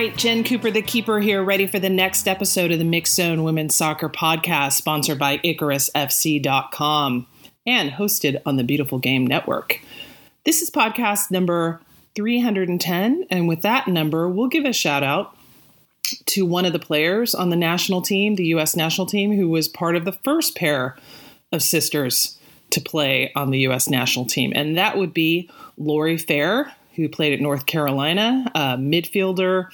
[0.00, 3.44] right, Jen Cooper, the keeper here, ready for the next episode of the Mixxed Zone
[3.44, 7.26] Women's Soccer Podcast, sponsored by IcarusFC.com
[7.66, 9.82] and hosted on the Beautiful Game Network.
[10.46, 11.82] This is podcast number
[12.16, 15.36] 310, and with that number, we'll give a shout out
[16.24, 18.74] to one of the players on the national team, the U.S.
[18.74, 20.96] national team, who was part of the first pair
[21.52, 22.38] of sisters
[22.70, 23.86] to play on the U.S.
[23.86, 29.66] national team, and that would be Lorrie Fair, who played at North Carolina, a midfielder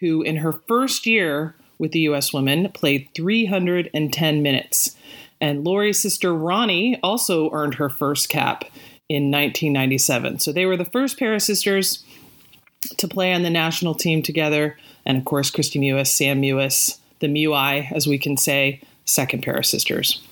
[0.00, 2.32] who, in her first year with the U.S.
[2.32, 4.96] women, played 310 minutes.
[5.40, 8.64] And Lorrie's sister Ronnie also earned her first cap
[9.08, 10.40] in 1997.
[10.40, 12.04] So they were the first pair of sisters
[12.96, 14.76] to play on the national team together.
[15.04, 19.56] And of course, Kristie Mewis, Sam Mewis, the Mewi, as we can say, second pair
[19.56, 20.22] of sisters.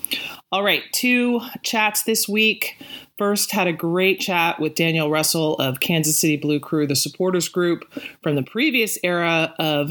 [0.54, 2.80] All right, two chats this week.
[3.19, 7.48] First, had a great chat with Danielle Russell of Kansas City Blue Crew, the supporters
[7.48, 9.91] group from the previous era of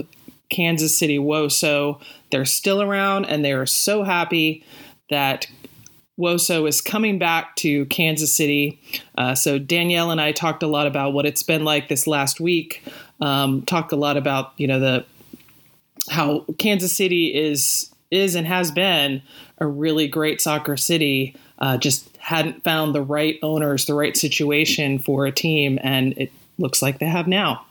[0.50, 2.00] Kansas City WOSO.
[2.32, 4.64] They're still around and they are so happy
[5.10, 5.48] that
[6.18, 8.82] WOSO is coming back to Kansas City.
[9.18, 12.40] Uh, so Danielle and I talked a lot about what it's been like this last
[12.40, 12.82] week.
[13.20, 15.06] Um, talked a lot about you know the
[16.10, 19.22] how Kansas City is is and has been
[19.64, 21.36] a really great soccer city.
[21.58, 26.32] Uh, just hadn't found the right owners, the right situation for a team, and it
[26.60, 27.66] looks like they have now.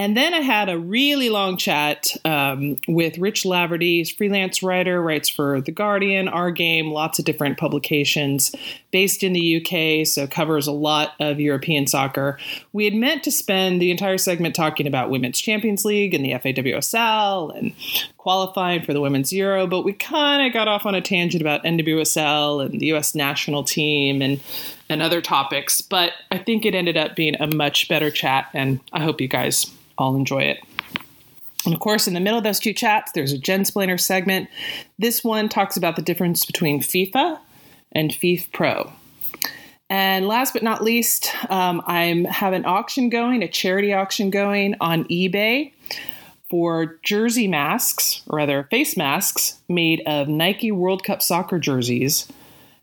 [0.00, 5.28] And then I had a really long chat um, with Rich Laverty, freelance writer, writes
[5.28, 8.50] for The Guardian, Our Game, lots of different publications,
[8.92, 12.38] based in the UK, so covers a lot of European soccer.
[12.72, 16.32] We had meant to spend the entire segment talking about Women's Champions League and the
[16.32, 17.74] FAWSL and
[18.16, 21.62] qualifying for the Women's Euro, but we kind of got off on a tangent about
[21.64, 24.40] NWSL and the US national team and
[24.88, 28.80] and other topics, but I think it ended up being a much better chat, and
[28.92, 30.58] I hope you guys all enjoy it.
[31.66, 34.48] And of course, in the middle of those two chats, there's a Jensplainer segment.
[34.98, 37.38] This one talks about the difference between FIFA
[37.92, 38.90] and FIFPro.
[39.90, 44.76] And last but not least, um, I have an auction going, a charity auction going
[44.80, 45.72] on eBay
[46.48, 52.26] for jersey masks, or rather face masks, made of Nike World Cup soccer jerseys.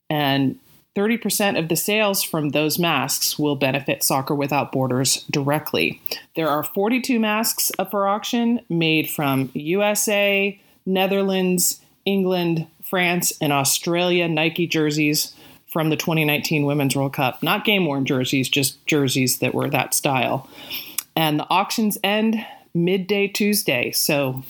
[0.09, 0.59] And
[0.97, 6.01] 30% of the sales from those masks will benefit Soccer Without Borders directly.
[6.35, 14.27] There are 42 masks up for auction made from USA, Netherlands, England, France, and Australia
[14.27, 15.35] Nike jerseys
[15.67, 17.43] from the 2019 Women's World Cup.
[17.43, 20.49] Not game worn jerseys, just jerseys that were that style.
[21.15, 22.43] And the auctions end
[22.73, 23.91] midday Tuesday.
[23.91, 24.43] So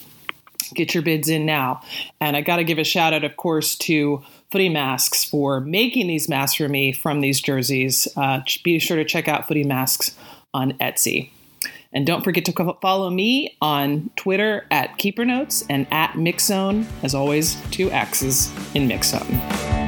[0.75, 1.81] get your bids in now.
[2.21, 6.07] And I got to give a shout out, of course, to Footy Masks for making
[6.07, 8.07] these masks for me from these jerseys.
[8.15, 10.15] Uh, be sure to check out Footy Masks
[10.53, 11.31] on Etsy.
[11.93, 16.85] And don't forget to follow me on Twitter at Keeper Notes and at Mixzone.
[17.03, 19.86] As always, two X's in Mixzone.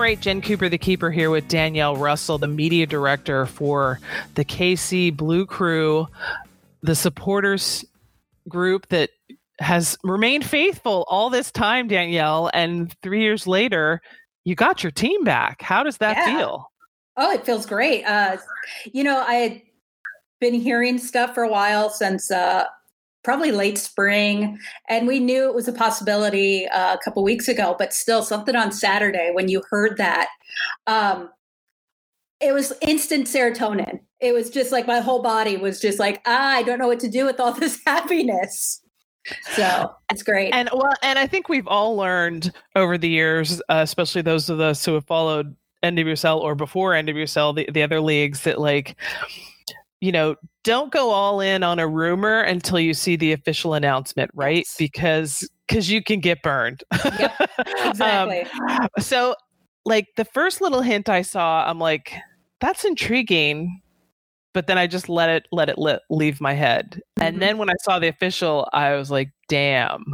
[0.00, 4.00] Right, Jen Cooper, the keeper, here with Danielle Russell, the media director for
[4.34, 6.08] the KC Blue Crew,
[6.82, 7.84] the supporters
[8.48, 9.10] group that
[9.58, 12.50] has remained faithful all this time, Danielle.
[12.54, 14.00] And three years later,
[14.44, 15.60] you got your team back.
[15.60, 16.38] How does that yeah.
[16.38, 16.72] feel?
[17.18, 18.04] Oh, it feels great.
[18.04, 18.38] Uh,
[18.92, 19.62] you know, I had
[20.40, 22.64] been hearing stuff for a while since uh,
[23.22, 24.58] probably late spring
[24.88, 28.56] and we knew it was a possibility uh, a couple weeks ago but still something
[28.56, 30.28] on saturday when you heard that.
[30.86, 31.30] Um,
[32.40, 34.00] it was instant serotonin.
[34.20, 37.00] It was just like my whole body was just like ah, i don't know what
[37.00, 38.80] to do with all this happiness.
[39.52, 40.54] So it's great.
[40.54, 44.60] And well and i think we've all learned over the years uh, especially those of
[44.60, 48.96] us who have followed nwsl or before nwsl the, the other leagues that like
[50.00, 54.30] you know, don't go all in on a rumor until you see the official announcement,
[54.34, 54.64] right?
[54.66, 54.76] Yes.
[54.78, 56.82] Because because you can get burned.
[57.04, 57.50] Yep,
[57.84, 58.46] exactly.
[58.68, 59.34] um, so,
[59.84, 62.12] like the first little hint I saw, I'm like,
[62.60, 63.80] that's intriguing,
[64.52, 67.00] but then I just let it let it li- leave my head.
[67.18, 67.22] Mm-hmm.
[67.22, 70.04] And then when I saw the official, I was like, damn,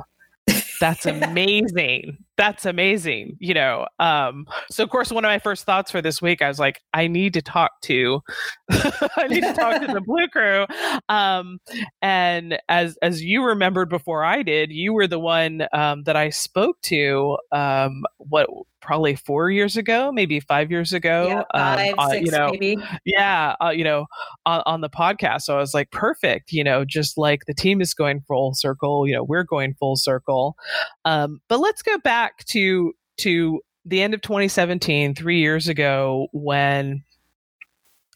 [0.81, 5.91] that's amazing that's amazing you know um so of course one of my first thoughts
[5.91, 8.21] for this week i was like i need to talk to
[8.71, 10.67] i need to talk to the blue crew
[11.09, 11.59] um
[12.03, 16.29] and as as you remembered before i did you were the one um that i
[16.29, 18.49] spoke to um what
[18.87, 21.27] probably four years ago, maybe five years ago.
[21.27, 22.79] Yeah, um, five, um, uh, six, you know, maybe.
[23.05, 24.07] Yeah, uh, you know,
[24.47, 25.43] on, on, the podcast.
[25.43, 26.53] So I was like, perfect.
[26.53, 29.07] You know, just like the team is going full circle.
[29.07, 30.57] You know, we're going full circle.
[31.05, 37.03] Um, but let's go back to to the end of 2017, three years ago, when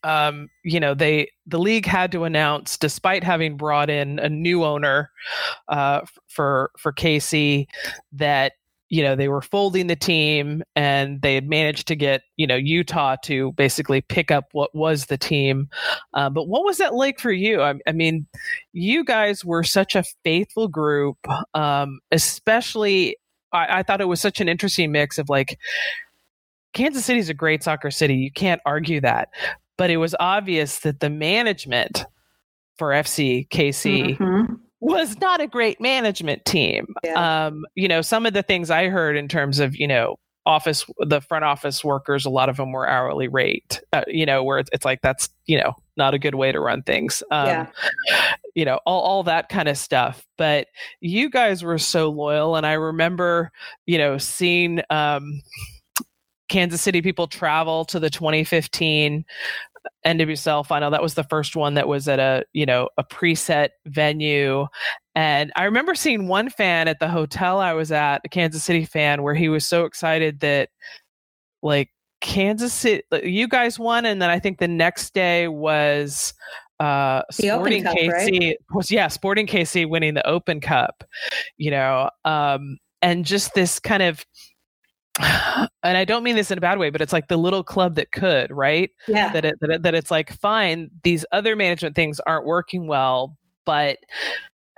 [0.02, 4.64] um, you know, they the league had to announce, despite having brought in a new
[4.64, 5.10] owner
[5.68, 7.68] uh, for for Casey,
[8.12, 8.52] that
[8.90, 12.56] you know they were folding the team and they had managed to get you know
[12.56, 15.68] Utah to basically pick up what was the team.
[16.12, 17.62] Uh, but what was that like for you?
[17.62, 18.26] I, I, mean,
[18.72, 21.16] you guys were such a faithful group,
[21.54, 23.16] um, especially.
[23.52, 25.58] I, I thought it was such an interesting mix of like.
[26.72, 28.14] Kansas City is a great soccer city.
[28.14, 29.30] You can't argue that
[29.80, 32.04] but it was obvious that the management
[32.76, 34.52] for FC KC mm-hmm.
[34.80, 36.94] Was not a great management team.
[37.04, 37.46] Yeah.
[37.46, 40.16] Um, you know, some of the things I heard in terms of, you know,
[40.46, 44.42] office the front office workers a lot of them were hourly rate uh, you know
[44.42, 47.46] where it's, it's, like that's you know not a good way to run things um,
[47.46, 47.66] yeah.
[48.54, 50.66] you know all, all that kind of stuff but
[51.00, 53.52] you guys were so loyal and i remember
[53.86, 55.42] you know seeing um,
[56.48, 59.24] kansas city people travel to the 2015
[60.06, 60.90] NWSL final.
[60.90, 64.66] That was the first one that was at a you know a preset venue,
[65.14, 68.84] and I remember seeing one fan at the hotel I was at, a Kansas City
[68.84, 70.70] fan, where he was so excited that
[71.62, 71.90] like
[72.20, 76.34] Kansas City, you guys won, and then I think the next day was
[76.78, 78.56] uh Sporting Cup, KC right?
[78.72, 81.04] was yeah Sporting KC winning the Open Cup,
[81.58, 84.24] you know, um, and just this kind of
[85.20, 87.96] and I don't mean this in a bad way, but it's like the little club
[87.96, 88.90] that could, right?
[89.08, 89.32] Yeah.
[89.32, 93.36] That it, that, it, that it's like fine, these other management things aren't working well,
[93.64, 93.98] but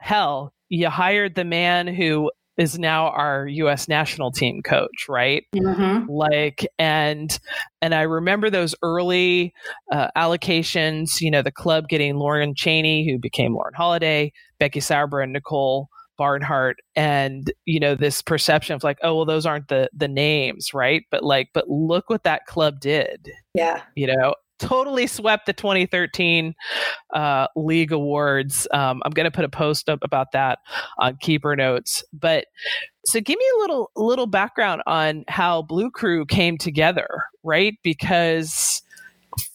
[0.01, 3.89] hell, you hired the man who is now our U.S.
[3.89, 5.45] national team coach, right?
[5.55, 6.11] Mm-hmm.
[6.11, 7.39] Like, and
[7.81, 9.55] and I remember those early
[9.91, 11.21] uh, allocations.
[11.21, 15.89] You know, the club getting Lauren Cheney, who became Lauren Holiday, Becky Sauerbrunn, and Nicole
[16.23, 20.73] Barnhart and you know this perception of like oh well those aren't the the names
[20.73, 21.03] right?
[21.11, 23.29] But like but look what that club did.
[23.55, 23.83] Yeah.
[23.97, 26.55] You know totally swept the 2013
[27.15, 28.69] uh, league awards.
[28.73, 30.61] Um, i'm going to put a post up about that
[31.01, 32.05] on keeper notes.
[32.13, 32.47] But
[33.05, 37.75] so give me a little little background on how blue crew came together right?
[37.83, 38.83] Because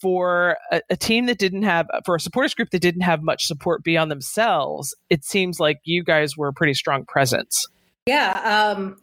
[0.00, 3.46] for a, a, team that didn't have for a supporters group that didn't have much
[3.46, 7.66] support beyond themselves it seems like you guys were a pretty strong presence.
[8.06, 8.96] Yeah um,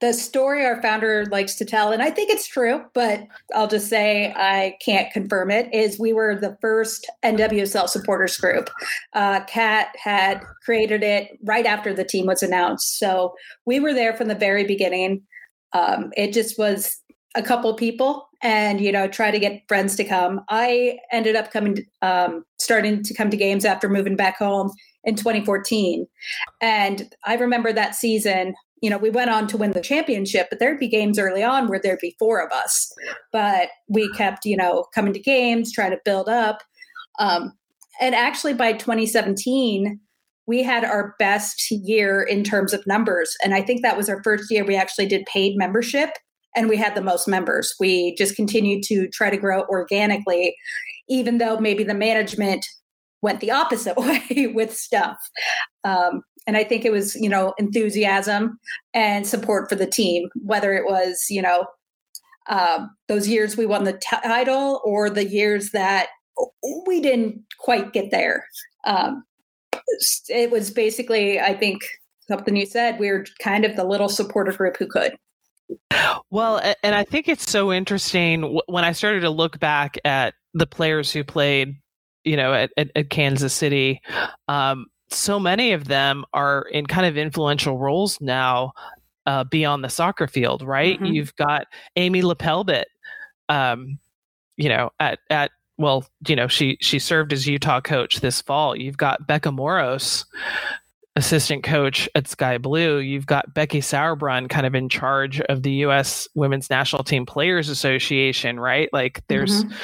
[0.00, 3.20] the story our founder likes to tell and i think it's true but
[3.54, 8.68] i'll just say i can't confirm it is we were the first nwsl supporters group.
[9.12, 13.32] Uh, kat had created it right after the team was announced so
[13.64, 15.22] we were there from the very beginning.
[15.72, 17.00] Um, it just was
[17.34, 20.40] a couple people and you know try to get friends to come.
[20.48, 24.72] I ended up coming um, starting to come to games after moving back home
[25.04, 26.06] in 2014
[26.60, 28.52] and i remember that season
[28.82, 31.68] you know we went on to win the championship but there'd be games early on
[31.68, 32.92] where there'd be four of us.
[33.32, 36.62] But we kept you know coming to games trying to build up.
[37.18, 37.52] Um,
[38.00, 40.00] and actually by 2017
[40.46, 43.34] we had our best year in terms of numbers.
[43.42, 46.10] And i think that was our first year we actually did paid membership
[46.56, 47.74] and we had the most members.
[47.78, 50.56] We just continued to try to grow organically,
[51.08, 52.64] even though maybe the management
[53.22, 55.16] went the opposite way with stuff.
[55.84, 58.58] Um, and I think it was, you know, enthusiasm
[58.94, 61.66] and support for the team, whether it was, you know,
[62.48, 66.08] uh, those years we won the t- title or the years that
[66.86, 68.46] we didn't quite get there.
[68.86, 69.24] Um,
[70.28, 71.82] it was basically, I think,
[72.30, 72.98] something you said.
[72.98, 75.16] We were kind of the little supporter group who could.
[76.30, 80.66] Well, and I think it's so interesting when I started to look back at the
[80.66, 81.76] players who played,
[82.24, 84.00] you know, at, at, at Kansas City.
[84.48, 88.72] Um, so many of them are in kind of influential roles now
[89.26, 90.96] uh, beyond the soccer field, right?
[90.96, 91.12] Mm-hmm.
[91.12, 92.84] You've got Amy LePeilbet,
[93.48, 93.98] um,
[94.56, 98.76] you know, at at well, you know, she she served as Utah coach this fall.
[98.76, 100.26] You've got Becca Moros,
[101.18, 105.72] assistant coach at Sky Blue, you've got Becky Sauerbrunn kind of in charge of the
[105.72, 106.28] U.S.
[106.34, 108.88] Women's National Team Players Association, right?
[108.92, 109.74] Like there's mm-hmm.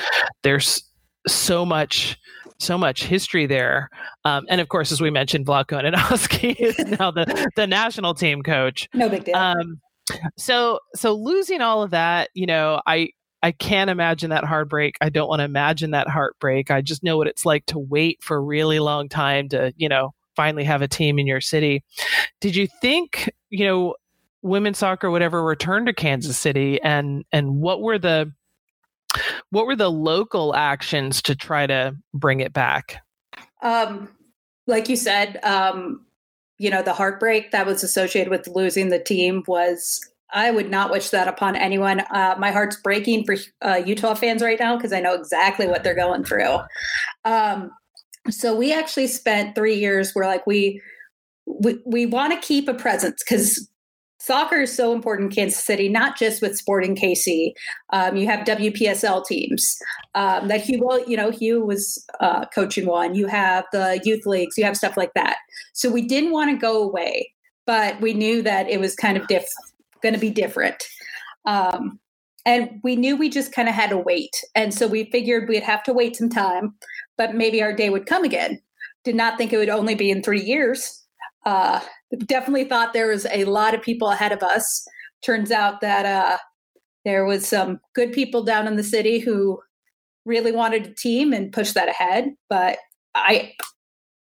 [0.42, 0.84] there's
[1.26, 2.16] so much
[2.60, 3.90] so much history there,
[4.24, 8.42] um, and of course, as we mentioned, Vlatko Andonovski is now the the national team
[8.42, 8.88] coach.
[8.94, 9.36] No big deal.
[9.36, 9.80] Um,
[10.36, 13.10] so so losing all of that, you know, I
[13.42, 14.96] I can't imagine that heartbreak.
[15.00, 16.70] I don't want to imagine that heartbreak.
[16.70, 19.88] I just know what it's like to wait for a really long time to, you
[19.88, 21.82] know, finally have a team in your city.
[22.40, 23.94] Did you think, you know,
[24.42, 28.32] women's soccer would ever return to Kansas City and and what were the
[29.50, 32.96] what were the local actions to try to bring it back?
[33.62, 34.08] Um,
[34.66, 36.04] like you said, um,
[36.58, 40.00] you know, the heartbreak that was associated with losing the team was
[40.32, 42.00] I would not wish that upon anyone.
[42.10, 45.84] Uh, my heart's breaking for uh, Utah fans right now because I know exactly what
[45.84, 46.58] they're going through.
[47.24, 47.70] Um,
[48.30, 50.80] so we actually spent three years where like we
[51.46, 53.68] we, we want to keep a presence because
[54.18, 57.52] soccer is so important in Kansas City, not just with Sporting KC.
[57.92, 59.76] Um, you have WPSL teams
[60.14, 63.14] um, that Huw, well, you know, Huw was uh, coaching one.
[63.14, 64.56] You have the youth leagues.
[64.56, 65.36] You have stuff like that.
[65.74, 67.30] So we didn't want to go away,
[67.66, 69.52] but we knew that it was kind of diff-
[70.02, 70.82] going to be different.
[71.44, 72.00] Um,
[72.46, 74.30] and we knew we just kind of had to wait.
[74.54, 76.74] And so we figured we'd have to wait some time,
[77.16, 78.60] but maybe our day would come again.
[79.04, 81.04] Did not think it would only be in three years
[81.44, 81.80] uh,
[82.26, 84.86] definitely thought there was a lot of people ahead of us.
[85.22, 86.38] Turns out that uh,
[87.04, 89.60] there was some good people down in the city who
[90.24, 92.30] really wanted a team and pushed that ahead.
[92.48, 92.78] But
[93.14, 93.52] I,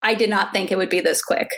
[0.02, 1.50] I did not think it would be this quick.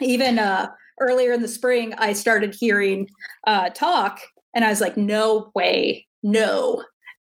[0.00, 0.68] Even uh,
[1.00, 3.08] earlier in the spring, I started hearing
[3.46, 4.20] uh, talk,
[4.54, 6.82] and I was like, "No way, no,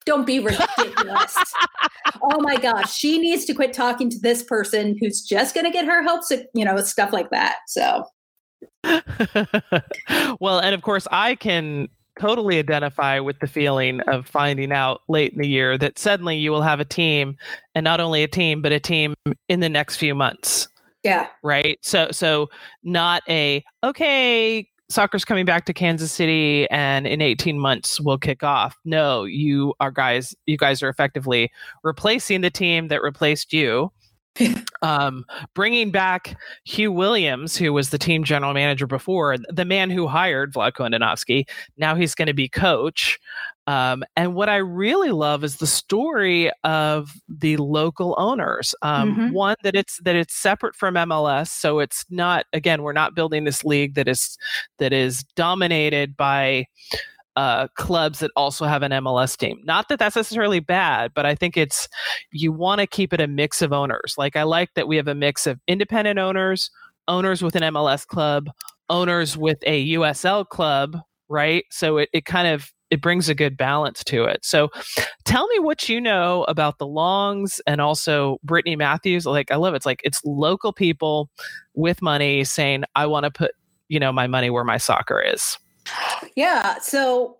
[0.05, 1.38] don't be ridiculous.
[2.22, 5.72] oh my gosh, she needs to quit talking to this person who's just going to
[5.72, 7.58] get her hopes, you know, stuff like that.
[7.67, 8.05] So,
[10.39, 11.88] well, and of course, I can
[12.20, 16.51] totally identify with the feeling of finding out late in the year that suddenly you
[16.51, 17.38] will have a team
[17.74, 19.13] and not only a team, but a team
[19.48, 20.67] in the next few months.
[21.03, 21.27] Yeah.
[21.41, 21.79] Right.
[21.81, 22.50] So, so
[22.84, 28.43] not a, okay, soccer's coming back to Kansas City and in 18 months we'll kick
[28.43, 28.77] off.
[28.86, 31.51] No, you are guys, you guys are effectively
[31.83, 33.91] replacing the team that replaced you.
[34.81, 40.07] um, bringing back Huw Williams, who was the team general manager before, the man who
[40.07, 41.48] hired Vlatko Andonovski.
[41.77, 43.19] Now he's going to be coach.
[43.72, 48.75] Um, and what I really love is the story of the local owners.
[48.82, 49.32] Um, mm-hmm.
[49.32, 52.46] One that it's that it's separate from MLS, so it's not.
[52.51, 54.38] Again, we're not building this league that is
[54.80, 56.66] that is dominated by
[57.38, 59.62] uh, clubs that also have an MLS team.
[59.63, 61.88] Not that that's necessarily bad, but I think it's
[62.34, 64.16] you want to keep it a mix of owners.
[64.18, 66.72] Like I like that we have a mix of independent owners,
[67.08, 68.50] owners with an MLS club,
[68.90, 70.98] owners with a USL club,
[71.30, 71.63] right?
[71.72, 74.43] So it, it kind of it brings a good balance to it.
[74.43, 74.69] So
[75.24, 79.25] tell me what you know about the Longs and also Brittany Matthews.
[79.25, 79.77] Like I love it.
[79.77, 81.29] It's like it's local people
[81.74, 83.51] with money saying, I want to put,
[83.88, 85.57] you know, my money where my soccer is.
[86.36, 86.77] Yeah.
[86.79, 87.38] So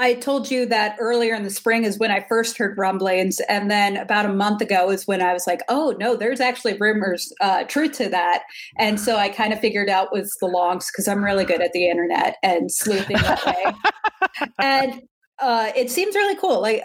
[0.00, 3.68] I told you that earlier in the spring is when I first heard rumblings, and
[3.68, 7.32] then about a month ago is when I was like, "Oh no, there's actually rumors,
[7.40, 8.44] uh, truth to that."
[8.78, 11.72] And so I kind of figured out was the longs because I'm really good at
[11.72, 14.48] the internet and sleuthing that way.
[14.60, 15.02] and
[15.40, 16.62] uh, it seems really cool.
[16.62, 16.82] Like,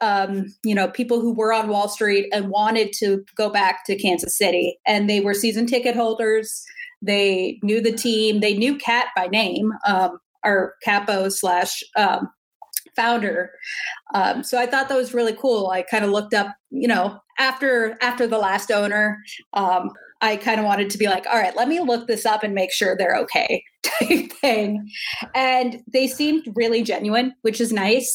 [0.00, 3.86] uh, um, you know, people who were on Wall Street and wanted to go back
[3.86, 6.64] to Kansas City, and they were season ticket holders.
[7.00, 8.40] They knew the team.
[8.40, 9.72] They knew Cat by name.
[9.86, 12.28] Um, our capo slash um,
[12.96, 13.50] founder.
[14.14, 15.68] Um, so I thought that was really cool.
[15.68, 19.18] I kind of looked up, you know, after after the last owner,
[19.52, 19.90] um,
[20.22, 22.54] I kind of wanted to be like, all right, let me look this up and
[22.54, 24.88] make sure they're okay, type thing.
[25.34, 28.12] And they seemed really genuine, which is nice.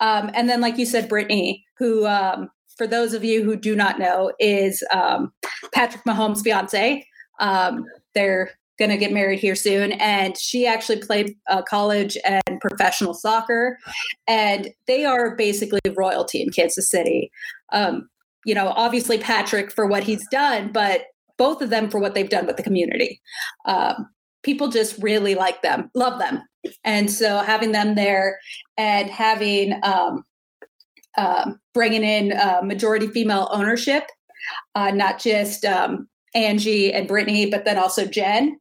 [0.00, 3.76] Um, and then, like you said, Brittany, who um, for those of you who do
[3.76, 5.32] not know, is um,
[5.72, 7.06] Patrick Mahomes' fiance.
[7.40, 9.92] Um, they're going to get married here soon.
[9.92, 13.78] And she actually played uh, college and professional soccer.
[14.26, 17.30] And they are basically royalty in Kansas City.
[17.72, 18.08] Um,
[18.44, 21.02] you know, obviously Patrick for what he's done, but
[21.38, 23.20] both of them for what they've done with the community.
[23.64, 24.08] Um,
[24.42, 26.42] people just really like them, love them.
[26.84, 28.38] And so having them there
[28.76, 30.22] and having um,
[31.16, 34.04] uh, bringing in uh, majority female ownership,
[34.74, 38.58] uh, not just um, Angie and Brittany, but then also Jen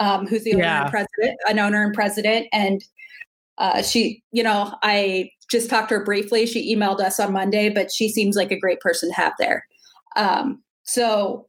[0.00, 0.82] um, who's the owner yeah.
[0.82, 2.46] and president, an owner and president.
[2.52, 2.84] And
[3.58, 6.46] uh, she, you know, I just talked to her briefly.
[6.46, 9.66] She emailed us on Monday, but she seems like a great person to have there.
[10.16, 11.46] Um, so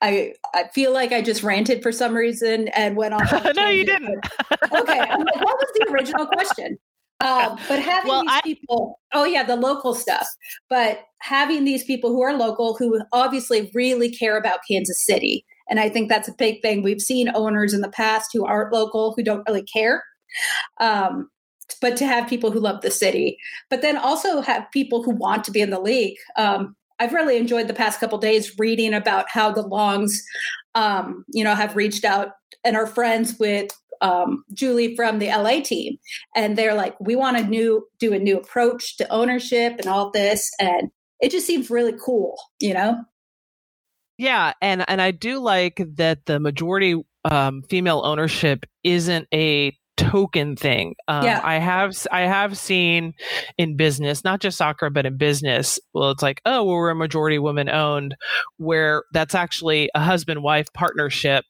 [0.00, 3.32] I I feel like I just ranted for some reason and went off.
[3.56, 4.24] no, you didn't.
[4.52, 6.78] okay, I'm like, what was the original question?
[7.20, 10.26] Um, but having well, these I, people, oh yeah, the local stuff.
[10.68, 15.80] But having these people who are local, who obviously really care about Kansas City, and
[15.80, 16.82] I think that's a big thing.
[16.82, 20.04] We've seen owners in the past who aren't local, who don't really care.
[20.80, 21.30] Um,
[21.80, 23.38] but to have people who love the city,
[23.70, 26.18] but then also have people who want to be in the league.
[26.36, 30.22] Um, I've really enjoyed the past couple days reading about how the Longs,
[30.74, 33.70] um, you know, have reached out and are friends with
[34.02, 35.96] um, Julie from the LA team,
[36.36, 40.10] and they're like, we want to new do a new approach to ownership and all
[40.10, 40.90] this, and
[41.22, 43.02] it just seems really cool, you know.
[44.18, 50.56] Yeah, and and I do like that the majority um, female ownership isn't a token
[50.56, 50.94] thing.
[51.08, 51.40] Um, yeah.
[51.42, 53.14] I have I have seen
[53.58, 55.78] in business, not just soccer, but in business.
[55.92, 58.16] Well, it's like, oh, well, we're a majority woman owned,
[58.56, 61.44] where that's actually a husband wife partnership,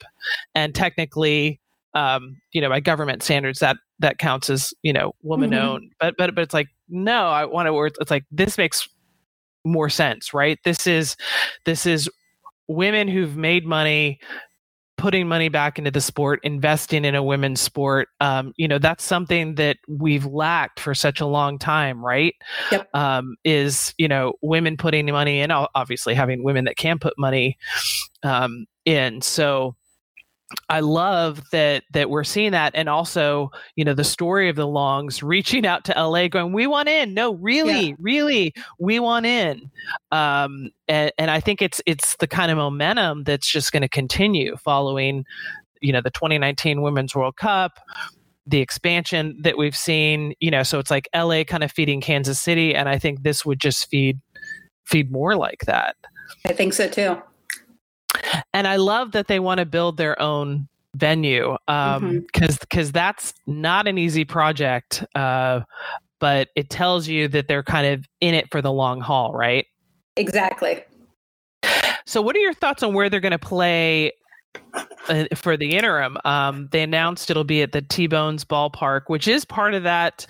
[0.54, 1.60] and technically,
[1.94, 5.66] um, you know, by government standards, that that counts as you know woman mm-hmm.
[5.66, 5.92] owned.
[6.00, 8.00] But but but it's like no, I want to.
[8.00, 8.88] It's like this makes
[9.64, 10.58] more sense, right?
[10.64, 11.16] This is
[11.64, 12.08] this is
[12.72, 14.20] women who've made money
[14.98, 18.08] putting money back into the sport, investing in a women's sport.
[18.20, 22.34] Um, you know, that's something that we've lacked for such a long time, right?
[22.70, 22.88] Yep.
[22.94, 27.58] Um, is, you know, women putting money in, obviously having women that can put money
[28.22, 29.20] um, in.
[29.22, 29.74] So,
[30.68, 34.66] I love that that we're seeing that, and also, you know, the story of the
[34.66, 37.94] Longs reaching out to LA, going, "We want in." No, really, yeah.
[37.98, 39.70] really, we want in.
[40.10, 43.88] Um, and, and I think it's it's the kind of momentum that's just going to
[43.88, 45.24] continue following,
[45.80, 47.72] you know, the 2019 Women's World Cup,
[48.46, 50.34] the expansion that we've seen.
[50.40, 53.44] You know, so it's like LA kind of feeding Kansas City, and I think this
[53.44, 54.20] would just feed
[54.84, 55.96] feed more like that.
[56.46, 57.22] I think so too
[58.52, 62.90] and I love that they want to build their own venue because um, because mm-hmm.
[62.90, 65.04] that's not an easy project.
[65.14, 65.60] Uh,
[66.20, 69.66] but it tells you that they're kind of in it for the long haul, right?
[70.16, 70.84] Exactly.
[72.06, 74.12] So, what are your thoughts on where they're going to play
[75.08, 76.16] uh, for the interim?
[76.24, 80.26] Um, they announced it'll be at the T Bones Ballpark, which is part of that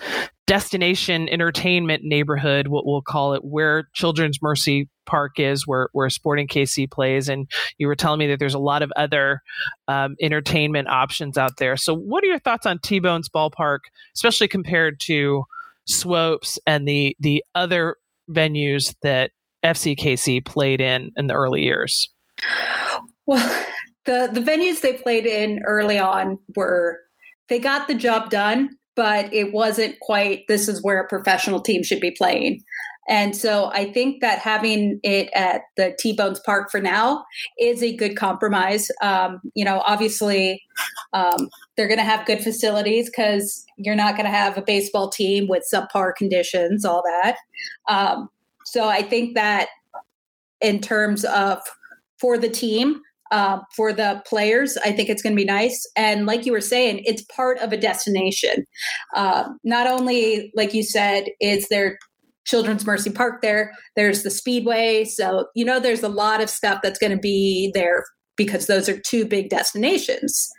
[0.47, 6.47] destination entertainment neighborhood, what we'll call it, where Children's Mercy Park is, where where Sporting
[6.47, 7.29] KC plays.
[7.29, 9.41] And you were telling me that there's a lot of other
[9.87, 11.77] um, entertainment options out there.
[11.77, 13.79] So, what are your thoughts on T Bones Ballpark,
[14.15, 15.43] especially compared to
[15.85, 17.97] Swopes and the the other
[18.29, 19.31] venues that
[19.63, 22.09] FCKC played in in the early years?
[23.25, 23.65] Well,
[24.05, 26.99] the the venues they played in early on were
[27.49, 31.83] they got the job done but it wasn't quite this is where a professional team
[31.83, 32.61] should be playing.
[33.07, 37.25] And so I think that having it at the T Bones Park for now
[37.59, 38.87] is a good compromise.
[39.01, 40.61] Um, you know, obviously,
[41.13, 45.09] um, they're going to have good facilities because you're not going to have a baseball
[45.09, 47.37] team with subpar conditions, all that.
[47.89, 48.29] Um,
[48.65, 49.67] so I think that
[50.61, 51.59] in terms of
[52.19, 54.77] for the team, uh, for the players.
[54.85, 55.89] I think it's going to be nice.
[55.95, 58.63] And like you were saying, it's part of a destination.
[59.15, 61.97] Uh, not only, like you said, is there
[62.45, 65.05] Children's Mercy Park there, there's the Speedway.
[65.05, 68.03] So, you know, there's a lot of stuff that's going to be there
[68.35, 70.49] because those are two big destinations.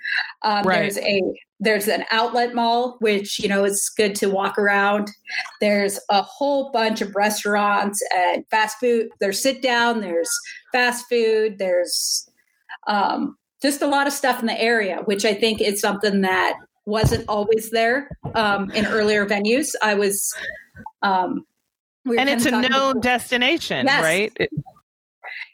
[0.43, 0.81] Um, right.
[0.81, 1.23] There's a
[1.61, 5.09] there's an outlet mall which you know is good to walk around.
[5.61, 9.09] There's a whole bunch of restaurants and fast food.
[9.21, 10.01] There's sit down.
[10.01, 10.31] There's
[10.73, 11.59] fast food.
[11.59, 12.29] There's
[12.87, 16.55] um, just a lot of stuff in the area, which I think is something that
[16.87, 19.71] wasn't always there um, in earlier venues.
[19.83, 20.35] I was,
[21.03, 21.47] um,
[22.05, 24.03] we and it's a known destination, yes.
[24.03, 24.33] right?
[24.39, 24.51] It-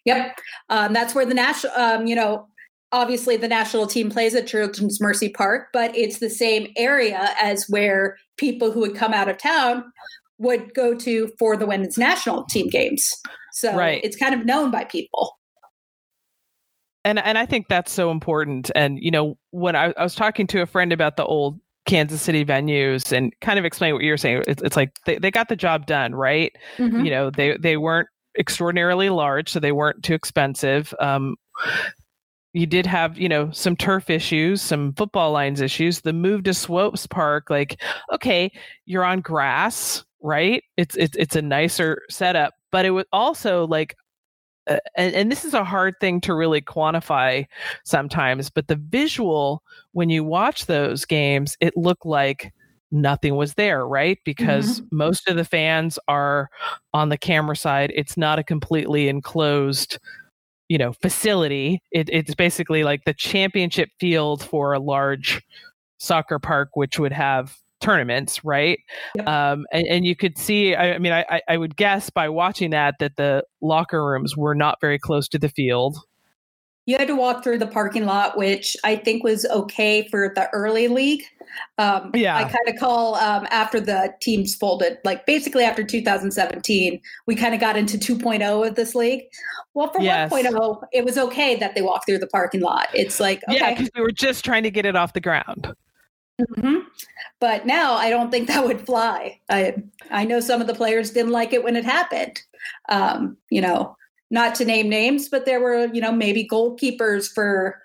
[0.05, 2.47] yep, um, that's where the national, um, you know,
[2.93, 7.67] obviously the national team plays at Children's Mercy Park, but it's the same area as
[7.69, 9.85] where people who would come out of town
[10.39, 13.15] would go to for the women's national team games.
[13.53, 14.01] So right.
[14.03, 15.37] it's kind of known by people
[17.05, 18.71] and and I think that's so important.
[18.75, 21.59] And you know, when I, I was talking to a friend about the old
[21.91, 25.33] Kansas City venues and kind of explain what you're saying, it's, it's like they, they
[25.33, 26.55] got the job done, right?
[26.79, 27.05] Mm-hmm.
[27.05, 30.95] You know, they they weren't extraordinarily large, so they weren't too expensive.
[31.01, 31.35] Um,
[32.53, 36.03] you did have, you know, some turf issues, some football lines issues.
[36.03, 38.53] The move to Swopes Park, like, okay,
[38.87, 40.63] you're on grass, right?
[40.77, 43.97] It's it's it's a nicer setup, but it was also like
[44.67, 47.47] uh, and, and, this is a hard thing to really quantify
[47.85, 52.53] sometimes, but the visual, when you watch those games, it looked like
[52.93, 54.19] nothing was there, right?
[54.25, 54.97] Because mm-hmm.
[54.97, 56.51] most of the fans are
[56.93, 57.93] on the camera side.
[57.95, 59.99] It's not a completely enclosed,
[60.69, 61.83] you know, facility.
[61.93, 65.43] It, it's basically like the championship field for a large
[65.99, 68.79] soccer park, which would have tournaments, right?
[69.17, 69.29] Yep.
[69.29, 72.71] Um, and, and, you could see, I, I mean, I, I would guess by watching
[72.71, 75.99] that that the locker rooms were not very close to the field.
[76.87, 80.49] You had to walk through the parking lot, which I think was okay for the
[80.51, 81.23] early league.
[81.79, 82.37] Um, yeah.
[82.37, 87.55] I kind of call um, after the teams folded, like basically after 2017, we kind
[87.55, 89.23] of got into 2.0 of this league.
[89.75, 90.33] Well, for yes.
[90.33, 92.89] 1.0, it was okay that they walked through the parking lot.
[92.95, 93.59] It's like, okay.
[93.59, 95.75] Yeah, because we were just trying to get it off the ground.
[96.41, 96.77] Mm-hmm.
[97.41, 99.39] But now I don't think that would fly.
[99.49, 99.75] I
[100.11, 102.41] I know some of the players didn't like it when it happened.
[102.89, 103.97] Um, you know,
[104.31, 107.81] not to name names, but there were you know maybe goalkeepers for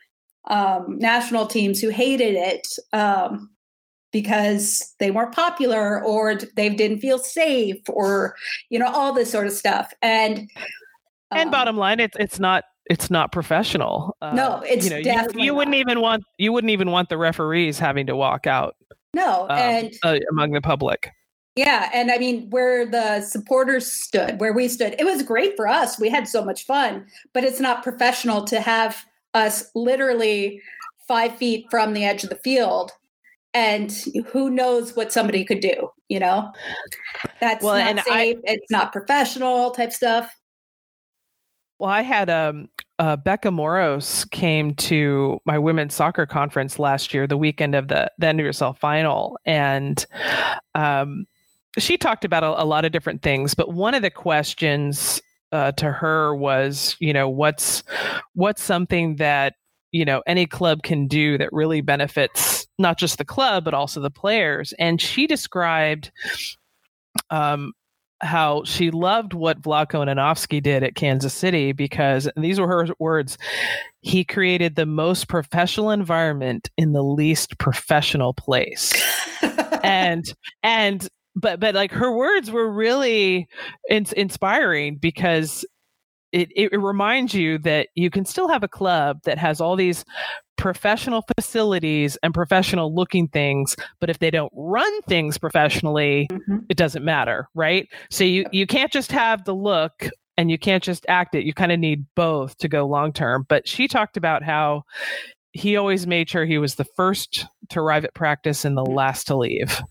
[0.48, 3.50] um, national teams who hated it um,
[4.12, 8.36] because they weren't popular or they didn't feel safe or
[8.70, 10.50] you know all this sort of stuff and
[11.32, 14.98] and um, bottom line it's it's not it's not professional uh, no it's you know
[14.98, 18.76] you, you wouldn't even want you wouldn't even want the referees having to walk out
[19.16, 21.10] no um, and uh, among the public.
[21.56, 25.70] Yeah and i mean where the supporters stood where we stood it was great for
[25.70, 30.62] us we had so much fun but it's not professional to have us literally
[31.08, 32.92] five feet from the edge of the field
[33.54, 36.52] and who knows what somebody could do you know?
[37.40, 40.36] That's well, not safe I, it's not professional type stuff
[41.80, 47.28] well i had um uh, becca moros came to my women's soccer conference last year
[47.28, 50.06] the weekend of the the end of yourself final and
[50.76, 51.26] um
[51.78, 55.72] she talked about a, a lot of different things but one of the questions uh,
[55.74, 57.84] to her was you know what's
[58.34, 59.54] what's something that
[59.92, 64.00] you know any club can do that really benefits not just the club but also
[64.02, 64.74] the players?
[64.80, 66.12] And she described
[67.30, 67.74] um,
[68.22, 73.38] how she loved what Vlatko Andonovski did at Kansas City because these were her words
[74.02, 78.94] he created the most professional environment in the least professional place.
[79.84, 80.26] And
[80.64, 83.48] and but but like her words were really
[83.88, 85.64] in- inspiring because
[86.36, 90.06] it, it reminds you that you can still have a club that has all these
[90.58, 96.60] professional facilities and professional looking things but if they don't run things professionally mm-hmm.
[96.70, 97.88] it doesn't matter right?
[98.10, 101.46] So you you can't just have the look and you can't just act it.
[101.46, 103.46] You kind of need both to go long term.
[103.48, 104.84] But she talked about how
[105.54, 109.28] he always made sure he was the first to arrive at practice and the last
[109.28, 109.82] to leave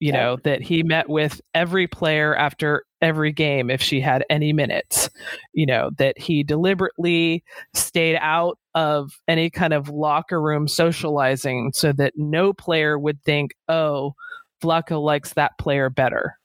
[0.00, 4.52] you know that he met with every player after every game if she had any
[4.52, 5.10] minutes
[5.52, 7.42] you know that he deliberately
[7.74, 13.52] stayed out of any kind of locker room socializing so that no player would think
[13.68, 14.14] oh
[14.62, 16.38] Vlatko likes that player better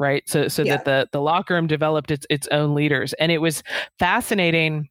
[0.00, 0.26] right?
[0.28, 0.78] So so yeah.
[0.78, 3.12] that the the locker room developed its its own leaders.
[3.20, 3.62] And it was
[3.98, 4.88] fascinating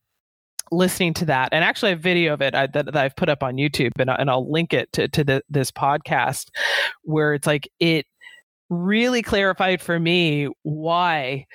[0.72, 3.44] listening to that and actually a video of it I, that, that, I've put up
[3.44, 6.50] on YouTube and, and I'll link it to, to the, this podcast
[7.04, 8.06] where it's like it
[8.70, 11.46] really clarified for me why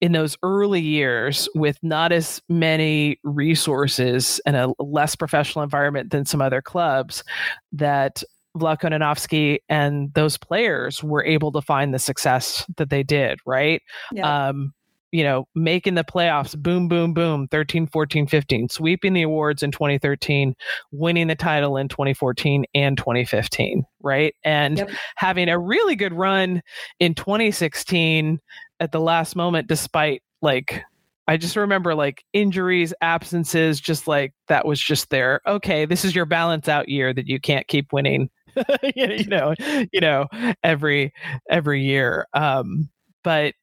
[0.00, 6.26] in those early years with not as many resources and a less professional environment than
[6.26, 7.24] some other clubs
[7.72, 8.22] that
[8.56, 13.82] Vlatko Andonovski and those players were able to find the success that they did, right?
[14.12, 14.48] Yeah.
[14.48, 14.72] Um,
[15.12, 19.70] you know, making the playoffs, boom, boom, boom, 13, 14, 15, sweeping the awards in
[19.70, 20.54] 2013,
[20.90, 24.34] winning the title in 2014 and 2015, right?
[24.44, 24.90] And yep.
[25.16, 26.62] having a really good run
[26.98, 28.38] in 2016
[28.80, 30.82] at the last moment, despite like,
[31.28, 35.40] I just remember like injuries, absences, just like that was just there.
[35.46, 38.30] Okay, this is your balance out year that you can't keep winning,
[38.94, 39.54] you know,
[39.92, 40.26] you know,
[40.62, 41.12] every
[41.50, 42.26] every year.
[42.32, 42.90] Um,
[43.24, 43.54] but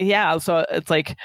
[0.00, 1.16] yeah, so it's like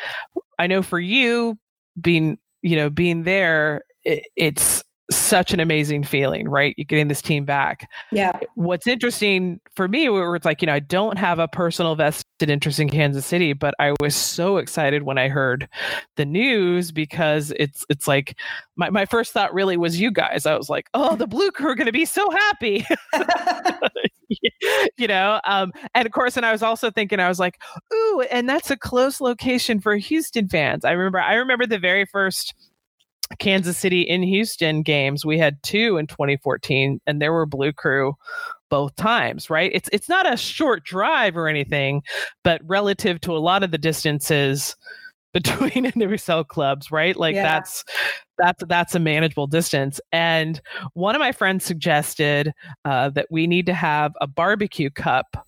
[0.59, 1.57] I know for you
[1.99, 6.73] being, you know, being there, it, it's such an amazing feeling, right?
[6.77, 7.87] You're getting this team back.
[8.11, 8.39] Yeah.
[8.55, 12.49] What's interesting for me, where it's like, you know, I don't have a personal vested
[12.49, 15.69] interest in Kansas City, but I was so excited when I heard
[16.15, 18.37] the news because it's it's like
[18.75, 20.45] my, my first thought really was you guys.
[20.45, 22.85] I was like, oh, the blue crew are gonna be so happy.
[24.97, 27.61] you know um, and of course and i was also thinking i was like
[27.93, 32.05] ooh and that's a close location for houston fans i remember i remember the very
[32.05, 32.53] first
[33.39, 38.13] kansas city in houston games we had two in 2014 and there were blue crew
[38.69, 42.01] both times right it's it's not a short drive or anything
[42.43, 44.75] but relative to a lot of the distances
[45.35, 47.15] between NWSL clubs, right?
[47.15, 47.43] Like yeah.
[47.43, 47.83] that's
[48.37, 49.99] that's that's a manageable distance.
[50.11, 50.61] And
[50.93, 55.45] one of my friends suggested uh, that we need to have a barbecue cup.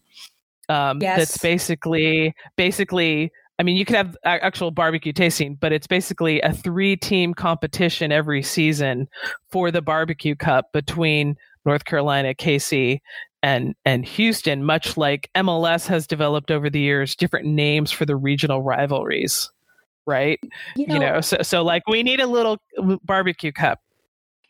[0.69, 1.17] Um, yes.
[1.17, 3.31] That's basically basically.
[3.59, 8.43] I mean, you could have actual barbecue tasting, but it's basically a three-team competition every
[8.43, 9.07] season
[9.49, 12.99] for the barbecue cup between North Carolina, KC,
[13.41, 18.15] and and Houston, much like MLS has developed over the years different names for the
[18.15, 19.49] regional rivalries
[20.07, 20.39] right?
[20.75, 22.57] You know, you know, so so like we need a little
[23.03, 23.79] barbecue cup.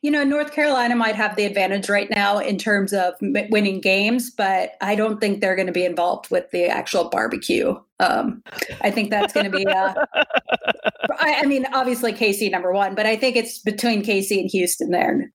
[0.04, 4.30] You know, North Carolina might have the advantage right now in terms of winning games,
[4.30, 7.76] but I don't think they're going to be involved with the actual barbecue.
[8.00, 8.44] Um,
[8.82, 9.66] I think that's going to be.
[9.66, 9.96] Uh,
[11.20, 14.92] I, I mean, obviously KC number one, but I think it's between KC and Houston
[14.92, 15.32] there.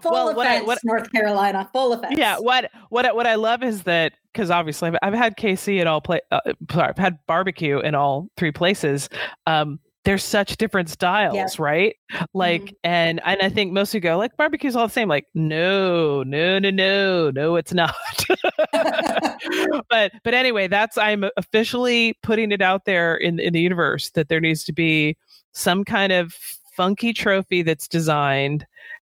[0.00, 1.70] Full well, offense, what I, what, North Carolina.
[1.72, 2.18] Full offense.
[2.18, 2.38] Yeah.
[2.38, 6.00] What what what I love is that because obviously I've, I've, had KC at all
[6.00, 6.20] play.
[6.30, 6.40] Uh,
[6.70, 9.08] sorry, I've had barbecue in all three places.
[9.46, 11.46] Um, there's such different styles, yeah.
[11.58, 11.96] right?
[12.34, 12.74] Like, mm-hmm.
[12.84, 15.08] and and I think most people go like barbecue's all the same.
[15.08, 17.94] Like, no, no, no, no, no, it's not.
[19.88, 24.28] but but anyway, that's I'm officially putting it out there in in the universe that
[24.28, 25.16] there needs to be
[25.52, 26.34] some kind of
[26.76, 28.66] funky trophy that's designed,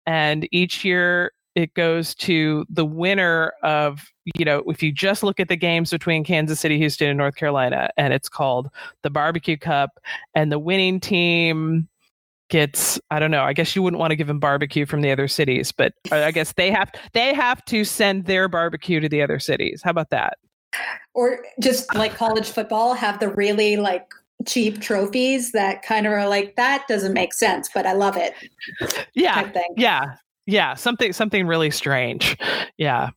[0.07, 5.41] and each year it goes to the winner of you know if you just look
[5.41, 8.69] at the games between Kansas City, Houston, and North Carolina, and it's called
[9.03, 9.99] the Barbecue Cup,
[10.35, 11.89] and the winning team
[12.49, 13.43] gets I don't know.
[13.43, 16.31] I guess you wouldn't want to give them barbecue from the other cities, but I
[16.31, 19.83] guess they have they have to send their barbecue to the other cities.
[19.83, 20.39] How about that?
[21.15, 24.13] Or just like college football, have the really like
[24.47, 28.35] cheap trophies that kind of are like that doesn't make sense, but I love it.
[29.15, 30.15] Yeah, yeah,
[30.49, 32.37] yeah something something really strange.
[32.79, 33.11] Yeah.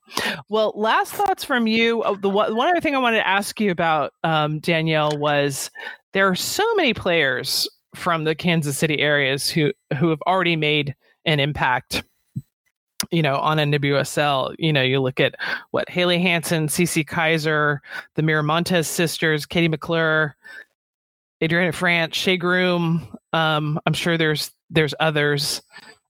[0.49, 2.03] Well last thoughts from you.
[2.03, 5.69] Oh, the one other thing i wanted to ask you about um, danielle was
[6.13, 10.95] there are so many players from the kansas city areas who who have already made
[11.25, 12.03] an impact
[13.09, 15.35] you know, on a NWSL, you know, you look at
[15.71, 17.79] what Haley Hanson, Cece Kizer,
[18.15, 20.35] the Miramontes sisters, Katie McClure,
[21.41, 23.07] Adrianna Franch, Shea Groom.
[23.33, 25.61] Um, I'm sure there's there's others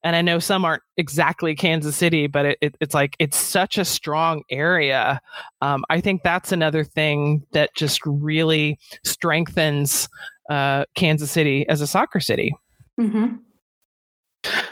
[0.04, 3.78] and I know some aren't exactly Kansas City, but it, it, it's like it's such
[3.78, 5.22] a strong area.
[5.62, 10.10] Um, I think that's another thing that just really strengthens
[10.50, 12.56] uh, Kansas City as a soccer city.
[13.00, 13.36] Mm-hmm.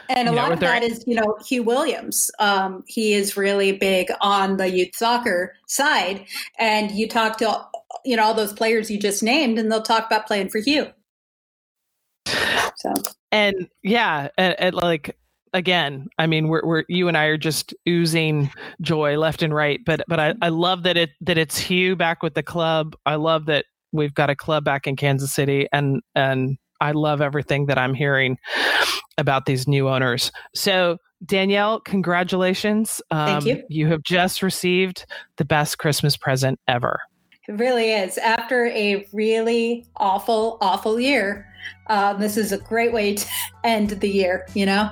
[0.10, 2.32] And a you lot of that is, you know, Huw Williams.
[2.40, 6.26] Um, he is really big on the youth soccer side.
[6.58, 7.66] And you talk to,
[8.04, 10.92] you know, all those players you just named, and they'll talk about playing for Huw.
[12.78, 12.94] So
[13.32, 15.18] and yeah, and, and, like
[15.54, 19.80] again, I mean, we're, we're you and I are just oozing joy left and right.
[19.86, 22.96] But but I, I love that it that it's Huw back with the club.
[23.06, 27.22] I love that we've got a club back in Kansas City, and and I love
[27.22, 28.38] everything that I'm hearing
[29.18, 30.32] about these new owners.
[30.56, 33.02] So Danielle, congratulations!
[33.12, 33.64] Um, Thank you.
[33.70, 35.06] You have just received
[35.38, 37.00] the best Christmas present ever.
[37.48, 38.18] It really is.
[38.20, 41.49] After a really awful, awful year,
[41.88, 43.28] um, this is a great way to
[43.64, 44.92] end the year, you know?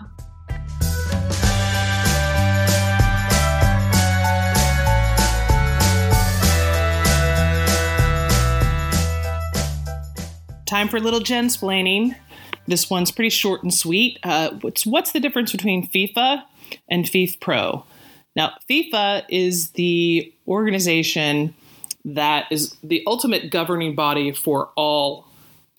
[10.66, 12.16] Time for little splaining.
[12.68, 14.20] This one's pretty short and sweet.
[14.24, 16.44] Uh, what's, what's the difference between FIFA
[16.90, 17.86] and FIFPro?
[18.36, 21.56] Now, FIFA is the organization
[22.04, 25.27] that is the ultimate governing body for all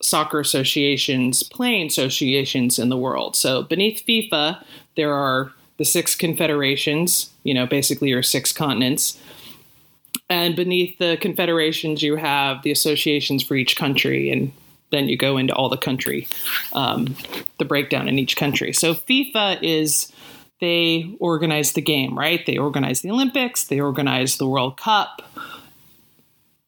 [0.01, 3.37] soccer associations, playing associations in the world.
[3.37, 4.65] So beneath FIFA,
[4.97, 9.19] there are the six confederations, you know, basically your six continents.
[10.31, 14.53] And beneath the confederations, you have the associations for each country, and
[14.91, 16.29] then you go into all the country,
[16.75, 17.17] um,
[17.59, 18.73] the breakdown in each country.
[18.73, 20.13] So FIFA is
[20.61, 22.45] they organize the game, right?
[22.45, 25.23] They organize the Olympics, they organize the World Cup,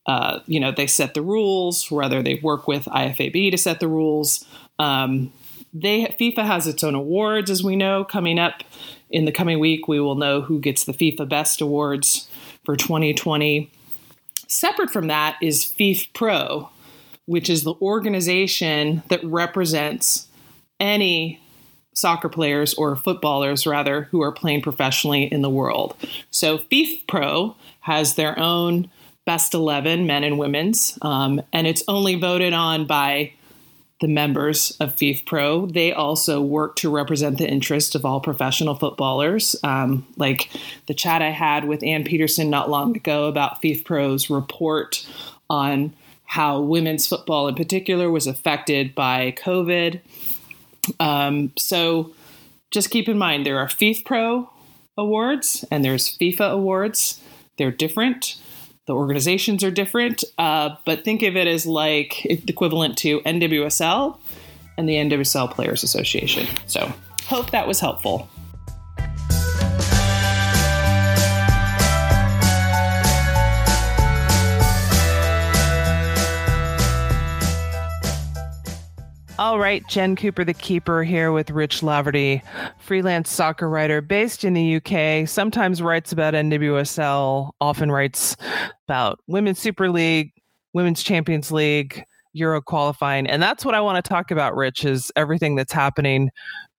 [0.07, 3.89] uh, you know, they set the rules, whether they work with IFAB to set the
[3.89, 4.45] rules.
[4.79, 5.33] Um,
[5.73, 8.65] they FIFA has its own awards, as we know, coming up
[9.11, 9.87] in the coming week.
[9.87, 12.29] We will know who gets the FIFA Best Awards
[12.65, 13.71] for 2020.
[14.49, 16.71] Separate from that is FIFPro,
[17.27, 20.27] which is the organization that represents
[20.81, 21.41] any
[21.93, 25.95] soccer players or footballers rather who are playing professionally in the world.
[26.31, 28.91] So FIFPro has their own
[29.31, 33.33] best 11 men and women's um, and it's only voted on by
[34.01, 35.73] the members of FIFPro.
[35.73, 39.55] They also work to represent the interest of all professional footballers.
[39.63, 40.51] Um, like
[40.87, 45.07] the chat I had with Ann Peterson not long ago about FIFPro's report
[45.49, 50.01] on how women's football in particular was affected by COVID.
[50.99, 52.13] Um, so
[52.73, 54.49] just keep in mind there are FIFPro
[54.99, 57.21] awards and there's FIFA awards.
[57.59, 58.35] They're different.
[58.91, 64.19] The organizations are different, uh, but think of it as like equivalent to NWSL
[64.77, 66.49] and the NWSL Players Association.
[66.67, 66.93] So,
[67.27, 68.29] hope that was helpful.
[79.41, 82.43] All right, Jen Cooper, the keeper, here with Rich Laverty,
[82.77, 85.27] freelance soccer writer based in the UK.
[85.27, 88.37] Sometimes writes about NWSL, often writes
[88.87, 90.35] about Women's Super League,
[90.75, 94.55] Women's Champions League, Euro qualifying, and that's what I want to talk about.
[94.55, 96.29] Rich is everything that's happening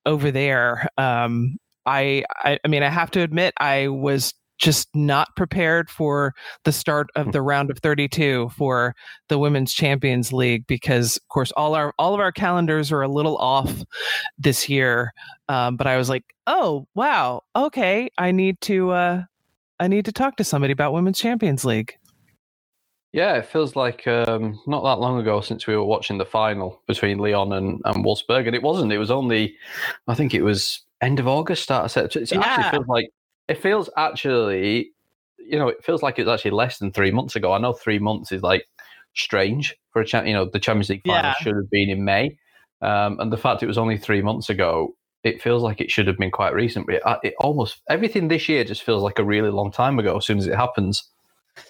[0.06, 0.88] over there.
[1.00, 6.34] Um, I, I, I mean, I have to admit, I was just not prepared for
[6.64, 8.96] the start of the round of 32 for
[9.28, 13.08] the women's champions league because of course all our all of our calendars are a
[13.08, 13.84] little off
[14.38, 15.12] this year
[15.50, 19.22] um, but i was like oh wow okay i need to uh
[19.80, 21.94] i need to talk to somebody about women's champions league
[23.14, 26.82] yeah, it feels like um, not that long ago since we were watching the final
[26.88, 28.94] between Lyon and, and Wolfsburg, and it wasn't.
[28.94, 29.58] It was only,
[30.08, 32.24] I think it was end of August, start of September.
[32.24, 32.40] It yeah.
[32.42, 33.10] actually feels like
[33.52, 34.92] it feels actually,
[35.38, 37.52] you know, it feels like it's actually less than three months ago.
[37.52, 38.66] I know three months is like
[39.14, 40.26] strange for a champ.
[40.26, 41.34] You know, the Champions League final yeah.
[41.42, 42.38] should have been in May,
[42.82, 46.08] um, and the fact it was only three months ago, it feels like it should
[46.08, 46.86] have been quite recent.
[46.86, 50.00] But it, uh, it almost everything this year just feels like a really long time
[50.00, 50.16] ago.
[50.16, 51.04] As soon as it happens,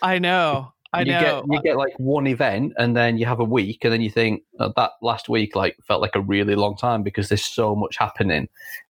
[0.04, 0.74] I know.
[0.94, 1.22] I you know.
[1.22, 4.12] Get, you get like one event, and then you have a week, and then you
[4.12, 7.76] think oh, that last week like felt like a really long time because there's so
[7.76, 8.50] much happening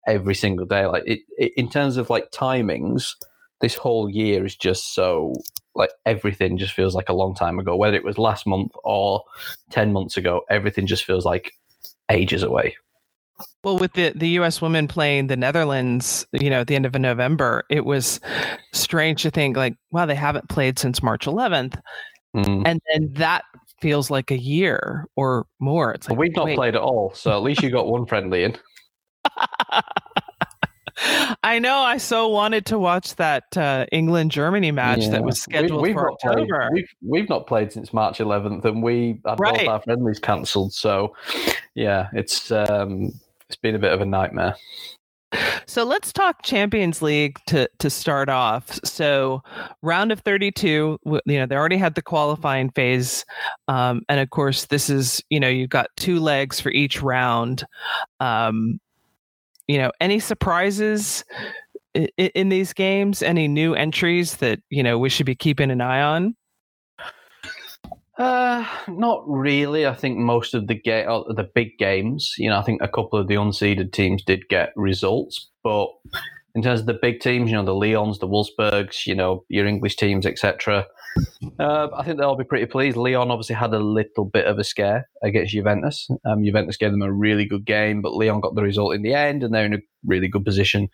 [0.09, 0.87] every single day.
[0.87, 3.14] Like it, it in terms of like timings,
[3.61, 5.35] this whole year is just so
[5.75, 7.77] like everything just feels like a long time ago.
[7.77, 9.23] Whether it was last month or
[9.71, 11.53] ten months ago, everything just feels like
[12.11, 12.77] ages away.
[13.62, 14.61] Well, with the, the U.S.
[14.61, 18.18] women playing the Netherlands, you know, at the end of November, it was
[18.73, 21.81] strange to think like, wow, they haven't played since March 11th,
[22.35, 22.62] mm.
[22.66, 23.44] and then that
[23.81, 25.92] feels like a year or more.
[25.92, 26.57] It's like well, we've not wait.
[26.57, 28.57] played at all, so at least you got one friendly in.
[31.42, 31.79] I know.
[31.79, 35.11] I so wanted to watch that uh, England Germany match yeah.
[35.11, 36.68] that was scheduled we, for October.
[36.70, 39.59] Played, we've, we've not played since March 11th, and we had right.
[39.61, 40.72] both our friendlies cancelled.
[40.72, 41.14] So,
[41.74, 43.12] yeah, it's um,
[43.48, 44.57] it's been a bit of a nightmare.
[45.66, 48.81] So let's talk Champions League to to start off.
[48.83, 49.42] So
[49.83, 53.27] round of 32, you know, they already had the qualifying phase.
[53.68, 57.64] Um, and of course, this is, you know, you've got two legs for each round.
[58.20, 58.81] Um,
[59.68, 61.24] you know, any surprises
[61.94, 63.22] in, in these games?
[63.22, 66.35] Any new entries that, you know, we should be keeping an eye on?
[68.18, 69.87] Uh, not really.
[69.87, 73.16] I think most of the ga- the big games, you know, I think a couple
[73.18, 75.88] of the unseeded teams did get results, but
[76.57, 79.66] in terms of the big teams, you know, the Lyons, the Wolfsburgs, you know, your
[79.66, 80.85] English teams, etc.
[81.59, 82.97] Uh, I think they'll be pretty pleased.
[82.97, 86.09] Lyon obviously had a little bit of a scare against Juventus.
[86.25, 89.14] Um, Juventus gave them a really good game, but Lyon got the result in the
[89.14, 90.88] end, and they're in a really good position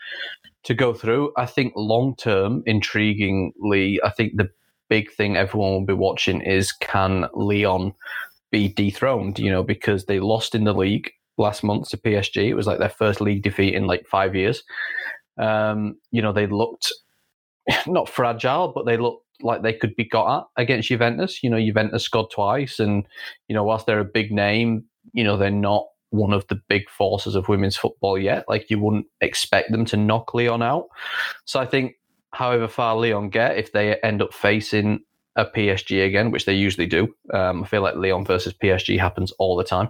[0.64, 1.32] to go through.
[1.36, 4.48] I think long term, intriguingly, I think the
[4.88, 7.92] big thing everyone will be watching is can Lyon
[8.50, 9.38] be dethroned?
[9.38, 12.48] You know, because they lost in the league last month to PSG.
[12.48, 14.62] It was like their first league defeat in like five years.
[15.38, 16.92] Um, you know, they looked
[17.86, 21.42] not fragile, but they looked like they could be got at against Juventus.
[21.42, 23.06] You know, Juventus scored twice, and
[23.48, 26.88] you know, whilst they're a big name, you know, they're not one of the big
[26.88, 28.44] forces of women's football yet.
[28.48, 30.86] Like you wouldn't expect them to knock Lyon out.
[31.44, 31.94] So I think
[32.32, 35.00] however far Lyon get, if they end up facing
[35.36, 39.32] a PSG again, which they usually do, um, I feel like Lyon versus PSG happens
[39.32, 39.88] all the time,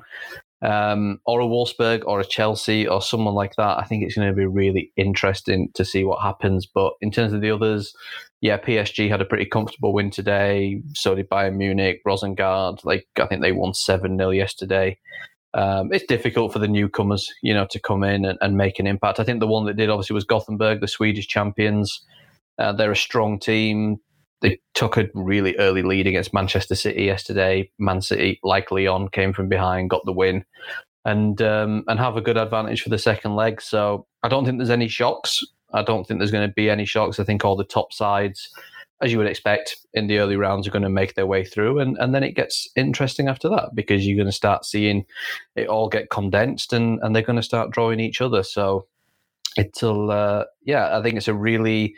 [0.62, 4.28] um, or a Wolfsburg or a Chelsea or someone like that, I think it's going
[4.28, 6.66] to be really interesting to see what happens.
[6.66, 7.94] But in terms of the others,
[8.40, 10.82] yeah, PSG had a pretty comfortable win today.
[10.94, 12.84] So did Bayern Munich, Rosengard.
[12.84, 14.98] Like I think they won seven 0 yesterday.
[15.54, 18.88] Um, it's difficult for the newcomers, you know, to come in and, and, make an
[18.88, 19.20] impact.
[19.20, 22.04] I think the one that did obviously was Gothenburg, the Swedish champions.
[22.58, 23.98] Uh, they're a strong team.
[24.40, 27.70] They took a really early lead against Manchester City yesterday.
[27.78, 30.44] Man City, like Lyon, came from behind, got the win,
[31.04, 33.60] and um, and have a good advantage for the second leg.
[33.60, 35.42] So I don't think there's any shocks.
[35.72, 37.18] I don't think there's going to be any shocks.
[37.18, 38.48] I think all the top sides,
[39.02, 41.78] as you would expect in the early rounds, are going to make their way through,
[41.78, 45.04] and and then it gets interesting after that because you're going to start seeing
[45.56, 48.42] it all get condensed, and and they're going to start drawing each other.
[48.42, 48.86] So
[49.56, 51.94] it'll uh, yeah, I think it's a really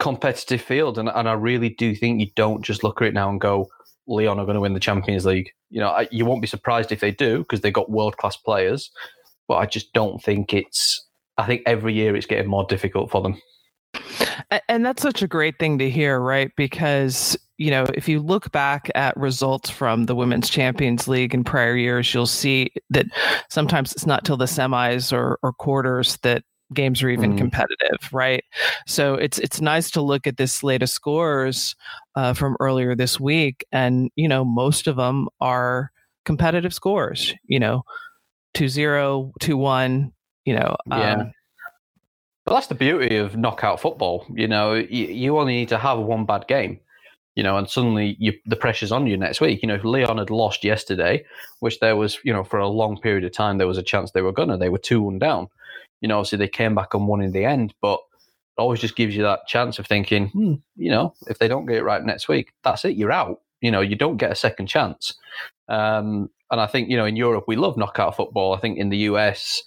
[0.00, 3.30] competitive field, and, and I really do think you don't just look at it now
[3.30, 3.68] and go,
[4.08, 5.52] Lyon are going to win the Champions League.
[5.68, 8.36] You know, I, you won't be surprised if they do because they've got world class
[8.36, 8.90] players,
[9.46, 11.06] but I just don't think it's.
[11.38, 13.40] I think every year it's getting more difficult for them.
[14.68, 16.50] And that's such a great thing to hear, right?
[16.56, 21.44] Because, you know, if you look back at results from the Women's Champions League in
[21.44, 23.06] prior years, you'll see that
[23.48, 26.44] sometimes it's not till the semis or, or quarters that
[26.74, 27.38] games are even mm.
[27.38, 28.44] competitive, right?
[28.86, 31.74] So it's it's nice to look at this slate of scores
[32.14, 35.90] uh, from earlier this week, and you know most of them are
[36.24, 37.34] competitive scores.
[37.44, 37.82] You know,
[38.54, 40.12] 2-0, 2-1,
[40.44, 41.14] You know, yeah.
[41.14, 41.32] Um,
[42.44, 44.26] but that's the beauty of knockout football.
[44.34, 46.80] You know, you, you only need to have one bad game
[47.36, 49.62] you know, and suddenly you, the pressure's on you next week.
[49.62, 51.24] You know, if Lyon had lost yesterday,
[51.60, 54.10] which there was, you know, for a long period of time, there was a chance
[54.10, 55.48] they were gonna, they were two one down.
[56.00, 58.00] You know, obviously they came back and won in the end, but
[58.58, 61.66] it always just gives you that chance of thinking, hmm, you know, if they don't
[61.66, 63.40] get it right next week, that's it, you're out.
[63.60, 65.14] You know, you don't get a second chance.
[65.68, 68.54] Um, and I think, you know, in Europe, we love knockout football.
[68.54, 69.62] I think in the US,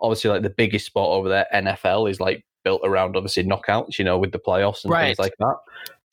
[0.00, 4.04] obviously, like the biggest sport over there, NFL, is like built around obviously knockouts, you
[4.04, 5.06] know, with the playoffs and Right.
[5.08, 5.56] things like that.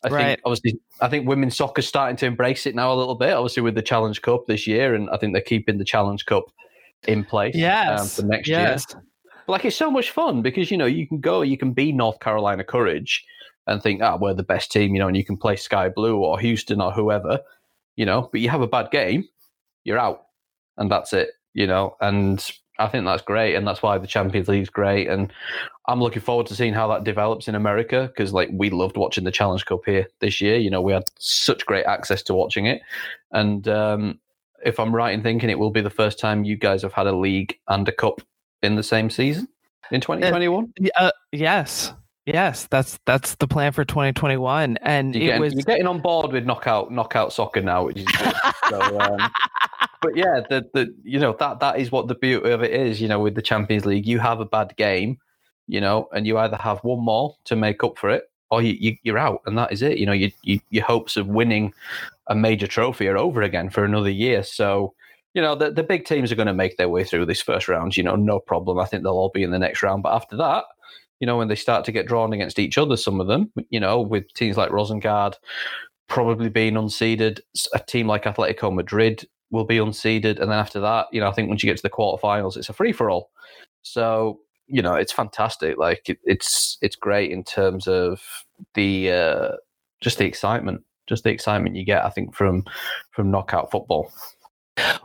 [0.04, 0.26] I Right.
[0.26, 3.64] think obviously, I think women's soccer's starting to embrace it now a little bit, obviously
[3.64, 6.46] with the Challenge Cup this year, and I think they're keeping the Challenge Cup
[7.08, 8.16] in place um, Yes.
[8.16, 8.86] for next yes.
[8.90, 9.04] year.
[9.48, 12.20] Like it's so much fun because you know you can go, you can be North
[12.20, 13.26] Carolina Courage
[13.68, 16.18] and think, ah, we're the best team, you know, and you can play Sky Blue
[16.18, 17.40] or Houston or whoever,
[17.96, 18.30] you know.
[18.32, 19.28] But you have a bad game,
[19.84, 20.26] you're out,
[20.78, 21.96] and that's it, you know.
[22.02, 22.44] And
[22.80, 25.08] I think that's great, and that's why the Champions League's great.
[25.08, 25.32] And
[25.88, 29.24] I'm looking forward to seeing how that develops in America because, like, we loved watching
[29.24, 30.58] the Challenge Cup here this year.
[30.58, 32.82] You know, we had such great access to watching it,
[33.32, 34.20] and um,
[34.64, 37.08] if I'm right in thinking, it will be the first time you guys have had
[37.08, 38.22] a league and a cup
[38.64, 39.48] in the same season
[39.92, 40.74] in 2021.
[40.80, 41.94] Y- Uh, yes.
[42.28, 46.02] Yes, that's that's the plan for 2021, and You're it getting, was you're getting on
[46.02, 48.34] board with knockout knockout soccer now, which is good.
[48.70, 49.32] so, um,
[50.04, 53.02] but yeah, the the you know that that is what the beauty of it is.
[53.02, 55.18] You know, with the Champions League, you have a bad game,
[55.68, 58.78] you know, and you either have one more to make up for it, or you,
[58.80, 59.98] you you're out, and that is it.
[59.98, 61.74] You know, you, you, your hopes of winning
[62.28, 64.44] a major trophy are over again for another year.
[64.44, 64.94] So.
[65.34, 67.68] You know the, the big teams are going to make their way through this first
[67.68, 67.96] round.
[67.96, 68.80] You know, no problem.
[68.80, 70.04] I think they'll all be in the next round.
[70.04, 70.66] But after that,
[71.20, 73.80] you know, when they start to get drawn against each other, some of them, you
[73.80, 75.36] know, with teams like Rosengard
[76.08, 77.40] probably being unseeded,
[77.74, 81.32] a team like Atletico Madrid will be unseeded, and then after that, you know, I
[81.32, 83.30] think once you get to the quarterfinals, it's a free for all.
[83.84, 84.40] So
[84.72, 85.78] you know, it's fantastic.
[85.78, 88.22] Like it, it's it's great in terms of
[88.74, 89.52] the uh,
[90.00, 92.06] just the excitement, just the excitement you get.
[92.06, 92.64] I think from
[93.12, 94.12] from knockout football.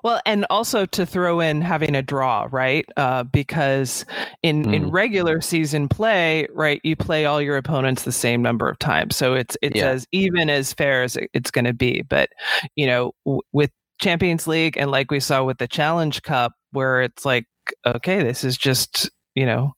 [0.04, 2.84] Well, and also to throw in having a draw, right?
[2.96, 4.04] Uh, because
[4.42, 4.92] in in Mm.
[4.92, 9.34] regular season play, right, you play all your opponents the same number of times, so
[9.34, 9.88] it's it's Yeah.
[9.90, 12.02] as even as fair as it's going to be.
[12.02, 12.30] But
[12.76, 17.02] you know, w- with Champions League and like we saw with the Challenge Cup, where
[17.02, 17.46] it's like,
[17.86, 19.72] okay, this is just you know.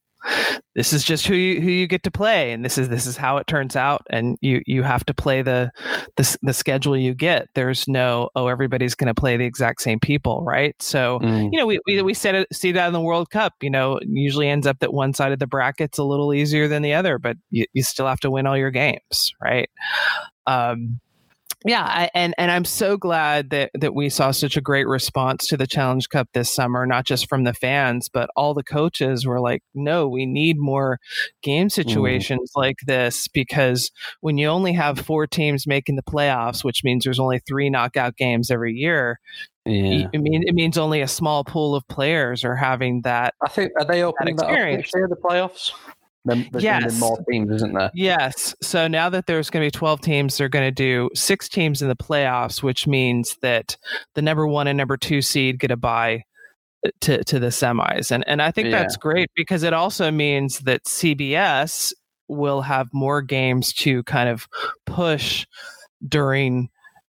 [0.75, 3.17] This is just who you who you get to play, and this is this is
[3.17, 5.71] how it turns out, and you you have to play the
[6.17, 7.49] the, the schedule you get.
[7.55, 10.75] There's no oh everybody's going to play the exact same people, right?
[10.81, 11.51] So Mm.
[11.53, 13.55] you know we we, we set it, see that in the World Cup.
[13.63, 16.83] You know, usually ends up that one side of the bracket's a little easier than
[16.83, 19.69] the other, but you, you still have to win all your games, right?
[20.47, 21.01] Um,
[21.65, 25.49] yeah, I, and and I'm so glad that that we saw such a great response
[25.49, 29.27] to the Challenge Cup this summer, not just from the fans, but all the coaches
[29.27, 31.01] were like, "No, we need more
[31.43, 31.89] game mm-hmm.
[31.89, 33.91] situations like this because
[34.21, 38.17] when you only have four teams making the playoffs, which means there's only three knockout
[38.17, 39.19] games every year,
[39.67, 40.09] Yeah.
[40.13, 43.35] it, mean, it means only a small pool of players are having that.
[43.45, 44.79] I think are they opening that, up experience.
[44.79, 45.73] next year, the playoffs?
[46.25, 47.01] There- There's Yes.
[47.01, 47.91] more teams, isn't there?
[47.95, 48.55] Yes.
[48.63, 51.81] So now that there's going to be 12 teams, they're going to do six teams
[51.81, 53.77] in the playoffs, which means that
[54.15, 56.23] the number one and number two seed get a bye
[56.87, 58.11] uh, to, to the semis.
[58.11, 58.79] And, and I think Yeah.
[58.79, 61.93] that's great because it also means that CBS
[62.29, 64.47] will have more games to kind of
[64.87, 65.47] push
[66.07, 66.69] during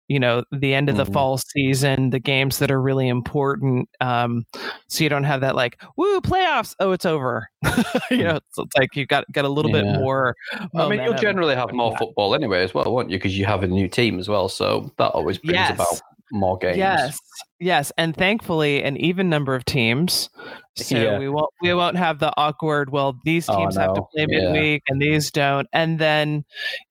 [0.10, 1.14] you know the end of the Mhm.
[1.14, 4.44] fall season the games that are really important um
[4.90, 7.48] so you don't have that like woo playoffs oh it's over
[8.12, 9.84] you know it's, it's like you got got a little Yeah.
[9.84, 10.36] bit more
[10.76, 11.98] I mean, you'll generally have more Yeah.
[12.00, 13.18] football anyway, as well, won't you?
[13.18, 15.72] Because you have a new team as well, so that always brings Yes.
[15.72, 16.02] about
[16.32, 16.78] more games.
[16.78, 17.20] Yes,
[17.60, 20.30] yes, and thankfully, an even number of teams.
[20.76, 21.18] So Yeah.
[21.20, 22.92] we won't we won't have the awkward.
[22.92, 24.10] Well, these Oh, teams have to no.
[24.16, 24.52] play Yeah.
[24.52, 25.68] midweek, and these don't.
[25.74, 26.44] And then,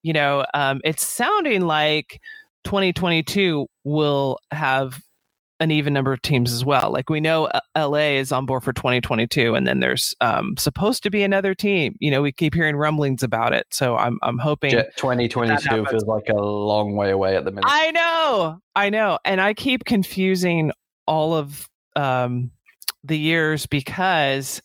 [0.02, 2.20] you know, um, it's sounding like
[2.64, 5.00] 2022 will have
[5.60, 6.92] an even number of teams as well.
[6.92, 11.02] Like we know uh, LA is on board for 2022, and then there's um, supposed
[11.02, 11.96] to be another team.
[11.98, 13.66] You know, we keep hearing rumblings about it.
[13.72, 14.70] So I'm I'm hoping.
[14.70, 15.88] Jet 2022 happens.
[15.88, 17.64] feels like a long way away at the minute.
[17.66, 20.70] I know, I know, and I keep confusing
[21.08, 22.52] all of um,
[23.02, 24.62] the years because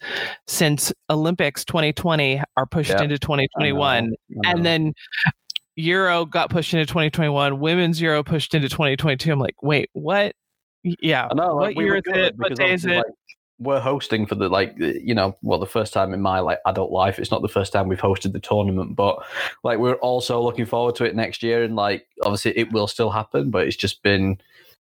[0.47, 3.01] since Olympics 2020 are pushed Yeah.
[3.01, 4.93] into I 2021, know, I and then
[5.75, 9.31] Euro got pushed into 2021, women's Euro pushed into 2022.
[9.31, 10.35] I'm like, wait, what?
[10.83, 12.35] Yeah, I know, like, what we year is it?
[12.37, 12.97] What day is it?
[12.97, 13.05] Like,
[13.59, 16.91] we're hosting for the like you know well the first time in my like adult
[16.91, 19.23] life it's not the first time we've hosted the tournament but
[19.63, 23.11] like we're also looking forward to it next year and like obviously it will still
[23.11, 24.37] happen but it's just been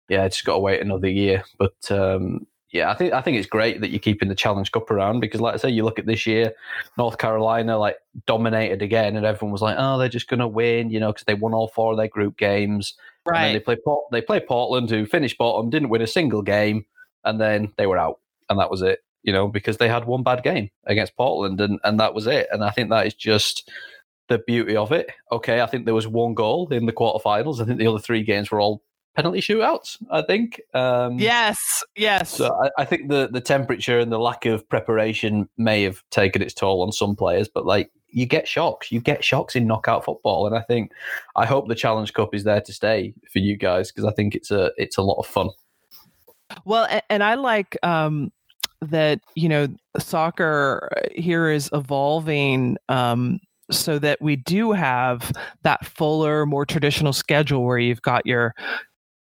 [0.08, 3.36] yeah it's just got to wait another year but um yeah i think i think
[3.36, 5.98] it's great that you're keeping the challenge cup around because like i say you look
[5.98, 6.52] at this year
[6.98, 7.96] north carolina like
[8.26, 11.34] dominated again and everyone was like oh they're just gonna win you know because they
[11.34, 12.94] won all four of their group games
[13.26, 13.64] and then they right.
[13.64, 16.86] play Port- they play Portland, who finished bottom, didn't win a single game,
[17.24, 19.00] and then they were out, and that was it.
[19.26, 22.46] you know, because they had one bad game against Portland and, and that was it.
[22.52, 23.68] And I think that is just
[24.28, 25.10] the beauty of it.
[25.32, 27.60] Okay, I think there was one goal in the quarterfinals.
[27.60, 28.82] I think the other three games were all
[29.16, 29.96] penalty shootouts.
[30.10, 30.60] I think.
[30.74, 32.30] Um, yes, yes.
[32.30, 36.42] So I, I, think the the temperature and the lack of preparation may have taken
[36.42, 40.04] its toll on some players, but like you get shocks, you get shocks in knockout
[40.04, 40.92] football, and I think
[41.34, 44.34] I hope the Challenge Cup is there to stay for you guys because I think
[44.34, 45.48] it's a it's a lot of fun.
[46.64, 47.76] Well, and, and I like.
[47.82, 48.32] Um,
[48.82, 49.66] that you know
[49.98, 53.40] soccer here is evolving um,
[53.70, 58.54] so that we do have that fuller more traditional schedule where you've got your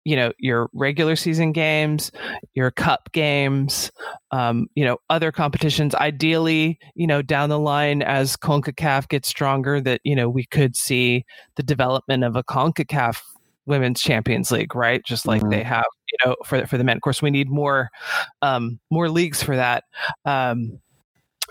[0.05, 2.11] you know your regular season games
[2.53, 3.91] your cup games
[4.31, 5.93] um, you know other competitions.
[5.95, 10.75] Ideally you know down the line as concacaf gets stronger that you know we could
[10.75, 11.25] see
[11.55, 13.21] the development of a concacaf
[13.65, 15.03] women's champions league right?
[15.03, 15.49] Just like mm-hmm.
[15.49, 16.97] they have you know for, for the men.
[16.97, 17.89] Of course we need more
[18.41, 19.83] um, more leagues for that.
[20.23, 20.79] Um,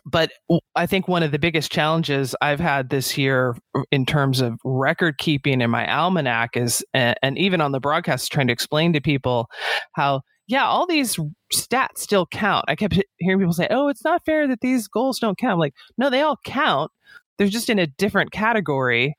[0.07, 0.31] but
[0.75, 3.57] I think one of the biggest challenges I've had this year
[3.91, 8.49] in terms of record keeping in my almanac is, and even on the broadcast, trying
[8.49, 9.49] to explain to people
[9.93, 11.19] how, yeah, all these
[11.55, 12.67] stats still count.
[12.69, 15.59] I kept hearing people say, oh, it's not fair that these goals don't count.
[15.59, 16.91] Like, no, they all count.
[17.39, 19.17] They're just in a different category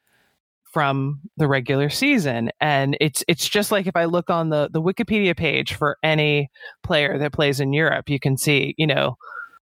[0.72, 4.82] from the regular season and it's it's just like if i look on the the
[4.82, 6.50] wikipedia page for any
[6.84, 9.16] player that plays in europe you can see you know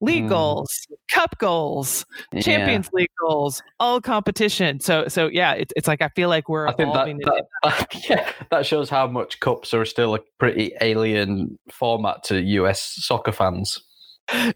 [0.01, 0.31] league mm.
[0.31, 2.05] goals, cup goals,
[2.41, 2.89] Champions.
[2.93, 4.81] League goals, all competition.
[4.81, 6.67] So, so yeah, it, it's like I feel like we're.
[6.67, 10.73] I think that, that, that, yeah, that shows how much cups are still a pretty
[10.81, 13.81] alien format to US soccer fans.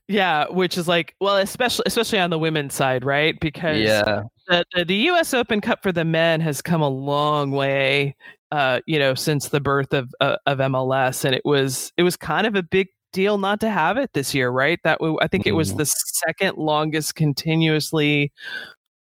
[0.09, 3.38] Yeah, which is like, well, especially especially on the women's side, right?
[3.40, 4.22] Because yeah.
[4.47, 5.34] the, the, the U.S.
[5.34, 8.14] Open Cup for the men has come a long way,
[8.53, 12.16] uh, you know, since the birth of uh, of MLS, and it was it was
[12.16, 14.78] kind of a big deal not to have it this year, right?
[14.84, 15.78] That I think it was mm-hmm.
[15.78, 18.32] the second longest continuously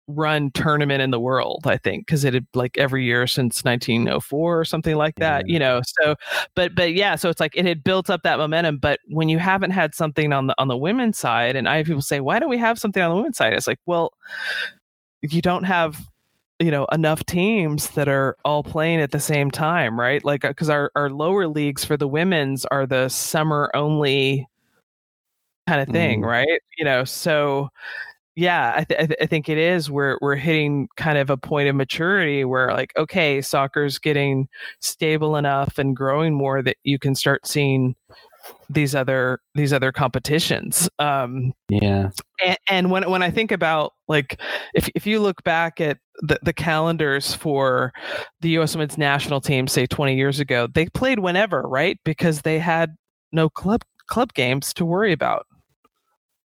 [0.07, 4.59] run tournament in the world i think because it had like every year since 1904
[4.59, 6.15] or something like that you know so
[6.55, 9.37] but but yeah so it's like it had built up that momentum but when you
[9.37, 12.39] haven't had something on the on the women's side and i have people say why
[12.39, 14.11] don't we have something on the women's side it's like well
[15.21, 16.08] you don't have
[16.59, 20.69] you know enough teams that are all playing at the same time right like because
[20.69, 24.47] uh, our, our lower leagues for the women's are the summer only
[25.67, 26.25] kind of thing mm.
[26.25, 27.69] right you know so
[28.35, 31.37] yeah I, th- I, th- I think it is we're we're hitting kind of a
[31.37, 34.47] point of maturity where like okay soccer's getting
[34.81, 37.95] stable enough and growing more that you can start seeing
[38.69, 42.09] these other these other competitions um yeah
[42.43, 44.39] and, and, when when i think about like
[44.73, 47.91] if if you look back at the, the calendars for
[48.41, 52.59] the us women's national team say 20 years ago they played whenever right because they
[52.59, 52.95] had
[53.31, 55.47] no club club games to worry about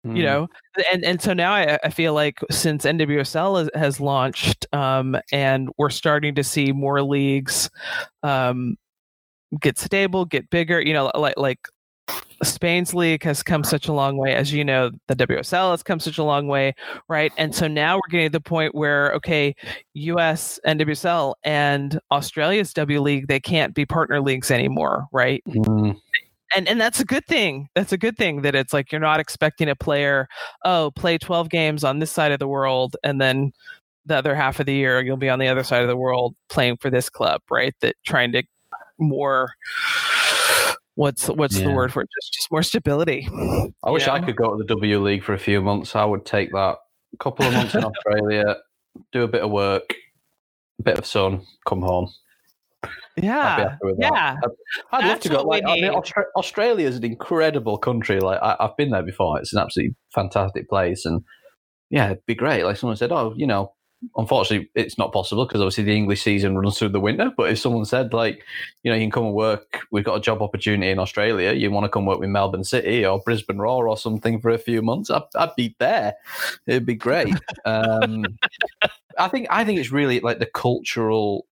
[0.07, 0.17] mm.
[0.17, 0.47] you know
[0.93, 5.71] and and so now I, I feel like since nwsl has, has launched um and
[5.79, 7.71] we're starting to see more leagues
[8.23, 8.77] um
[9.59, 10.81] get stable, get bigger.
[10.81, 11.61] You know, like like
[12.43, 14.35] Spain's league has come such a long way.
[14.35, 16.75] As you know, the WSL has come such a long way,
[17.09, 17.33] right?
[17.37, 19.55] And so now we're getting to the point where, okay,
[19.95, 25.43] US NWSL and Australia's W League, they can't be partner leagues anymore, right?
[25.47, 25.99] Mm.
[26.57, 27.69] And and that's a good thing.
[27.75, 30.27] That's a good thing that it's like you're not expecting a player,
[30.65, 33.53] oh, play 12 games on this side of the world and then
[34.07, 36.35] the other half of the year you'll be on the other side of the world
[36.49, 37.75] playing for this club, right?
[37.83, 38.43] That trying to
[38.99, 39.53] more
[41.01, 41.69] what's what's yeah.
[41.69, 42.11] the word for it?
[42.21, 43.27] Just just more stability.
[43.83, 45.97] I wish I could go to the W League for a few months.
[45.97, 46.77] I would take that.
[47.13, 48.57] A couple of months in Australia,
[49.11, 49.95] do a bit of work,
[50.79, 52.09] a bit of sun, come home.
[53.17, 54.37] Yeah, yeah.
[54.45, 54.51] I'd,
[54.93, 55.43] I'd love to go.
[55.43, 55.91] Like, I mean,
[56.37, 58.21] Australia is an incredible country.
[58.21, 59.41] Like I, have been there before.
[59.41, 61.23] It's an absolutely fantastic place, and
[61.89, 62.65] yeah, it'd be great.
[62.65, 63.73] Like someone said, oh, you know,
[64.17, 67.31] unfortunately, it's not possible because obviously the English season runs through the winter.
[67.37, 68.45] But if someone said, like,
[68.83, 71.71] you know, you can come and work, we've got a job opportunity in Australia, you
[71.71, 74.83] want to come work with Melbourne City or Brisbane Roar or something for a few
[74.83, 76.15] months, I'd, I'd be there.
[76.67, 77.35] It'd be great.
[77.65, 78.25] Um,
[79.19, 81.47] I think I think it's really like the cultural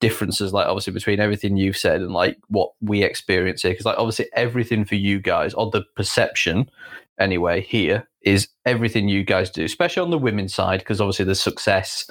[0.00, 3.72] differences, like obviously between everything you've said and like what we experience here.
[3.72, 6.70] Because like obviously everything for you guys, or the perception
[7.20, 11.34] anyway, here is everything you guys do, especially on the women's side, because obviously the
[11.34, 12.08] success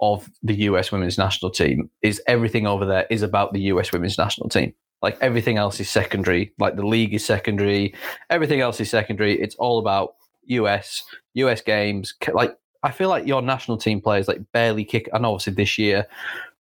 [0.00, 4.16] of the US women's national team is everything over there is about the US women's
[4.16, 4.72] national team.
[5.02, 6.52] Like everything else is secondary.
[6.58, 7.94] Like the league is secondary.
[8.28, 9.40] Everything else is secondary.
[9.40, 11.04] It's all about US,
[11.34, 12.14] US games.
[12.32, 15.08] Like I feel like your national team players like barely kick.
[15.12, 16.06] And obviously this year,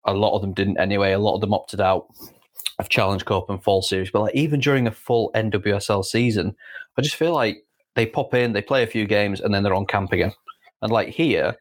[0.05, 1.13] a lot of them didn't anyway.
[1.13, 2.07] A lot of them opted out
[2.79, 4.11] of Challenge Cup and Fall Series.
[4.11, 6.55] But like even during a full NWSL season,
[6.99, 7.65] I just feel like
[7.95, 10.33] they pop in, they play a few games, and then they're on camp again.
[10.81, 11.57] And like here,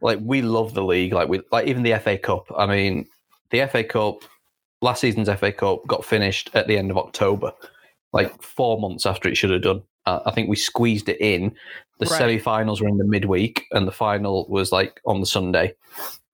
[0.00, 1.12] like we love the league.
[1.12, 2.46] Like we like even the FA Cup.
[2.56, 3.06] I mean,
[3.50, 4.22] the FA Cup
[4.82, 7.52] last season's FA Cup got finished at the end of October,
[8.12, 9.82] like four months after it should have done.
[10.06, 11.54] Uh, I think we squeezed it in.
[11.98, 12.18] The Right.
[12.18, 15.74] semi-finals were in the midweek, and the final was like on the Sunday.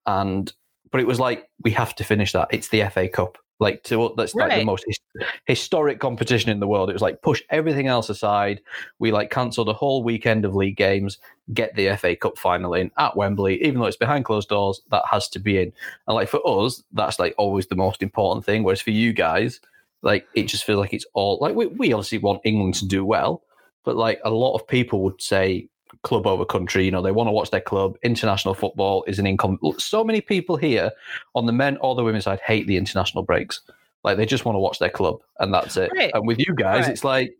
[0.05, 0.51] And
[0.91, 2.49] but it was like we have to finish that.
[2.51, 3.37] It's the FA Cup.
[3.61, 4.99] Like to that's like the most his-
[5.45, 6.89] historic competition in the world.
[6.89, 8.59] It was like push everything else aside.
[8.97, 11.19] We like cancelled a whole weekend of league games,
[11.53, 14.81] get the FA Cup final in at Wembley, even though it's behind closed doors.
[14.89, 15.71] That has to be in.
[16.07, 18.63] And like for us, that's like always the most important thing.
[18.63, 19.59] Whereas for you guys,
[20.01, 23.05] like it just feels like it's all like we, we obviously want England to do
[23.05, 23.43] well,
[23.85, 25.69] but like a lot of people would say
[26.03, 26.85] club over country.
[26.85, 27.97] You know, they want to watch their club.
[28.03, 29.59] International football is an income.
[29.77, 30.91] So many people here
[31.35, 33.61] on the men or the women's side hate the international breaks.
[34.03, 35.91] Like they just want to watch their club, and that's it.
[35.95, 36.11] Right.
[36.13, 36.91] And with you guys, Right.
[36.91, 37.39] it's like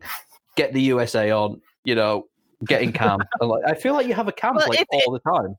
[0.56, 1.60] get the USA on.
[1.84, 2.28] You know,
[2.64, 3.22] get in camp.
[3.40, 5.18] and like I feel like you have a camp Well, like it- it- all the
[5.20, 5.56] time.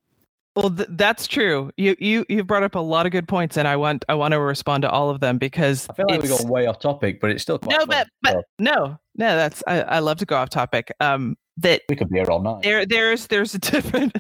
[0.56, 1.72] Well, th- that's true.
[1.78, 4.34] You you you've brought up a lot of good points, and I want I want
[4.34, 6.80] to respond to all of them because I feel like we're it's- going way off
[6.80, 7.88] topic, but it's still quite no, fun.
[7.88, 8.76] but but So no,
[9.16, 9.36] no.
[9.36, 10.94] That's I, I love to go off topic.
[11.00, 12.64] Um, that we could be here all night.
[12.64, 14.16] there there's there's a different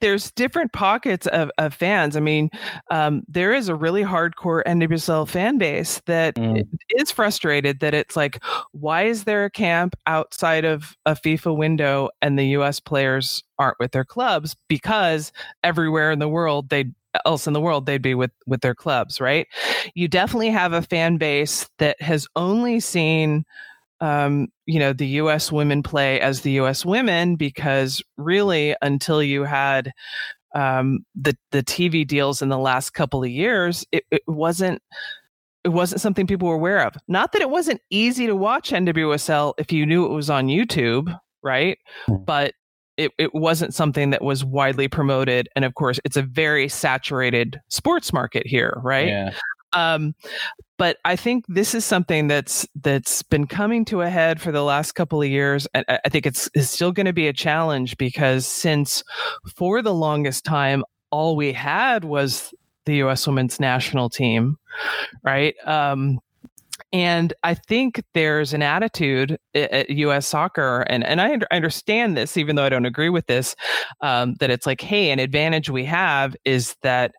[0.00, 2.16] there's different pockets of, of fans.
[2.16, 2.48] I mean,
[2.90, 6.66] um, there is a really hardcore NWSL fan base that Mm.
[6.90, 12.08] is frustrated that it's like, why is there a camp outside of a FIFA window
[12.22, 12.78] and the U.S.
[12.78, 14.54] players aren't with their clubs?
[14.68, 15.32] Because
[15.64, 16.84] everywhere in the world they
[17.24, 19.46] else in the world they'd be with with their clubs, right?
[19.94, 23.44] You definitely have a fan base that has only seen
[24.00, 25.50] um, you know, the U.S.
[25.50, 26.84] women play as the U.S.
[26.84, 29.92] women because really, until you had
[30.54, 34.82] um, the the TV deals in the last couple of years, it, it wasn't
[35.64, 36.94] it wasn't something people were aware of.
[37.08, 41.18] Not that it wasn't easy to watch NWSL if you knew it was on YouTube,
[41.42, 41.78] right?
[42.06, 42.16] Hmm.
[42.24, 42.54] But
[42.96, 45.48] it, it wasn't something that was widely promoted.
[45.56, 49.08] And of course, it's a very saturated sports market here, right?
[49.08, 49.34] Yeah.
[49.72, 50.14] Um,
[50.78, 54.62] but I think this is something that's that's been coming to a head for the
[54.62, 57.96] last couple of years, and I think it's, it's still going to be a challenge
[57.96, 59.02] because since
[59.54, 62.52] for the longest time all we had was
[62.84, 63.26] the U.S.
[63.26, 64.58] Women's National Team,
[65.22, 65.54] right?
[65.66, 66.20] Um,
[66.92, 70.28] and I think there's an attitude at U.S.
[70.28, 73.56] soccer, and, and I understand this, even though I don't agree with this,
[74.00, 77.12] um, that it's like, hey, an advantage we have is that,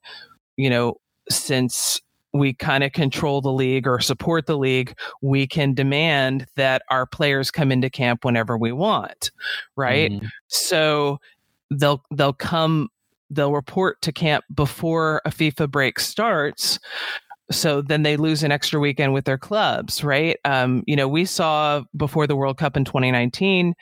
[0.56, 0.96] you know,
[1.30, 2.02] since
[2.38, 7.06] we kind of control the league or support the league, we can demand that our
[7.06, 9.32] players come into camp whenever we want,
[9.76, 10.12] right?
[10.12, 10.28] Mm.
[10.48, 11.20] So
[11.72, 12.90] they'll they'll come
[13.30, 16.80] they'll report to camp before a FIFA break starts.
[17.50, 20.38] So then they lose an extra weekend with their clubs, right?
[20.44, 23.74] Um, you know, we saw before the World Cup in 2019,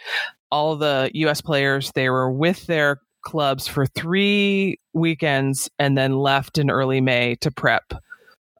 [0.51, 1.41] all the U.S.
[1.41, 7.35] players they were with their clubs for three weekends and then left in early May
[7.41, 7.93] to prep.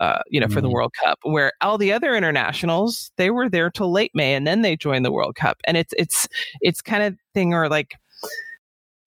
[0.02, 0.74] Uh, you know, for the Mhm.
[0.74, 4.62] World Cup, where all the other internationals they were there till late May and then
[4.62, 6.28] they joined the World Cup, and it's it's
[6.62, 7.93] it's kind of thing or like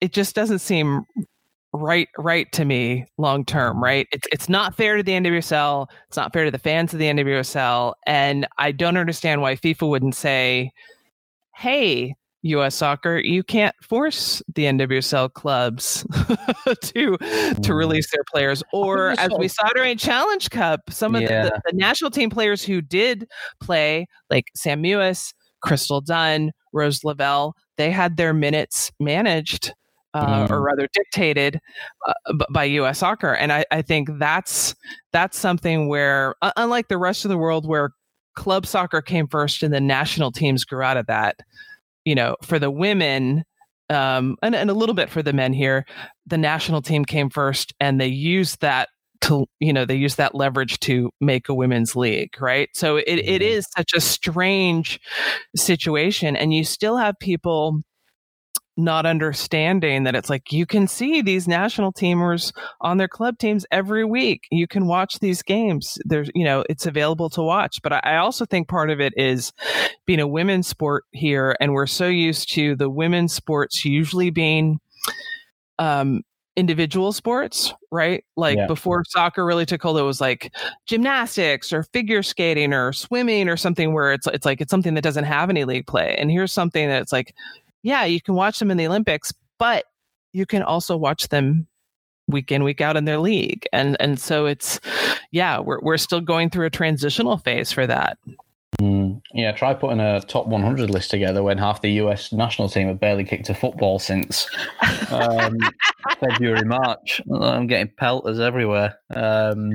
[0.01, 1.05] it just doesn't seem
[1.73, 6.17] right right to me long term right it's it's not fair to the NWSL it's
[6.17, 10.15] not fair to the fans of the NWSL and I don't understand why FIFA wouldn't
[10.15, 10.71] say
[11.55, 16.05] hey US soccer you can't force the NWSL clubs
[16.81, 17.17] to
[17.61, 21.27] to release their players or there's as we saw during Challenge Cup some of the,
[21.27, 21.43] Yeah.
[21.43, 23.27] the, the national team players who did
[23.59, 29.73] play like Sam Mewis Crystal Dunn Rose Lavelle they had their minutes managed
[30.15, 30.49] uh, Mm.
[30.49, 31.59] or rather dictated
[32.07, 32.97] uh, by U.S.
[32.97, 34.73] soccer, and I, I think that's
[35.13, 37.91] that's something where, uh, unlike the rest of the world, where
[38.35, 41.35] club soccer came first and the national teams grew out of that,
[42.09, 43.43] you know, for the women.
[43.91, 45.85] Um, and, and a little bit for the men here,
[46.27, 48.89] the national team came first, and they used that
[49.21, 52.69] to, you know, they used that leverage to make a women's league, right?
[52.73, 53.45] So it, it Mhm.
[53.57, 54.99] is such a strange
[55.55, 57.81] situation, and you still have people
[58.79, 63.65] not understanding that it's like you can see these national teamers on their club teams
[63.71, 64.47] every week.
[64.51, 65.97] You can watch these games.
[66.05, 67.81] There's, you know, it's available to watch.
[67.83, 69.51] But I, also think part of it is
[70.05, 74.79] being a women's sport here, and we're so used to the women's sports usually being
[75.77, 76.21] um,
[76.55, 78.23] individual sports, right?
[78.35, 78.67] Like Yeah.
[78.67, 80.53] before soccer really took hold, it was like
[80.85, 85.03] gymnastics or figure skating or swimming or something where it's it's like it's something that
[85.03, 86.15] doesn't have any league play.
[86.17, 87.33] And here's something that's like,
[87.83, 89.85] yeah, you can watch them in the Olympics, but
[90.33, 91.67] you can also watch them
[92.27, 93.65] week in week out in their league.
[93.73, 94.79] And and so it's
[95.31, 98.17] yeah, we're we're still going through a transitional phase for that.
[98.79, 102.87] Mm, yeah, try putting a top 100 list together when half the US national team
[102.87, 104.47] have barely kicked a football since
[105.11, 105.57] um,
[106.19, 107.21] February, March.
[107.33, 108.97] I'm getting pelters everywhere.
[109.13, 109.73] Um,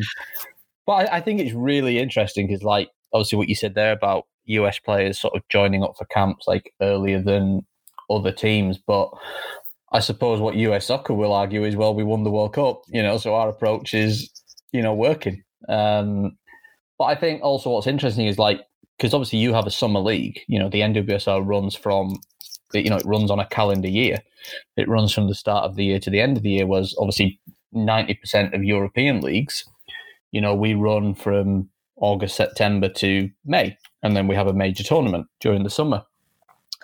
[0.87, 4.25] but I, I, think it's really interesting because, like, obviously, what you said there about
[4.47, 7.67] US players sort of joining up for camps like earlier than
[8.11, 8.79] other teams.
[8.79, 9.11] But
[9.93, 13.03] I suppose what US soccer will argue is, well, we won the World Cup, you
[13.03, 14.31] know, so our approach is,
[14.73, 15.43] you know, working.
[15.69, 16.37] Um,
[16.99, 18.61] but I think also what's interesting is like,
[18.99, 22.21] because obviously you have a summer league, you know, the NWSL runs from,
[22.73, 24.19] you know, it runs on a calendar year.
[24.77, 26.95] It runs from the start of the year to the end of the year, was
[26.99, 27.41] obviously
[27.75, 29.65] 90% of European leagues,
[30.33, 34.83] you know, we run from August, September to May, and then we have a major
[34.83, 36.05] tournament during the summer.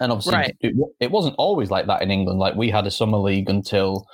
[0.01, 0.57] And obviously, right.
[0.61, 2.39] it, it, wasn't always like that in England.
[2.39, 4.07] Like we had a summer league until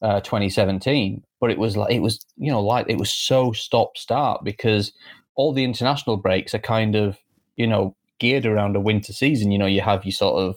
[0.00, 3.98] uh, 2017, but it was like it was you know like it was so stop
[3.98, 4.92] start because
[5.34, 7.18] all the international breaks are kind of
[7.56, 9.52] you know geared around a winter season.
[9.52, 10.56] You know, you have your sort of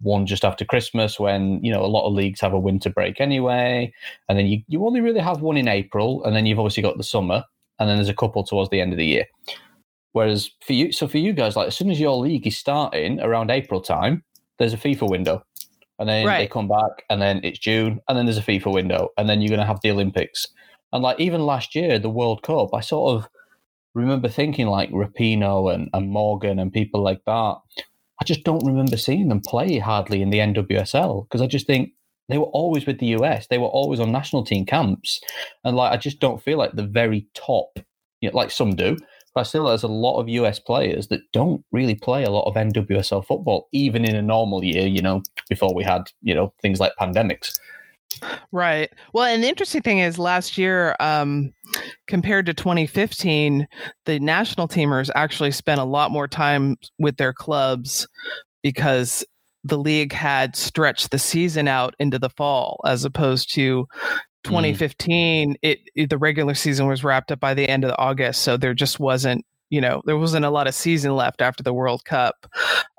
[0.00, 3.20] one just after Christmas when, you know, a lot of leagues have a winter break
[3.20, 3.92] anyway.
[4.28, 6.24] And then you, you only really have one in April.
[6.24, 7.44] And then you've obviously got the summer.
[7.78, 9.26] And then there's a couple towards the end of the year.
[10.16, 13.20] Whereas for you, so for you guys, like as soon as your league is starting
[13.20, 14.24] around April time,
[14.58, 15.44] there's a FIFA window,
[15.98, 16.38] and then right.
[16.38, 19.42] they come back, and then it's June, and then there's a FIFA window, and then
[19.42, 20.46] you're going to have the Olympics.
[20.90, 23.28] And like even last year, the World Cup, I sort of
[23.92, 27.56] remember thinking like Rapinoe and, and Morgan and people like that.
[28.18, 31.90] I just don't remember seeing them play hardly in the NWSL because I just think
[32.30, 33.48] they were always with the US.
[33.48, 35.20] They were always on national team camps,
[35.62, 37.78] and like I just don't feel like the very top,
[38.22, 38.96] you know, like some do,
[39.36, 42.54] but still, there's a lot of US players that don't really play a lot of
[42.54, 46.80] NWSL football, even in a normal year, you know, before we had, you know, things
[46.80, 47.58] like pandemics.
[48.50, 48.90] Right.
[49.12, 51.52] Well, and the interesting thing is last year, um,
[52.06, 53.68] compared to 2015,
[54.06, 58.08] the national teamers actually spent a lot more time with their clubs
[58.62, 59.22] because
[59.64, 63.86] the league had stretched the season out into the fall as opposed to
[64.46, 65.56] 2015 mm.
[65.62, 68.74] it, it, the regular season was wrapped up by the end of august so there
[68.74, 72.46] just wasn't you know there wasn't a lot of season left after the world cup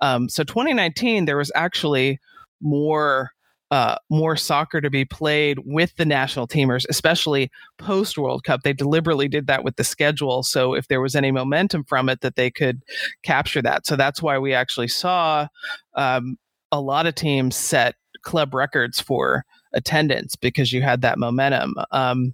[0.02, 2.20] um, so 2019 there was actually
[2.62, 3.32] more
[3.70, 8.64] uh, more soccer to be played with the national teamers, especially post World Cup.
[8.64, 10.44] They deliberately did that with the schedule.
[10.44, 12.82] So if there was any momentum from it, that they could
[13.24, 13.86] capture that.
[13.86, 15.48] So that's why we actually saw
[15.96, 16.38] um,
[16.72, 19.44] a lot of teams set club records for
[19.74, 21.76] attendance because you had that momentum.
[21.92, 22.34] Um,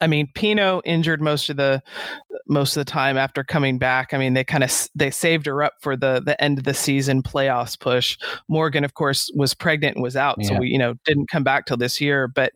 [0.00, 1.82] I mean, Pinoe injured most of the
[2.46, 4.12] most of the time after coming back.
[4.12, 6.74] I mean, they kind of they saved her up for the the end of the
[6.74, 8.16] season playoffs push.
[8.48, 10.48] Morgan, of course, was pregnant and was out, yeah.
[10.48, 12.28] so we you know didn't come back till this year.
[12.28, 12.52] But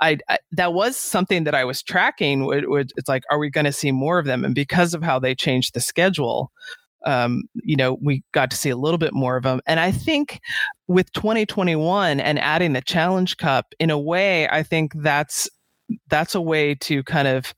[0.00, 2.52] I, I that was something that I was tracking.
[2.52, 4.44] It, it, it's like, are we going to see more of them?
[4.44, 6.52] And because of how they changed the schedule,
[7.06, 9.60] um, you know, we got to see a little bit more of them.
[9.66, 10.40] And I think
[10.88, 15.48] with 2021 and adding the Challenge Cup, in a way, I think that's
[16.08, 17.54] that's a way to kind of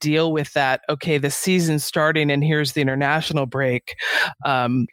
[0.00, 0.80] deal with that.
[0.88, 3.94] Okay, the season's starting, and here's the international break.
[4.44, 4.86] Um,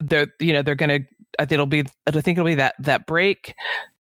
[0.00, 1.08] they're you know they're going to.
[1.38, 1.84] I think it'll be.
[2.06, 3.54] I think it'll be that that break,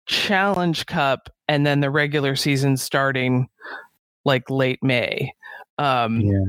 [0.06, 3.48] Challenge Cup, and then the regular season starting
[4.24, 5.34] like late May.
[5.78, 6.44] Um, yeah.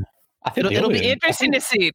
[0.56, 1.92] It'll, it'll be interesting to see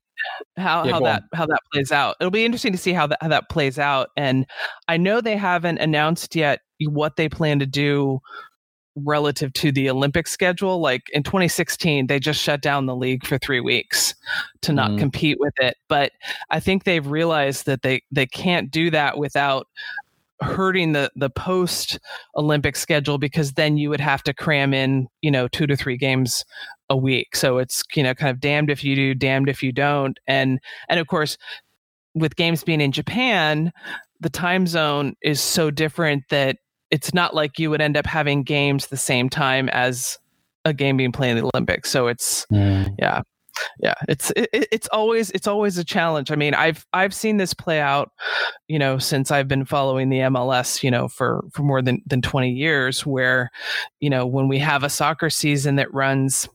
[0.56, 1.28] how, yeah, how that on.
[1.38, 2.16] how that plays out.
[2.20, 4.10] It'll be interesting to see how that how that plays out.
[4.16, 4.46] And
[4.88, 8.20] I know they haven't announced yet what they plan to do
[9.04, 10.80] relative to the Olympic schedule.
[10.80, 14.14] Like in 2016, they just shut down the league for three weeks
[14.62, 14.98] to not mm.
[14.98, 15.76] compete with it.
[15.88, 16.12] But
[16.50, 19.66] I think they've realized that they they can't do that without
[20.40, 21.98] hurting the the post
[22.36, 25.96] Olympic schedule because then you would have to cram in you know two to three
[25.96, 26.44] games
[26.88, 27.36] a week.
[27.36, 30.18] So it's you know kind of damned if you do, damned if you don't.
[30.26, 30.58] And
[30.88, 31.36] and of course,
[32.14, 33.72] with games being in Japan,
[34.20, 36.56] the time zone is so different that
[36.90, 40.18] it's not like you would end up having games the same time as
[40.64, 41.90] a game being played in the Olympics.
[41.90, 42.88] So it's mm.
[42.98, 43.22] yeah
[43.80, 47.54] yeah it's it, it's always it's always a challenge i mean i've i've seen this
[47.54, 48.12] play out
[48.68, 52.22] you know since i've been following the mls you know for for more than than
[52.22, 53.50] 20 years where
[54.00, 56.48] you know when we have a soccer season that runs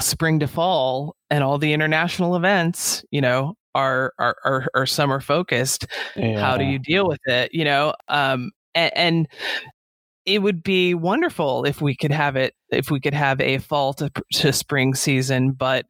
[0.00, 5.20] spring to fall and all the international events you know are are are, are summer
[5.20, 6.38] focused yeah.
[6.38, 9.28] how do you deal with it you know um and, and
[10.26, 13.92] it would be wonderful if we could have it if we could have a fall
[13.94, 15.86] to, to spring season but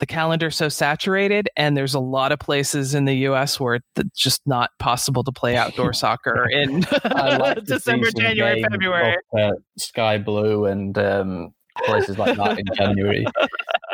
[0.00, 4.20] the calendar's so saturated and there's a lot of places in the US where it's
[4.20, 6.80] just not possible to play outdoor soccer in
[7.14, 9.16] like December, January, February.
[9.38, 11.54] uh, Sky Blue and um,
[11.84, 13.24] places like that in January.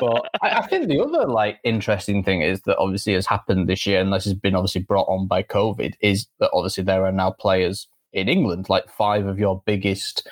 [0.01, 3.87] But I, I, think the other like interesting thing is that obviously has happened this
[3.87, 7.13] year, and this has been obviously brought on by COVID, is that obviously there are
[7.13, 10.29] now players in England, like five of your biggest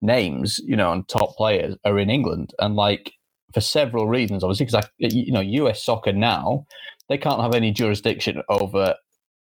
[0.00, 3.12] names, you know, and top players are in England, and like
[3.52, 6.66] for several reasons, obviously, because i you know, US soccer now
[7.08, 8.94] they can't have any jurisdiction over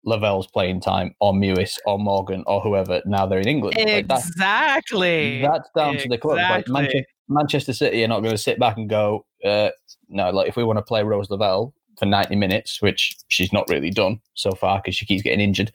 [0.05, 3.77] Lavelle's playing time or Mewis or Morgan or whoever now they're in England.
[3.77, 5.41] Exactly.
[5.41, 5.97] Like that's, that's, down exactly.
[5.97, 6.37] to the club.
[6.37, 9.69] Like Manchester, Manchester, City are not going to sit back and go, uh,
[10.07, 13.69] no, like if we want to play Rose Lavelle for 90 minutes, which she's not
[13.69, 15.71] really done so far because she keeps getting injured,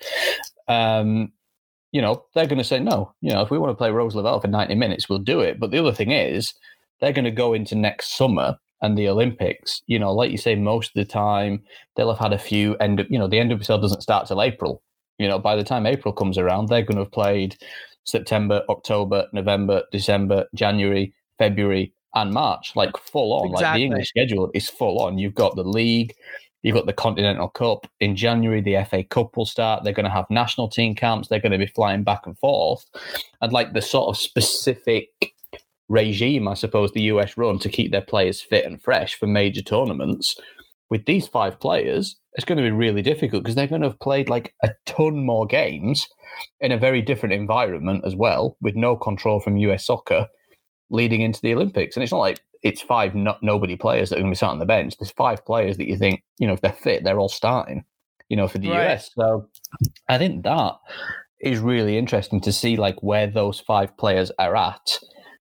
[0.69, 1.33] um,
[1.95, 4.17] you know, they're going to say, no, you know, if we want to play Rose
[4.17, 5.61] Lavelle for 90 minutes, we'll do it.
[5.61, 6.53] But the other thing is,
[7.01, 10.57] they're going to go into next summer and the Olympics, you know, like you say,
[10.57, 11.63] most of the time
[11.95, 12.99] they'll have had a few end.
[12.99, 14.83] Of, you know, the end of the doesn't start till April.
[15.21, 17.57] You know, by the time April comes around, they're going to have played
[18.03, 23.53] September, October, November, December, January, February, and March, like full on.
[23.53, 23.67] Exactly.
[23.67, 25.19] Like the English schedule is full on.
[25.19, 26.13] You've got the league,
[26.65, 28.61] you've got the Continental Cup in January.
[28.61, 29.85] The FA Cup will start.
[29.85, 31.29] They're going to have national team camps.
[31.29, 32.85] They're going to be flying back and forth,
[33.41, 35.35] and like the sort of specific
[35.89, 39.63] regime, I suppose, the US run to keep their players fit and fresh for major
[39.63, 40.35] tournaments.
[40.91, 44.01] With these five players, it's going to be really difficult because they're going to have
[44.01, 46.09] played like a ton more games
[46.61, 50.27] in a very different environment as well, with no control from US soccer
[50.91, 51.97] leading into the Olympics.
[51.97, 54.49] And it's not like it's five no- nobody players that are going to be sat
[54.49, 54.97] on the bench.
[54.99, 57.85] There's five players that you think, you know, if they're fit, they're all starting,
[58.29, 58.91] you know, for the right.
[58.93, 59.11] US.
[59.15, 59.49] So
[60.09, 60.73] I think that
[61.41, 64.99] is really interesting to see like where those five players are at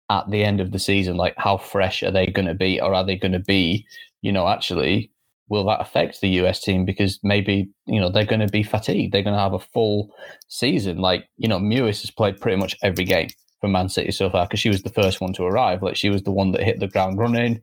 [0.10, 2.94] at the end of the season, like how fresh are they going to be, or
[2.94, 3.88] are they going to be,
[4.22, 5.10] you know, actually,
[5.48, 9.14] will that affect the US team because maybe you know they're going to be fatigued,
[9.14, 10.14] they're going to have a full
[10.50, 10.98] season.
[10.98, 13.30] Like you know, Mewis has played pretty much every game
[13.62, 15.82] for Man City so far because she was the first one to arrive.
[15.82, 17.62] Like she was the one that hit the ground running.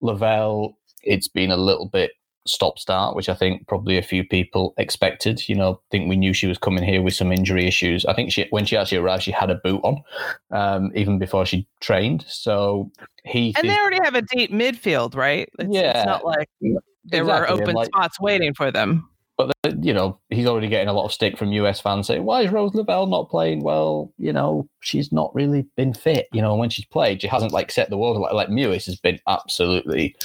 [0.00, 2.12] Lavelle, it's been a little bit
[2.46, 5.48] stop start, which I think probably a few people expected.
[5.48, 8.04] You know, I think we knew she was coming here with some injury issues.
[8.06, 10.02] I think she when she actually arrived, she had a boot on,
[10.50, 12.24] um, even before she trained.
[12.28, 12.90] So
[13.24, 15.48] he and they already have a deep midfield, right?
[15.58, 17.24] It's, yeah, it's not like there exactly.
[17.24, 19.08] were open like, spots waiting for them.
[19.36, 22.42] But you know, he's already getting a lot of stick from US fans saying, "Why
[22.42, 26.28] is Rose Lavelle not playing?" Well, you know, she's not really been fit.
[26.32, 28.96] You know, when she's played, she hasn't like set the world like like Mewis has
[28.96, 30.16] been absolutely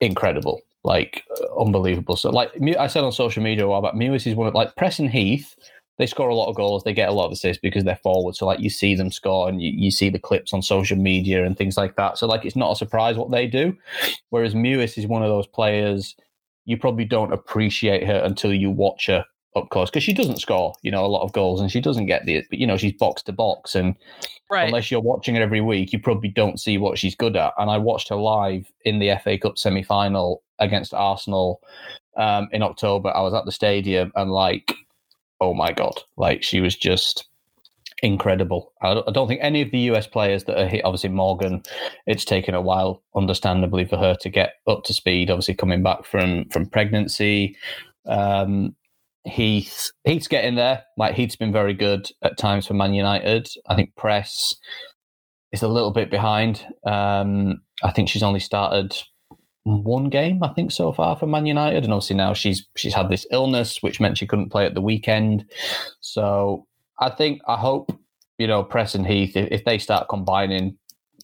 [0.00, 2.16] incredible like uh, unbelievable.
[2.16, 4.74] So, like I said on social media a while back, Mewis is one of like
[4.76, 5.54] Press and Heath.
[5.98, 6.84] They score a lot of goals.
[6.84, 8.36] They get a lot of assists because they're forward.
[8.36, 11.44] So, like you see them score, and you, you see the clips on social media
[11.44, 12.16] and things like that.
[12.16, 13.76] So, like it's not a surprise what they do.
[14.30, 16.14] Whereas Mewis is one of those players
[16.66, 19.24] you probably don't appreciate her until you watch her
[19.56, 22.06] up close because she doesn't score, you know, a lot of goals and she doesn't
[22.06, 23.96] get the, but you know, she's box to box and
[24.50, 24.66] right.
[24.66, 27.54] unless you're watching her every week, you probably don't see what she's good at.
[27.56, 31.60] And I watched her live in the FA Cup semi final against Arsenal
[32.16, 33.10] um, in October.
[33.14, 34.74] I was at the stadium and like,
[35.40, 37.26] oh my god, like she was just
[38.02, 38.72] incredible.
[38.82, 41.62] I don't think any of the US players that are here, obviously Morgan,
[42.06, 45.30] it's taken a while, understandably, for her to get up to speed.
[45.30, 47.56] Obviously, coming back from from pregnancy,
[48.06, 48.74] um,
[49.24, 50.84] Heath Heath's getting there.
[50.96, 53.48] Like Heath's been very good at times for Man United.
[53.66, 54.54] I think Press
[55.52, 56.64] is a little bit behind.
[56.86, 58.96] Um, I think she's only started
[59.64, 63.08] one game, I think, so far for Man United, and obviously now she's she's had
[63.08, 65.44] this illness, which meant she couldn't play at the weekend.
[66.00, 66.66] So
[66.98, 67.92] I think I hope
[68.38, 70.76] you know Press and Heath if, if they start combining,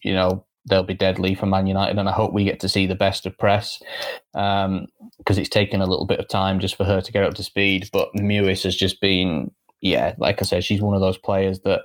[0.03, 2.85] you know they'll be deadly for Man United, and I hope we get to see
[2.85, 3.81] the best of Press
[4.31, 4.87] because um,
[5.27, 7.89] it's taken a little bit of time just for her to get up to speed.
[7.91, 9.51] But Mewis has just been,
[9.81, 11.81] yeah, like I said, she's one of those players that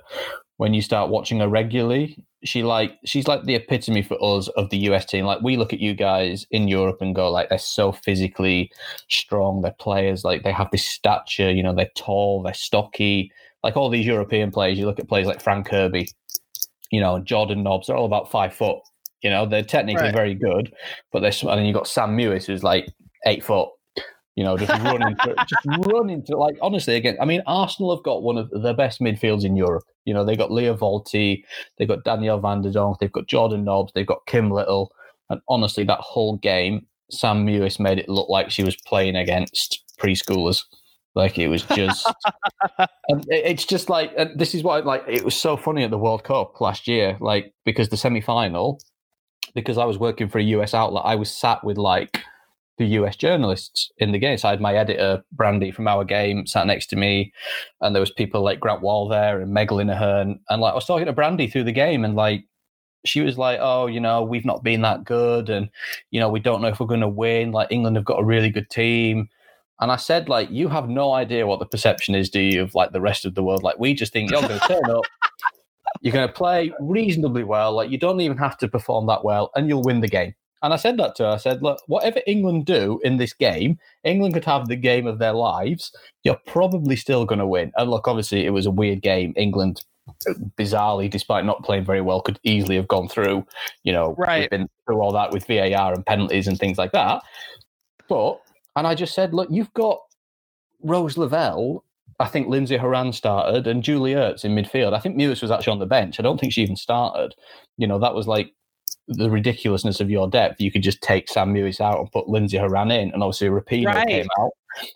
[0.57, 4.69] when you start watching her regularly, she like she's like the epitome for us of
[4.69, 5.25] the US team.
[5.25, 8.71] Like we look at you guys in Europe and go like they're so physically
[9.09, 9.61] strong.
[9.61, 11.51] They're players like they have this stature.
[11.51, 13.31] You know, they're tall, they're stocky.
[13.63, 16.09] Like all these European players, you look at players like Fran Kirby
[16.91, 18.77] you know, Jordan Nobbs, they're all about five foot.
[19.21, 20.15] You know, they're technically right.
[20.15, 20.73] very good,
[21.11, 22.87] but they're, and then you've got Sam Mewis, who's like
[23.25, 23.69] eight foot.
[24.35, 27.17] You know, just running, to, just running to like honestly again.
[27.21, 29.83] I mean, Arsenal have got one of the best midfields in Europe.
[30.05, 31.43] You know, they've got Lia Wälti,
[31.77, 34.91] they've got Danielle van de Donk, they've got Jordan Nobbs, they've got Kim Little,
[35.29, 39.83] and honestly, that whole game, Sam Mewis made it look like she was playing against
[39.99, 40.63] preschoolers.
[41.15, 42.11] Like it was just,
[43.07, 46.23] and it's just like this is why like it was so funny at the World
[46.23, 48.79] Cup last year, like because the semi final,
[49.55, 52.21] because I was working for a US outlet, I was sat with like
[52.77, 54.37] the US journalists in the game.
[54.37, 57.33] So I had my editor Brandy from our game sat next to me,
[57.81, 60.85] and there was people like Grant Wahl there and Meg Linehan, and like I was
[60.85, 62.45] talking to Brandy through the game, and like
[63.05, 65.69] she was like, "Oh, you know, we've not been that good, and
[66.11, 67.51] you know, we don't know if we're going to win.
[67.51, 69.29] Like England have got a really good team."
[69.81, 72.75] And I said, like, you have no idea what the perception is, do you, of
[72.75, 73.63] like the rest of the world?
[73.63, 75.05] Like, we just think you're going to turn up,
[76.01, 77.73] you're going to play reasonably well.
[77.73, 80.35] Like, you don't even have to perform that well, and you'll win the game.
[80.61, 81.29] And I said that to her.
[81.29, 85.19] I said, look, whatever England do in this game, England could have the game of
[85.19, 85.95] their lives.
[86.23, 87.71] You're probably still going to win.
[87.77, 89.33] And look, obviously, it was a weird game.
[89.37, 89.81] England,
[90.57, 93.45] bizarrely, despite not playing very well, could easily have gone through.
[93.83, 94.49] You know, right.
[94.49, 97.21] been through all that with VAR and penalties and things like that.
[98.09, 98.41] But,
[98.79, 99.99] and I just said, look, you've got
[100.81, 101.83] Rose Lavelle.
[102.19, 104.93] I think Lindsey Horan started and Julie Ertz in midfield.
[104.93, 106.19] I think Mewis was actually on the bench.
[106.19, 107.35] I don't think she even started.
[107.77, 108.53] You know, that was like
[109.09, 112.57] the ridiculousness of your depth, you could just take Sam Mewis out and put Lindsey
[112.57, 114.07] Horan in, and obviously Rapinoe right.
[114.07, 114.51] came out,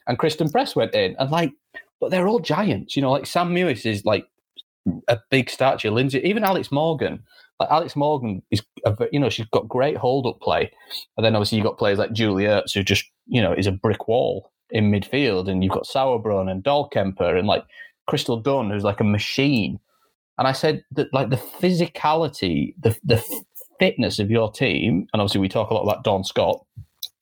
[0.08, 1.52] and Christen Press went in, and like,
[2.00, 3.12] but they're all giants, you know.
[3.12, 4.26] Like Sam Mewis is like
[5.08, 5.90] a big stature.
[5.90, 7.24] Lindsey, even Alex Morgan,
[7.64, 10.72] like Alex Morgan is, a, you know, she's got great hold up play,
[11.18, 13.72] and then obviously you've got players like Julie Ertz who just, you know, is a
[13.72, 17.64] brick wall in midfield, and you've got Sauerbrunn and Dahlkemper and like
[18.08, 19.80] Crystal Dunn who's like a machine.
[20.38, 23.24] And I said that like the physicality, the the
[23.80, 26.66] fitness of your team, and obviously we talk a lot about Dawn Scott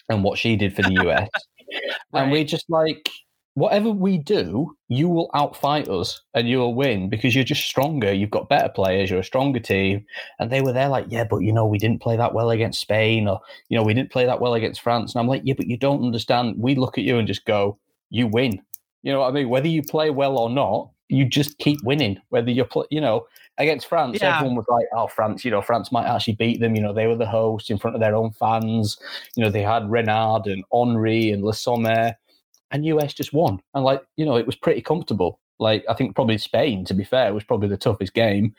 [0.10, 1.30] and what she did for the US,
[2.14, 2.22] right.
[2.22, 3.10] and we're just like,
[3.54, 8.14] whatever we do, you will outfight us and you will win because you're just stronger.
[8.14, 9.10] You've got better players.
[9.10, 10.06] You're a stronger team.
[10.40, 12.82] And they were there like, yeah, but you know, we didn't play that well against
[12.82, 13.40] Spain, or
[13.70, 15.14] you know, we didn't play that well against France.
[15.14, 16.56] And I'm like, yeah, but you don't understand.
[16.58, 17.78] We look at you and just go,
[18.10, 18.62] you win.
[19.04, 19.50] You know what I mean?
[19.50, 22.20] Whether you play well or not, you just keep winning.
[22.30, 23.28] Whether you're, you know,
[23.58, 24.38] against France, yeah.
[24.38, 25.44] everyone was like, "Oh, France!
[25.44, 27.96] You know, France might actually beat them." You know, they were the host in front
[27.96, 28.98] of their own fans.
[29.36, 32.16] You know, they had Renard and Henry and Le Sommer,
[32.72, 33.62] and US just won.
[33.74, 35.40] And like, you know, it was pretty comfortable.
[35.60, 38.56] Like, I think probably Spain, to be fair, was probably the toughest game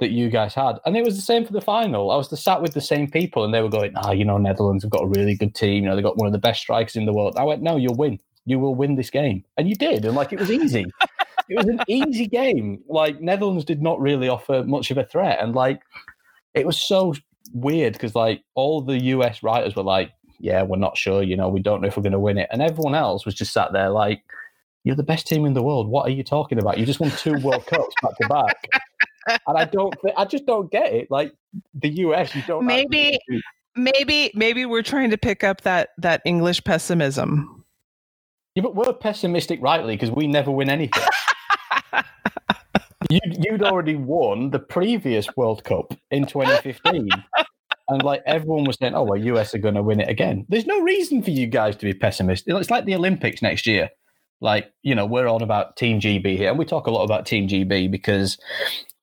[0.00, 0.78] that you guys had.
[0.86, 2.10] And it was the same for the final.
[2.10, 4.24] I was the, sat with the same people, and they were going, "Ah, oh, you
[4.24, 5.82] know, Netherlands have got a really good team.
[5.84, 7.76] You know, they've got one of the best strikers in the world." I went, "No,
[7.76, 8.18] you'll win.
[8.46, 10.06] You will win this game," and you did.
[10.06, 10.86] And like, it was easy
[11.48, 12.82] it was an easy game.
[12.88, 15.82] Like Netherlands did not really offer much of a threat, and like
[16.54, 17.14] it was so
[17.52, 21.22] weird because like all the US writers were like, "Yeah, we're not sure.
[21.22, 23.34] You know, we don't know if we're going to win it," and everyone else was
[23.34, 24.22] just sat there like,
[24.84, 25.88] "You're the best team in the world.
[25.88, 26.78] What are you talking about?
[26.78, 28.68] You just won two World Cups back to back."
[29.48, 31.10] And I don't, I just don't get it.
[31.10, 31.34] Like
[31.74, 33.18] the US, you don't maybe.
[33.74, 37.64] Maybe maybe we're trying to pick up that that English pessimism.
[38.54, 41.02] Yeah, but we're pessimistic rightly because we never win anything
[43.10, 47.08] you'd, you'd already won the previous World Cup in 2015.
[47.88, 50.44] And like everyone was saying, oh, well, US are going to win it again.
[50.48, 52.54] There's no reason for you guys to be pessimistic.
[52.54, 53.90] It's like the Olympics next year.
[54.40, 57.26] Like, you know, we're on about Team GB here, and we talk a lot about
[57.26, 58.38] Team GB because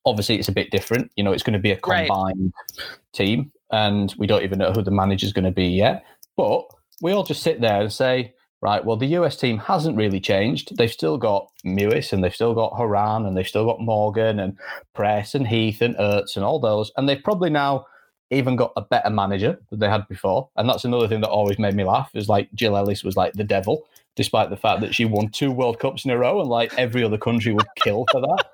[0.06, 1.12] obviously it's a bit different.
[1.16, 2.88] You know, it's going to be a combined right.
[3.14, 6.06] team, and we don't even know who the manager's going to be yet.
[6.38, 6.66] But
[7.02, 10.78] we all just sit there and say, right, well, the US team hasn't really changed.
[10.78, 14.58] They've still got Mewis and they've still got Horan and they've still got Morgan and
[14.96, 16.92] Press and Heath and Ertz and all those.
[16.96, 17.86] And they've probably now
[18.34, 20.50] even got a better manager than they had before.
[20.56, 23.34] And that's another thing that always made me laugh is like Jill Ellis was like
[23.34, 26.50] the devil, despite the fact that she won two World Cups in a row and
[26.50, 28.46] like every other country would kill for that.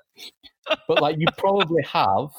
[0.86, 2.30] But like you probably have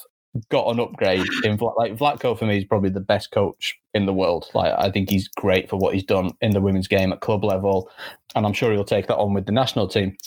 [0.50, 4.14] got an upgrade in like Vlatko for me is probably the best coach in the
[4.14, 4.50] world.
[4.54, 7.44] Like I think he's great for what he's done in the women's game at club
[7.44, 7.89] level,
[8.36, 10.18] and I'm sure he'll take that on with the national team.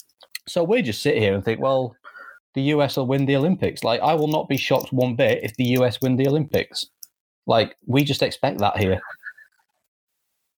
[0.47, 1.97] So we just sit here and think, well,
[2.55, 3.83] the US will win the Olympics.
[3.83, 6.87] Like I will not be shocked one bit if the US win the Olympics.
[7.47, 9.01] Like we just expect that here.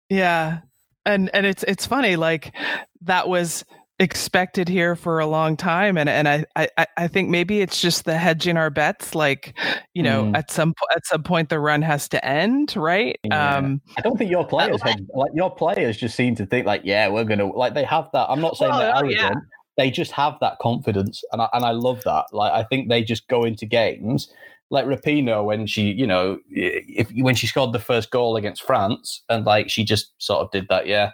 [0.09, 0.61] Yeah.
[1.05, 2.55] And and it's it's funny like
[3.03, 3.64] that was
[3.99, 8.05] expected here for a long time and and I, I I think maybe it's just
[8.05, 9.59] the hedging our bets like
[9.95, 10.37] you know mm.
[10.37, 13.57] at some at some point the run has to end right yeah.
[13.57, 16.82] um I don't think your players had, like your players just seem to think like
[16.84, 19.18] yeah we're going to like they have that I'm not saying well, they're oh, arrogant
[19.18, 19.34] yeah.
[19.78, 23.03] they just have that confidence and I, and I love that like I think they
[23.03, 24.30] just go into games
[24.71, 29.23] like Rapinoe when she, you know, if when she scored the first goal against France,
[29.29, 31.12] and like she just sort of did that, yeah,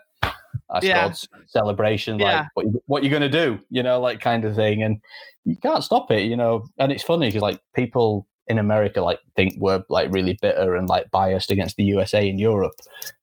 [0.70, 1.12] I yeah.
[1.46, 2.46] celebration, like yeah.
[2.55, 5.00] what, you, what you going to do, you know, like kind of thing, and
[5.44, 6.66] you can't stop it, you know.
[6.78, 10.88] And it's funny because like people in America like think we're like really bitter and
[10.88, 12.74] like biased against the USA in Europe.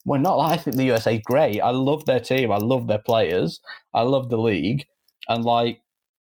[0.06, 0.40] We're not.
[0.40, 1.60] I think the USA is great.
[1.60, 2.52] I love their team.
[2.52, 3.60] I love their players.
[3.94, 4.86] I love the league,
[5.28, 5.82] and like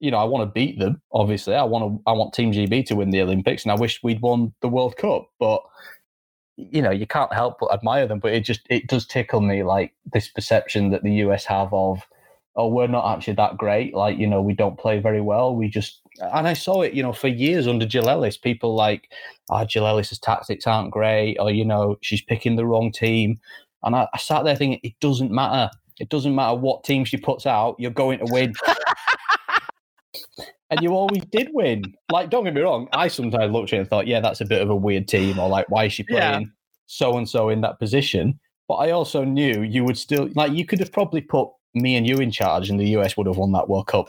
[0.01, 1.01] you know, I want to beat them.
[1.13, 2.03] Obviously, I want to.
[2.07, 4.97] I want Team GB to win the Olympics, and I wish we'd won the World
[4.97, 5.63] Cup, but
[6.59, 9.63] you know you can't help but admire them but it just it does tickle me
[9.63, 12.03] like this perception that the us have of
[12.57, 13.95] oh, we're not actually that great.
[13.95, 15.55] Like, you know, we don't play very well.
[15.55, 19.13] We just, and I saw it, you know, for years under Jill Ellis, people like,
[19.51, 23.39] oh, Jill Ellis's tactics aren't great, or, you know, she's picking the wrong team.
[23.83, 25.71] And I, I sat there thinking, it doesn't matter.
[26.01, 28.55] It doesn't matter what team she puts out, you're going to win.
[30.71, 31.95] And you always did win.
[32.11, 34.47] Like, don't get me wrong, I sometimes looked at it and thought, yeah, that's a
[34.47, 36.53] bit of a weird team, or like, why is she playing
[36.87, 38.39] so and so in that position?
[38.69, 42.07] But I also knew you would still like you could have probably put me and
[42.07, 44.09] you in charge, and the US would have won that World Cup.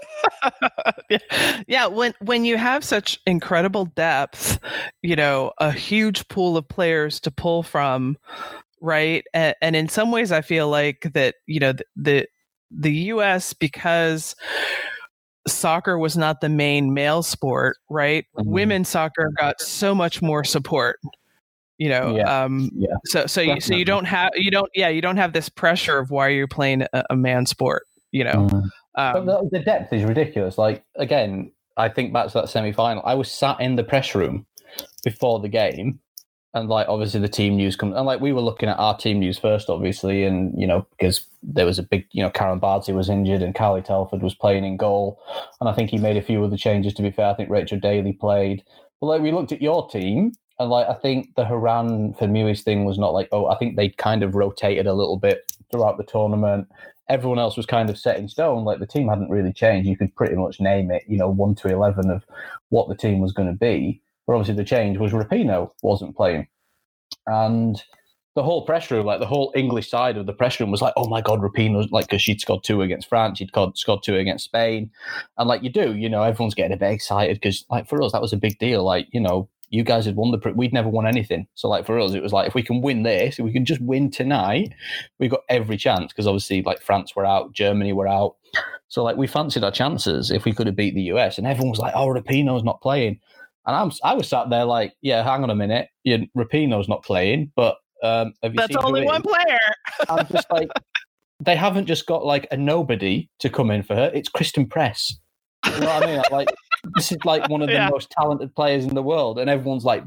[1.10, 1.64] yeah.
[1.68, 4.60] yeah, when when you have such incredible depth,
[5.04, 8.18] you know, a huge pool of players to pull from,
[8.82, 9.24] right?
[9.34, 12.28] And, and in some ways, I feel like that you know the the,
[12.72, 14.36] the US because
[15.48, 18.26] soccer was not the main male sport, right?
[18.38, 18.50] Mm-hmm.
[18.50, 21.00] Women's soccer got so much more support
[21.78, 22.44] you know yeah.
[22.44, 22.96] um yeah.
[23.06, 26.00] so so you, so you don't have you don't yeah you don't have this pressure
[26.00, 28.70] of why you're playing a, a man sport you know mm.
[28.96, 33.14] um, the, the, depth is ridiculous like again i think back to that semi-final i
[33.14, 34.46] was sat in the press room
[35.04, 36.00] before the game
[36.54, 39.20] and like obviously the team news comes and like we were looking at our team
[39.20, 42.94] news first obviously and you know because there was a big you know karen Bardsley
[42.94, 45.20] was injured and Carly Telford was playing in goal
[45.60, 47.80] and i think he made a few other changes to be fair i think rachel
[47.80, 48.64] daly played
[49.00, 52.64] but like we looked at your team and like I think the Horan for Mewis
[52.64, 55.98] thing was not like, oh, I think they kind of rotated a little bit throughout
[55.98, 56.68] the tournament.
[57.10, 58.66] Everyone else was kind of set in stone.
[58.66, 59.88] Like the team hadn't really changed.
[59.88, 62.26] You could pretty much name it, you know, one to eleven of
[62.70, 64.02] what the team was going to be.
[64.26, 66.48] But obviously the change was Rapinoe wasn't playing.
[67.28, 67.82] And
[68.38, 70.94] the whole press room, like the whole English side of the press room was like,
[70.96, 74.46] oh my God, Rapinoe's like, because she'd scored two against France, she'd scored two against
[74.46, 74.92] Spain.
[75.40, 78.12] And like you do, you know, everyone's getting a bit excited because, like, for us,
[78.12, 78.84] that was a big deal.
[78.84, 82.00] Like, you know, you guys had won the we'd never won anything so like for
[82.00, 84.72] us it was like if we can win this if we can just win tonight
[85.20, 88.38] we've got every chance because obviously like france were out germany were out
[88.88, 91.70] so like we fancied our chances if we could have beat the us and everyone
[91.70, 93.20] was like oh rapinoe's not playing
[93.66, 97.04] and i'm i was sat there like yeah hang on a minute yeah, rapinoe's not
[97.04, 99.58] playing but um that's only one player
[100.10, 100.70] i'm just like
[101.40, 105.16] they haven't just got like a nobody to come in for her it's Christen press
[105.66, 106.48] you know what i mean like
[106.96, 107.90] this is like one of the yeah.
[107.90, 110.04] most talented players in the world, and everyone's like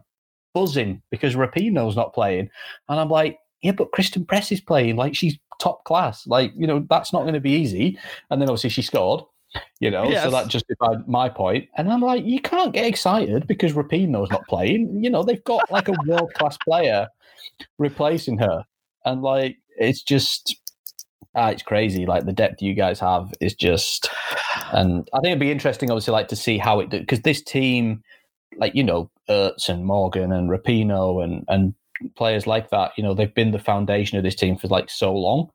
[0.55, 2.51] buzzing because Rapinoe's not playing,
[2.88, 6.66] and I'm like, yeah, but Christen Press is playing, like she's top class, like you
[6.66, 7.99] know that's not going to be easy.
[8.30, 9.22] And then obviously she scored,
[9.80, 10.24] you know, yes.
[10.24, 11.68] so that justified my point.
[11.76, 15.03] And I'm like, you can't get excited because Rapinoe's not playing.
[15.03, 17.09] You know, they've got like a world class player
[17.78, 18.64] replacing her,
[19.05, 20.57] and like it's just
[21.34, 22.07] ah, it's crazy.
[22.07, 24.09] Like the depth you guys have is just,
[24.72, 28.03] and I think it'd be interesting, obviously, like to see how it because this team,
[28.57, 31.74] like you know, Ertz and Morgan and Rapinoe and and
[32.16, 35.14] players like that, you know, they've been the foundation of this team for like so
[35.14, 35.51] long.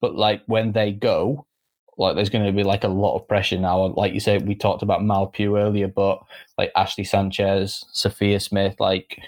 [0.00, 1.46] But like when they go,
[1.98, 3.86] like there's going to be like a lot of pressure now.
[3.86, 6.20] Like you said, we talked about Mal Pugh earlier, but
[6.56, 9.18] like Ashley Sanchez, Sophia Smith, like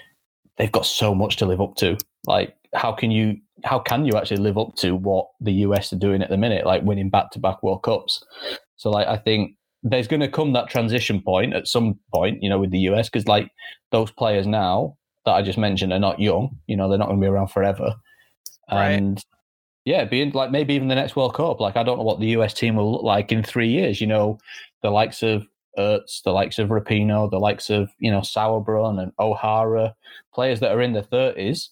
[0.61, 1.97] they've got so much to live up to.
[2.27, 5.97] Like how can you how can you actually live up to what the US are
[5.97, 8.23] doing at the minute, like winning back to back World Cups?
[8.75, 12.49] So like I think there's going to come that transition point at some point, you
[12.49, 13.49] know, with the US because like
[13.91, 17.19] those players now that I just mentioned are not young, you know, they're not going
[17.19, 17.95] to be around forever,
[18.71, 18.91] right.
[18.91, 19.23] and
[19.83, 21.59] yeah, being like maybe even the next World Cup.
[21.59, 23.99] Like I don't know what the US team will look like in three years.
[23.99, 24.37] You know,
[24.83, 25.47] the likes of
[25.77, 29.95] Ertz, the likes of Rapinoe, the likes of you know Sauerbrunn and O'Hara,
[30.33, 31.71] players that are in their thirties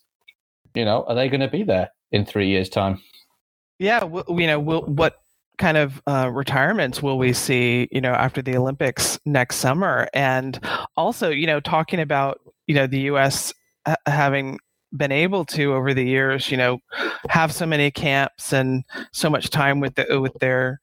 [0.74, 3.02] you know, are they going to be there in three years' time?
[3.80, 5.22] Yeah, you know, what
[5.58, 10.08] kind of uh, retirements will we see, you know, after the Olympics next summer?
[10.14, 10.59] And
[10.97, 13.54] also, you know, talking about, you know, the U.S.
[14.05, 14.59] having
[14.95, 16.79] been able to over the years, you know,
[17.29, 20.79] have so many camps and so much time with the with their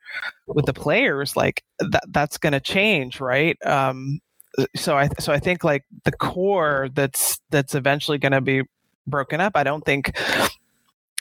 [0.46, 3.56] with the players, like that that's going to change, right?
[3.66, 4.20] Um,
[4.74, 8.62] so I so I think like the core that's that's eventually going to be
[9.06, 9.52] broken up.
[9.56, 10.16] I don't think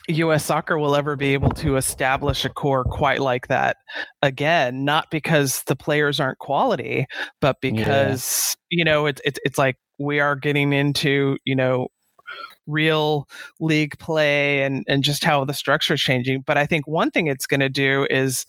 [0.08, 3.76] US soccer will ever be able to establish a core quite like that
[4.22, 7.06] again, not because the players aren't quality,
[7.40, 8.78] but because, yeah.
[8.78, 11.88] you know, it's, it's, it's like we are getting into, you know,
[12.66, 13.28] real
[13.60, 16.42] league play and, and just how the structure is changing.
[16.42, 18.46] But I think one thing it's going to do is,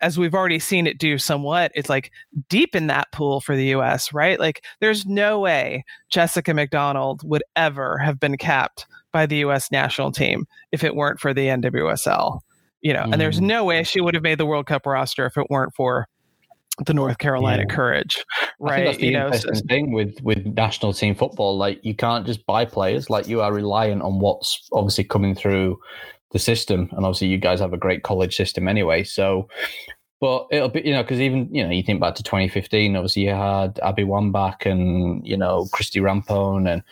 [0.00, 2.10] as we've already seen it do somewhat, it's like
[2.48, 4.38] deep in that pool for the US, right?
[4.38, 10.12] Like there's no way Jessica McDonald would ever have been capped by the US national
[10.12, 12.40] team if it weren't for the NWSL.
[12.80, 13.12] You know, mm.
[13.12, 13.46] and there's mm.
[13.46, 16.06] no way she would have made the World Cup roster if it weren't for
[16.86, 17.74] the North Carolina yeah.
[17.74, 18.24] Courage,
[18.58, 18.84] right?
[18.84, 21.56] that's the you know, interesting so, thing with with national team football.
[21.56, 23.08] Like you can't just buy players.
[23.08, 25.78] Like you are reliant on what's obviously coming through
[26.32, 29.04] the system, and obviously you guys have a great college system anyway.
[29.04, 29.48] So,
[30.20, 33.22] but it'll be you know because even you know you think back to 2015, obviously
[33.22, 36.82] you had Abby Wambach and you know Christie Rampone and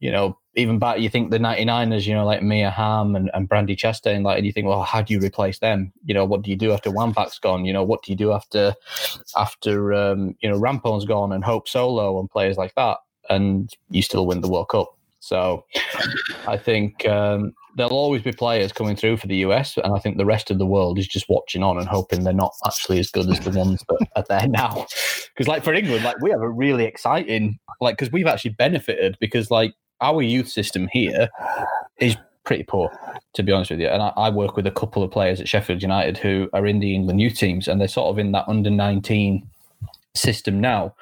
[0.00, 3.48] you know even back, you think the 99ers, you know, like Mia Hamm and, and
[3.48, 5.92] Brandi Chastain, like, and you think, well, how do you replace them?
[6.04, 7.66] You know, what do you do after Wambach's gone?
[7.66, 8.74] You know, what do you do after,
[9.36, 12.98] after, um, you know, Rampone's gone and Hope Solo and players like that?
[13.28, 14.96] And you still win the World Cup.
[15.20, 15.64] So
[16.46, 20.16] I think um, there'll always be players coming through for the US, and I think
[20.16, 23.10] the rest of the world is just watching on and hoping they're not actually as
[23.10, 24.86] good as the ones that are there now.
[25.36, 29.18] Because, like for England, like we have a really exciting, like because we've actually benefited
[29.20, 31.28] because like our youth system here
[31.98, 32.90] is pretty poor,
[33.34, 33.88] to be honest with you.
[33.88, 36.80] And I, I, work with a couple of players at Sheffield United who are in
[36.80, 39.46] the England youth teams, and they're sort of in that under 19
[40.14, 40.94] system now,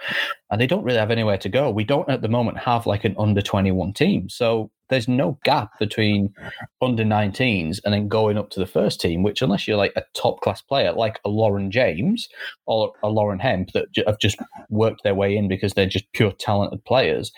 [0.51, 1.71] and they don't really have anywhere to go.
[1.71, 4.29] We don't at the moment have like an under 21 team.
[4.29, 6.35] So there's no gap between
[6.83, 10.05] under 19s and then going up to the first team, which, unless you're like a
[10.15, 12.29] top class player like a Lauren James
[12.67, 14.39] or a Lauren Hemp that have just
[14.69, 17.33] worked their way in because they're just pure talented players,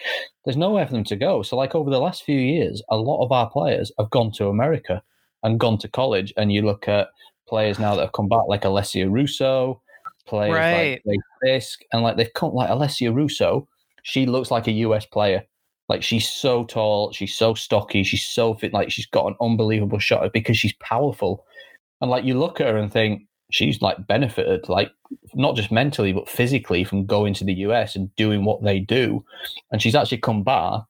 [0.44, 1.42] there's nowhere for them to go.
[1.42, 4.48] So, like over the last few years, a lot of our players have gone to
[4.48, 5.02] America
[5.42, 6.32] and gone to college.
[6.36, 7.08] And you look at
[7.48, 9.80] players now that have come back, like Alessia Russo,
[10.26, 11.00] players right.
[11.04, 13.68] like Fisk, and like they've come like Alessia Russo.
[14.02, 15.44] She looks like a US player
[15.88, 18.72] like she's so tall, she's so stocky, she's so fit.
[18.72, 21.44] Like she's got an unbelievable shot because she's powerful.
[22.00, 24.90] And like you look at her and think she's like benefited, like
[25.34, 29.24] not just mentally but physically from going to the US and doing what they do.
[29.70, 30.82] And she's actually come back.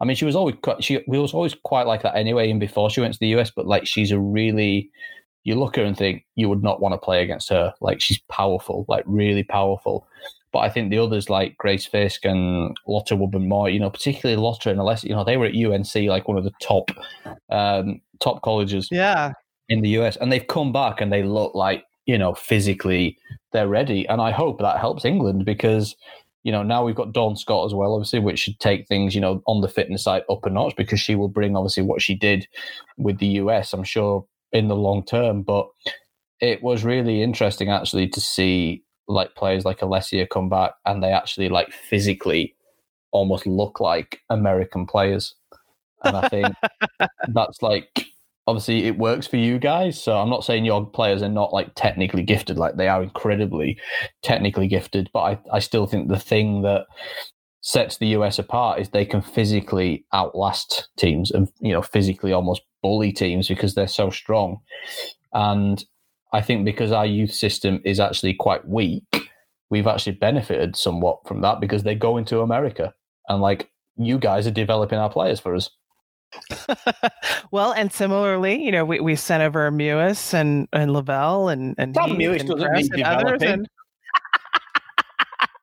[0.00, 2.50] I mean, she was always she was always quite like that anyway.
[2.50, 4.90] And before she went to the US, but like she's a really
[5.44, 7.72] you look at her and think you would not want to play against her.
[7.80, 10.06] Like she's powerful, like really powerful.
[10.54, 14.66] But I think the others like Grace Fisk and Lotte Wubben-Moy, you know, particularly Lotte
[14.66, 16.92] and Alessia, you know, they were at UNC, like one of the top
[17.50, 19.32] um, top colleges yeah.
[19.68, 20.14] in the US.
[20.14, 23.18] And they've come back and they look like, you know, physically
[23.52, 24.06] they're ready.
[24.06, 25.96] And I hope that helps England because,
[26.44, 29.20] you know, now we've got Dawn Scott as well, obviously, which should take things, you
[29.20, 32.14] know, on the fitness side up a notch because she will bring obviously what she
[32.14, 32.46] did
[32.96, 35.42] with the US, I'm sure, in the long term.
[35.42, 35.66] But
[36.38, 41.12] it was really interesting actually to see like players like Alessia come back and they
[41.12, 42.54] actually like physically
[43.12, 45.34] almost look like American players.
[46.04, 46.54] And I think
[47.28, 48.06] that's like
[48.46, 50.02] obviously it works for you guys.
[50.02, 53.78] So I'm not saying your players are not like technically gifted, like they are incredibly
[54.22, 56.86] technically gifted, but I, I still think the thing that
[57.62, 62.60] sets the US apart is they can physically outlast teams and you know physically almost
[62.82, 64.58] bully teams because they're so strong.
[65.32, 65.82] And
[66.34, 69.30] I think because our youth system is actually quite weak,
[69.70, 72.92] we've actually benefited somewhat from that because they go into America
[73.28, 75.70] and like you guys are developing our players for us.
[77.52, 81.94] well, and similarly, you know, we, we sent over Mewis and and Lavelle and and,
[81.94, 83.48] Mewis and doesn't mean developing.
[83.48, 83.68] And,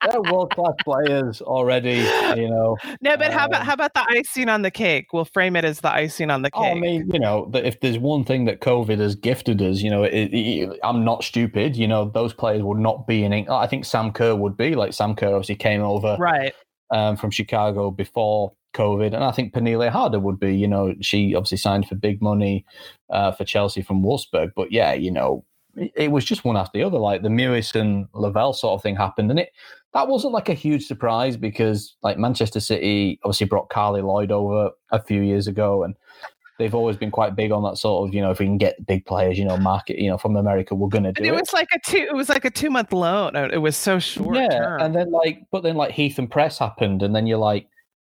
[0.09, 1.97] they're world class players already,
[2.39, 2.77] you know.
[3.01, 5.13] No, but um, how about um, how about the icing on the cake?
[5.13, 6.63] We'll frame it as the icing on the cake.
[6.63, 10.03] I mean, you know, if there's one thing that COVID has gifted us, you know,
[10.03, 11.75] it, it, I'm not stupid.
[11.75, 13.33] You know, those players would not be in.
[13.33, 13.63] England.
[13.63, 14.75] I think Sam Kerr would be.
[14.75, 16.53] Like Sam Kerr obviously came over right
[16.91, 20.55] um, from Chicago before COVID, and I think Pernille Harder would be.
[20.55, 22.65] You know, she obviously signed for big money
[23.09, 25.45] uh, for Chelsea from Wolfsburg, but yeah, you know,
[25.75, 26.97] it was just one after the other.
[26.97, 29.51] Like the Mewis and Lavelle sort of thing happened, and it
[29.93, 34.71] that wasn't like a huge surprise because like Manchester City obviously brought Carli Lloyd over
[34.91, 35.95] a few years ago, and
[36.57, 38.85] they've always been quite big on that sort of you know if we can get
[38.85, 41.27] big players, you know, market you know from America, we're going to do it.
[41.27, 42.05] It was like a two.
[42.09, 43.35] It was like a two month loan.
[43.35, 44.35] Uh, it was so short.
[44.35, 44.81] Yeah, term.
[44.81, 47.67] and then like, but then like Heath and Press happened, and then you're like,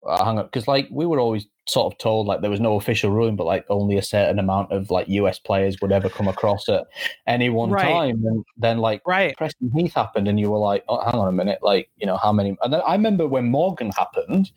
[0.06, 2.76] uh, hung up because like we were always sort of told like there was no
[2.76, 6.28] official ruling, but like only a certain amount of like US players would ever come
[6.28, 6.86] across at
[7.28, 7.84] any one right.
[7.84, 8.24] time.
[8.26, 9.36] And then like right.
[9.38, 12.08] Press and Heath happened, and you were like, oh, hang on a minute, like you
[12.08, 12.56] know how many?
[12.62, 14.52] And then I remember when Morgan happened,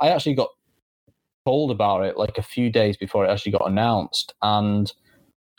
[0.00, 0.48] I actually got
[1.46, 4.92] told about it like a few days before it actually got announced, and.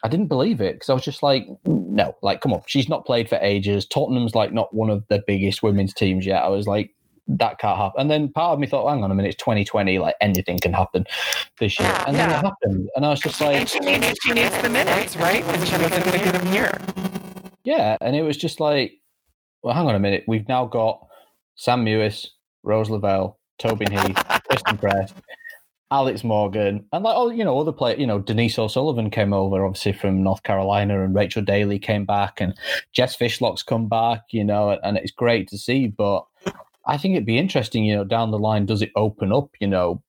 [0.05, 3.05] I didn't believe it because I was just like, no, like, come on, she's not
[3.05, 3.85] played for ages.
[3.85, 6.43] Tottenham's like not one of the biggest women's teams yet.
[6.43, 6.93] I was like,
[7.27, 8.01] that can't happen.
[8.01, 10.73] And then part of me thought, hang on a minute, it's 2020, like anything can
[10.73, 11.05] happen
[11.59, 11.89] this year.
[12.07, 12.27] And yeah.
[12.27, 12.89] then it happened.
[12.95, 13.57] And I was just like.
[13.57, 15.43] And she needs, she needs the minutes, right?
[15.43, 16.77] And she wasn't going to get them here.
[17.63, 17.97] Yeah.
[18.01, 18.99] And it was just like,
[19.61, 20.25] well, hang on a minute.
[20.27, 21.07] We've now got
[21.55, 22.27] Sam Mewis,
[22.63, 25.13] Rose Lavelle, Tobin Heath, Christen Press,
[25.91, 29.63] Alex Morgan, and like, oh, you know, other players, you know, Denise O'Sullivan came over,
[29.63, 32.55] obviously from North Carolina, and Rachel Daly came back, and
[32.91, 35.87] Jess Fishlock's come back, you know, and it's great to see.
[35.87, 36.25] But
[36.85, 39.67] I think it'd be interesting, you know, down the line, does it open up, you
[39.67, 40.01] know,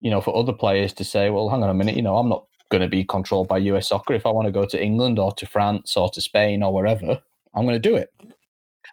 [0.00, 2.28] you know, for other players to say, well, hang on a minute, you know, I'm
[2.28, 4.14] not going to be controlled by US soccer.
[4.14, 7.20] If I want to go to England or to France or to Spain or wherever,
[7.54, 8.12] I'm going to do it.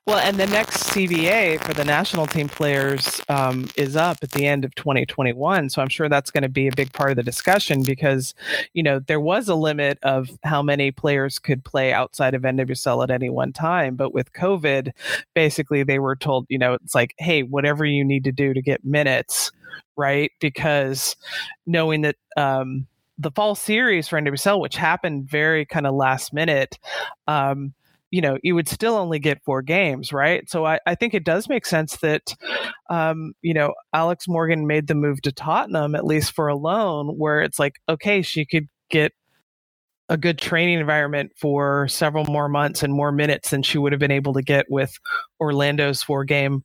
[0.07, 4.45] Well, and the next CBA for the national team players um, is up at the
[4.45, 5.71] end of 2021.
[5.71, 8.35] So I'm sure that's going to be a big part of the discussion because,
[8.73, 13.03] you know, there was a limit of how many players could play outside of NWSL
[13.03, 13.95] at any one time.
[13.95, 14.91] But with COVID,
[15.33, 18.61] basically they were told, you know, it's like, hey, whatever you need to do to
[18.61, 19.51] get minutes,
[19.95, 20.31] right?
[20.39, 21.15] Because
[21.65, 22.85] knowing that, um,
[23.17, 26.77] the fall series for NWSL, which happened very kind of last minute,
[27.27, 27.73] um,
[28.15, 30.49] you know, you would still only get four games, right?
[30.49, 32.33] So I, I think it does make sense that,
[32.89, 37.09] um, you know, Alex Morgan made the move to Tottenham, at least for a loan,
[37.17, 39.11] where it's like, okay, she could get
[40.07, 43.99] a good training environment for several more months and more minutes than she would have
[43.99, 44.97] been able to get with
[45.39, 46.63] Orlando's four game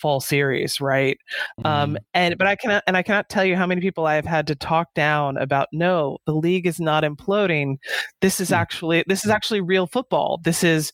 [0.00, 1.18] fall series, right?
[1.64, 1.96] Um, mm-hmm.
[1.96, 4.26] Um, and but I cannot and I cannot tell you how many people I have
[4.26, 5.68] had to talk down about.
[5.72, 7.76] No, the league is not imploding.
[8.20, 8.54] This is hmm.
[8.54, 10.40] actually this is actually real football.
[10.42, 10.92] This is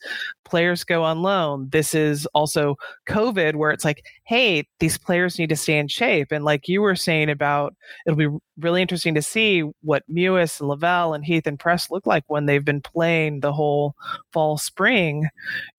[0.49, 1.69] players go on loan.
[1.71, 2.77] This is also
[3.09, 6.33] COVID, where it's like, hey, these players need to stay in shape.
[6.33, 7.75] And like you were saying about,
[8.07, 8.29] it'll be
[8.59, 12.47] really interesting to see what Mewis and Lavelle and Heath and Press look like when
[12.47, 13.95] they've been playing the whole
[14.33, 15.29] fall spring.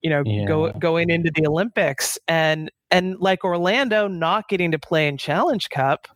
[0.02, 0.44] You know, yeah.
[0.46, 5.68] go going into the Olympics and and like Orlando not getting to play in Challenge
[5.70, 6.08] Cup,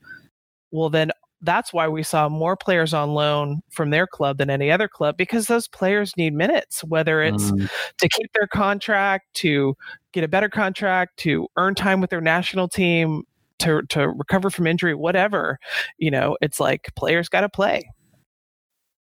[0.71, 1.11] well then
[1.45, 5.17] that's why we saw more players on loan from their club than any other club
[5.17, 7.71] because those players need minutes, whether it's mm.
[7.99, 9.77] to keep their contract, to
[10.13, 13.25] get a better contract, to earn time with their national team,
[13.59, 15.59] to to recover from injury, whatever.
[15.99, 17.83] You know, it's like players got to play.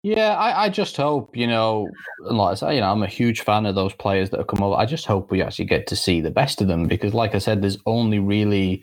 [0.05, 1.89] Yeah, I, I just hope, you know,
[2.21, 4.61] like I say, you know, I'm a huge fan of those players that have come
[4.61, 4.75] over.
[4.75, 7.39] I just hope we actually get to see the best of them because, like I
[7.39, 8.83] said, there's only really,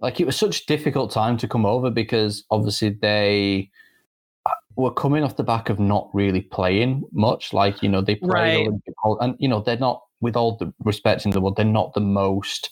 [0.00, 3.70] like, it was such a difficult time to come over because obviously they
[4.44, 7.54] uh, were coming off the back of not really playing much.
[7.54, 8.66] Like, you know, they played right.
[8.66, 11.94] Olympic, and, you know, they're not, with all the respect in the world, they're not
[11.94, 12.68] the most,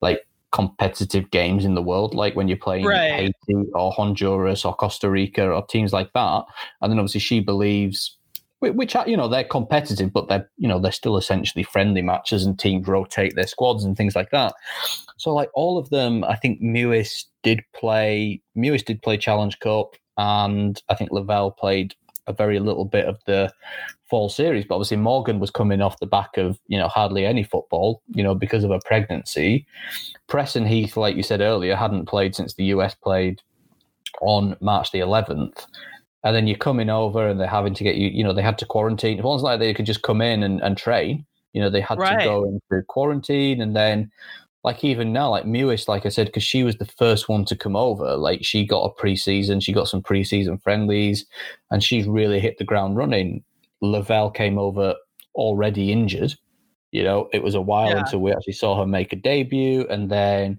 [0.00, 3.12] like, competitive games in the world, like when you're playing right.
[3.12, 6.44] Haiti or Honduras or Costa Rica or teams like that.
[6.80, 8.10] And then obviously SheBelieves,
[8.60, 12.44] which are, you know they're competitive, but they're you know they're still essentially friendly matches,
[12.44, 14.54] and teams rotate their squads and things like that.
[15.18, 18.40] So like all of them, I think Mewis did play.
[18.56, 21.94] Mewis did play Challenge Cup, and I think Lavelle played
[22.26, 23.52] a very little bit of the
[24.08, 24.64] fall series.
[24.64, 28.22] But obviously, Morgan was coming off the back of you know hardly any football, you
[28.22, 29.66] know, because of a pregnancy.
[30.26, 33.42] Press and Heath, like you said earlier, hadn't played since the US played
[34.20, 35.66] on March the 11th.
[36.24, 38.58] And then you're coming over and they're having to get you, you know, they had
[38.58, 39.18] to quarantine.
[39.18, 41.24] It wasn't like they could just come in and, and train.
[41.52, 42.18] You know, they had right.
[42.18, 44.10] to go into quarantine and then
[44.66, 47.54] like even now, like Mewis, like I said, because she was the first one to
[47.54, 48.16] come over.
[48.16, 51.24] Like she got a preseason, she got some preseason friendlies,
[51.70, 53.44] and she's really hit the ground running.
[53.80, 54.96] Lavelle came over
[55.36, 56.34] already injured.
[56.90, 57.98] You know, it was a while yeah.
[57.98, 60.58] until we actually saw her make a debut, and then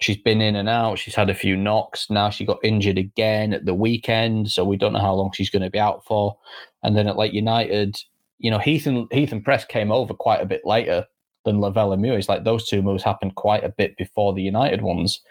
[0.00, 0.98] she's been in and out.
[0.98, 2.08] She's had a few knocks.
[2.08, 5.50] Now she got injured again at the weekend, so we don't know how long she's
[5.50, 6.38] going to be out for.
[6.82, 7.98] And then at like United,
[8.38, 11.04] you know, Heath and Heath and Press came over quite a bit later
[11.46, 12.28] than Lavelle and Mewis.
[12.28, 15.22] Like those two moves happened quite a bit before the United ones.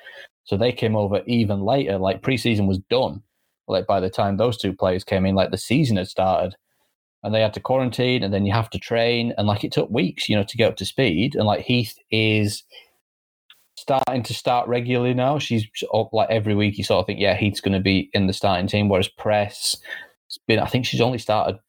[0.45, 1.99] So they came over even later.
[1.99, 3.21] Like preseason was done.
[3.67, 6.55] Like by the time those two players came in, like the season had started.
[7.23, 9.33] And they had to quarantine and then you have to train.
[9.37, 11.35] And like it took weeks, you know, to get up to speed.
[11.35, 12.63] And like Heath is
[13.77, 15.39] starting to start regularly now.
[15.39, 18.27] She's up like every week you sort of think, yeah, Heath's going to be in
[18.27, 18.89] the starting team.
[18.89, 19.75] Whereas Press,
[20.27, 21.59] has been, I think she's only started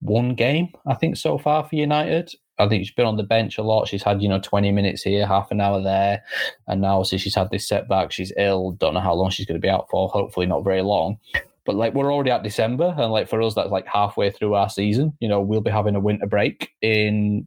[0.00, 2.32] one game, I think, so far for United.
[2.58, 3.88] I think she's been on the bench a lot.
[3.88, 6.22] She's had, you know, 20 minutes here, half an hour there.
[6.68, 8.72] And now, obviously, she's had this setback, she's ill.
[8.72, 10.08] Don't know how long she's going to be out for.
[10.08, 11.18] Hopefully, not very long.
[11.64, 12.94] But like, we're already at December.
[12.96, 15.16] And like, for us, that's like halfway through our season.
[15.20, 17.46] You know, we'll be having a winter break in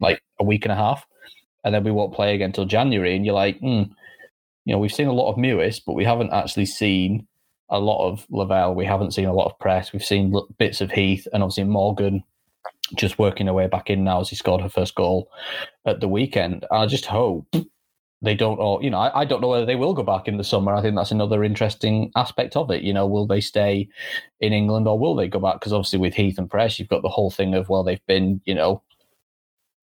[0.00, 1.06] like a week and a half.
[1.64, 3.14] And then we won't play again until January.
[3.14, 3.82] And you're like, hmm,
[4.64, 7.26] you know, we've seen a lot of Mewis, but we haven't actually seen
[7.68, 8.74] a lot of Lavelle.
[8.74, 9.92] We haven't seen a lot of press.
[9.92, 12.22] We've seen bits of Heath and obviously Morgan
[12.96, 15.30] just working her way back in now as he scored her first goal
[15.86, 16.66] at the weekend.
[16.70, 17.54] I just hope
[18.22, 20.36] they don't all you know I, I, don't know whether they will go back in
[20.38, 20.74] the summer.
[20.74, 22.82] I think that's another interesting aspect of it.
[22.82, 23.88] You know will they stay
[24.40, 25.54] in england or will they go back?
[25.54, 28.40] Because obviously with heath and press you've got the whole thing of well they've been
[28.44, 28.82] you know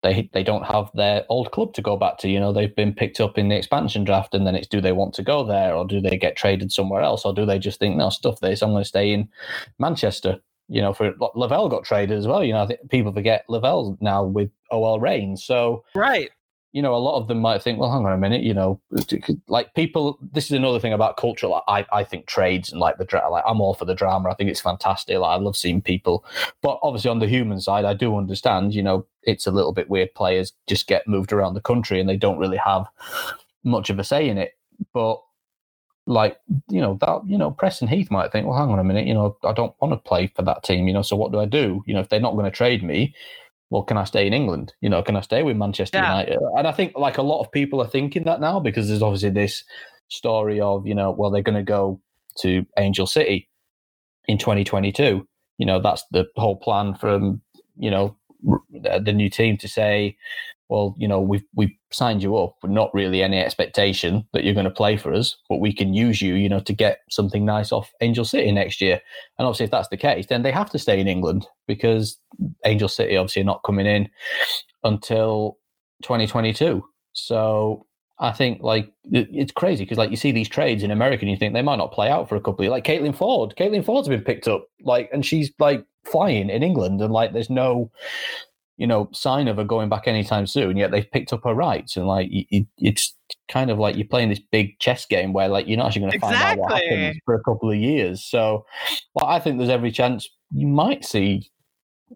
[0.03, 2.29] they they don't have their old club to go back to.
[2.29, 4.93] You know they've been picked up in the expansion draft and then it's do they
[4.93, 7.79] want to go there or do they get traded somewhere else or do they just
[7.79, 9.27] think no stuff this i'm going to stay in
[9.79, 12.43] manchester you know, for Lavelle got traded as well.
[12.43, 15.35] You know, I think people forget Lavelle now with OL Reign.
[15.35, 16.29] So right,
[16.71, 18.79] you know, a lot of them might think, well, hang on a minute, you know,
[19.47, 20.19] like people.
[20.21, 21.47] This is another thing about culture.
[21.47, 23.29] Like I, I think trades and like the drama.
[23.29, 24.29] Like I'm all for the drama.
[24.29, 25.17] I think it's fantastic.
[25.17, 26.23] Like I love seeing people,
[26.61, 28.75] but obviously on the human side, I do understand.
[28.75, 30.13] You know, it's a little bit weird.
[30.13, 32.85] Players just get moved around the country and they don't really have
[33.63, 34.53] much of a say in it.
[34.93, 35.19] But
[36.09, 36.37] like
[36.69, 39.05] you know that you know Press and Heath might think, well, hang on a minute,
[39.05, 41.39] you know, I don't want to play for that team, you know, so what do
[41.39, 41.83] I do?
[41.85, 43.13] You know, if they're not going to trade me,
[43.69, 44.73] well, can I stay in England?
[44.81, 46.19] You know, can I stay with Manchester yeah.
[46.19, 46.39] United?
[46.57, 49.29] And I think like a lot of people are thinking that now because there's obviously
[49.29, 49.63] this
[50.07, 52.01] story of, you know, well, they're going to go
[52.39, 53.47] to Angel City
[54.27, 55.27] in 2022.
[55.59, 57.41] You know, that's the whole plan from,
[57.77, 58.17] you know,
[58.71, 60.17] the new team to say,
[60.69, 64.53] well, you know, we've we signed you up with not really any expectation that you're
[64.53, 67.43] going to play for us, but we can use you, you know, to get something
[67.43, 69.01] nice off Angel City next year.
[69.37, 72.19] And obviously, if that's the case, then they have to stay in England because
[72.65, 74.09] Angel City obviously are not coming in
[74.83, 75.57] until
[76.03, 76.83] 2022.
[77.13, 77.87] So
[78.19, 81.37] I think like it's crazy because like you see these trades in America and you
[81.37, 82.71] think they might not play out for a couple of.
[82.71, 87.01] Like Caitlin Foord, Caitlin Foord's been picked up like, and she's like flying in England
[87.01, 87.89] and like there's no
[88.79, 90.77] you know, sign of her going back anytime soon.
[90.77, 93.13] Yet they've picked up her rights, and like it's
[93.49, 96.11] kind of like you're playing this big chess game where like you're not actually going
[96.11, 96.37] to exactly.
[96.37, 98.23] find out what happens for a couple of years.
[98.23, 98.65] So,
[99.13, 101.51] well, I think there's every chance you might see.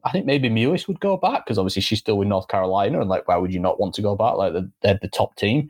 [0.05, 3.09] I think maybe Mewis would go back because obviously she's still with North Carolina, and
[3.09, 4.35] like, why would you not want to go back?
[4.35, 5.69] Like they're the top team.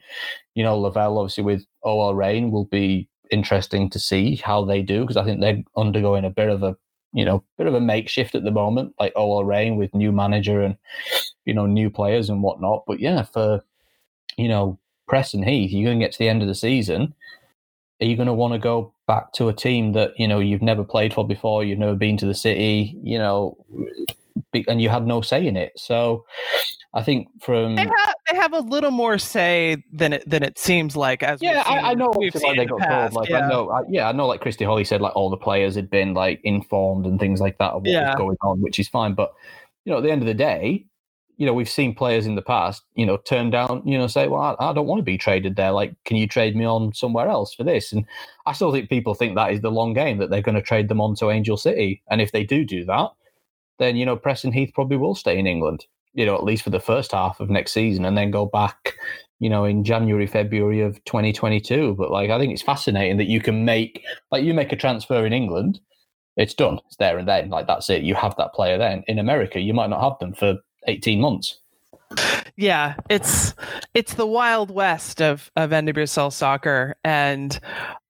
[0.53, 5.02] You know, Lavelle obviously with OL Reign will be interesting to see how they do
[5.02, 6.78] because I think they're undergoing a bit of a
[7.14, 10.61] you know, bit of a makeshift at the moment, like OL Reign with new manager
[10.61, 10.76] and,
[11.45, 12.84] you know, new players and whatnot.
[12.88, 13.64] But yeah, for,
[14.38, 17.14] you know, Press and Heath, you're going to get to the end of the season.
[18.02, 20.61] Are you going to want to go back to a team that, you know, you've
[20.61, 23.57] never played for before, you've never been to the city, you know,
[24.68, 25.73] and you had no say in it?
[25.77, 26.26] So
[26.95, 30.60] I think from they have, they have a little more say than it than it
[30.60, 31.24] seems like.
[31.24, 33.14] As yeah, I, I, know like they got told.
[33.14, 33.40] Like yeah.
[33.40, 34.28] I know, I, yeah, I know.
[34.28, 37.57] Like Christy Holly said, like all the players had been like informed and things like
[37.57, 38.10] that of what yeah.
[38.10, 39.15] was going on, which is fine.
[39.15, 39.34] But
[39.86, 40.86] you know, at the end of the day,
[41.38, 44.28] you know, we've seen players in the past, you know, turn down, you know, say,
[44.28, 45.72] well, I, I, don't want to be traded there.
[45.72, 47.91] Like, can you trade me on somewhere else for this?
[47.91, 48.06] And
[48.45, 50.90] I still think people think that is the long game that they're going to trade
[50.90, 52.03] them on to Angel City.
[52.07, 53.10] And if they do do that,
[53.80, 56.64] then, you know, Press and Heath probably will stay in England you know, at least
[56.64, 58.95] for the first half of next season, and then go back,
[59.40, 61.95] you know, in January, February of 2022.
[61.95, 65.26] But like, I think it's fascinating that you can make, like, you make a transfer
[65.26, 65.80] in England,
[66.35, 68.03] it's done, it's there and then, like that's it.
[68.03, 69.03] You have that player then.
[69.07, 70.57] In America, you might not have them for
[70.88, 71.60] 18 months.
[72.56, 73.56] Yeah, it's
[73.95, 77.60] it's the wild west of of NWSL soccer, and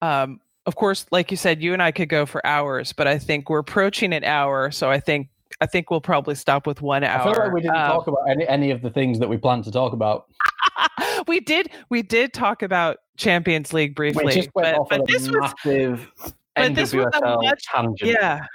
[0.02, 3.18] um, of course, like you said, you and I could go for hours, but I
[3.18, 5.28] think we're approaching an hour, so I think
[5.60, 7.20] I think we'll probably stop with one hour.
[7.20, 9.36] I feel like we didn't um, talk about any, any of the things that we
[9.36, 10.26] planned to talk about.
[11.26, 11.70] we did.
[11.90, 15.52] We did talk about Champions League briefly, but, but this was
[16.56, 18.10] but this was a much, tangent.
[18.10, 18.46] Yeah,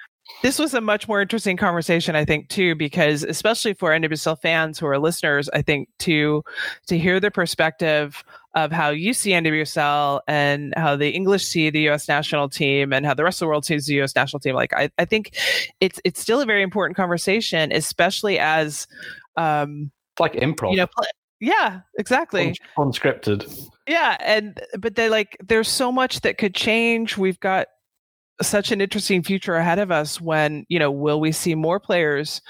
[0.41, 4.79] this was a much more interesting conversation, I think, too, because especially for NWSL fans
[4.79, 6.43] who are listeners, I think to
[6.87, 8.23] to hear the perspective
[8.55, 12.07] of how you see NWSL and how the English see the U.S.
[12.07, 14.15] national team and how the rest of the world sees the U.S.
[14.15, 14.55] national team.
[14.55, 15.37] Like, I, I think
[15.79, 18.87] it's it's still a very important conversation, especially as
[19.37, 20.71] um, like improv.
[20.71, 20.87] You know,
[21.39, 22.55] yeah, exactly.
[22.77, 23.69] Unscripted.
[23.87, 27.17] Yeah, and but they like there's so much that could change.
[27.17, 27.67] We've got
[28.41, 32.41] such an interesting future ahead of us when you know will we see more players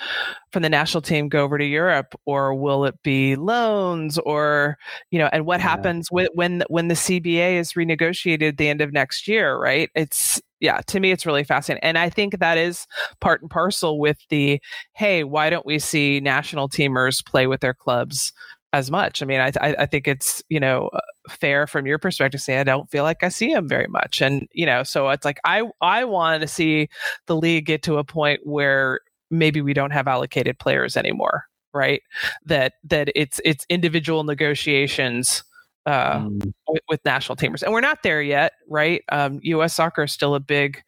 [0.51, 4.77] from the national team go over to Europe or will it be loans or
[5.11, 5.67] you know and what yeah.
[5.67, 9.89] happens with, when when the CBA is renegotiated at the end of next year right
[9.95, 12.85] it's yeah to me it's really fascinating and I think that is
[13.19, 14.61] part and parcel with the
[14.93, 18.31] hey why don't we see national teamers play with their clubs
[18.73, 19.21] as much.
[19.21, 22.43] I mean, I, I, I think it's you know uh, fair from your perspective to
[22.43, 25.25] say I don't feel like I see him very much, and you know, so it's
[25.25, 26.89] like I I want to see
[27.27, 29.01] the league get to a point where
[29.31, 32.01] maybe we don't have allocated players anymore, right?
[32.45, 35.43] That that it's it's individual negotiations.
[35.85, 36.53] Uh, mm.
[36.67, 39.01] with, with, national teamers, and we're not there yet, right?
[39.11, 39.73] Um, U.S.
[39.73, 40.83] soccer is still a big,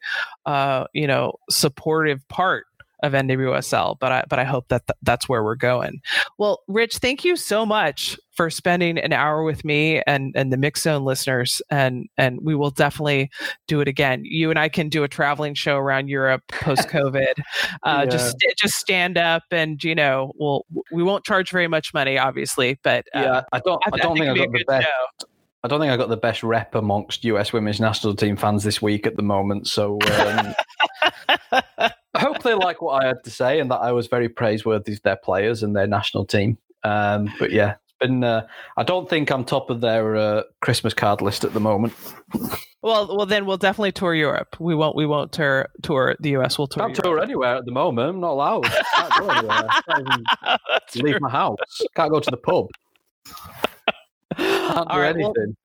[0.46, 2.66] uh, you know, supportive part
[3.02, 6.00] of NWSL, but I but I hope that th- that's where we're going.
[6.38, 10.56] Well, Rich, thank you so much for spending an hour with me and and the
[10.56, 13.30] Mixxed Zone listeners, and and we will definitely
[13.66, 14.22] do it again.
[14.24, 17.34] You and I can do a traveling show around Europe post COVID.
[17.82, 18.04] uh, yeah.
[18.06, 22.78] Just just stand up, and you know, we'll we won't charge very much money, obviously,
[22.82, 24.86] but uh, yeah, I don't I, I don't think, I got the best.
[24.86, 25.26] Show.
[25.64, 28.82] I don't think I got the best rep amongst US women's national team fans this
[28.82, 29.68] week at the moment.
[29.68, 30.54] So um,
[32.22, 35.02] hope they like what I had to say and that I was very praiseworthy of
[35.02, 36.58] their players and their national team.
[36.84, 38.24] Um, but yeah, it's been.
[38.24, 38.46] Uh,
[38.76, 41.92] I don't think I'm top of their uh, Christmas card list at the moment.
[42.82, 44.56] Well, well, then we'll definitely tour Europe.
[44.58, 44.96] We won't.
[44.96, 46.58] We won't tour tour the US.
[46.58, 46.84] We'll tour.
[46.86, 47.04] Can't Europe.
[47.04, 48.08] tour anywhere at the moment.
[48.08, 48.64] I'm not allowed.
[48.64, 49.68] Can't go anywhere.
[49.88, 51.20] Can't leave true.
[51.20, 51.58] my house.
[51.94, 52.66] Can't go to the pub.
[54.36, 55.46] Can't do All right, well- anything.
[55.46, 55.61] Well,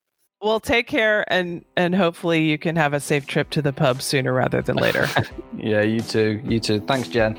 [0.60, 4.34] take care, and and hopefully you can have a safe trip to the pub sooner
[4.34, 5.08] rather than later.
[5.58, 6.42] yeah, you too.
[6.46, 6.80] You too.
[6.82, 7.36] Thanks, Jen.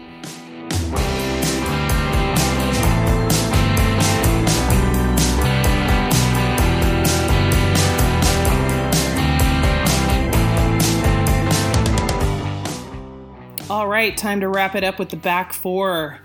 [13.71, 16.19] All right, time to wrap it up with the back four.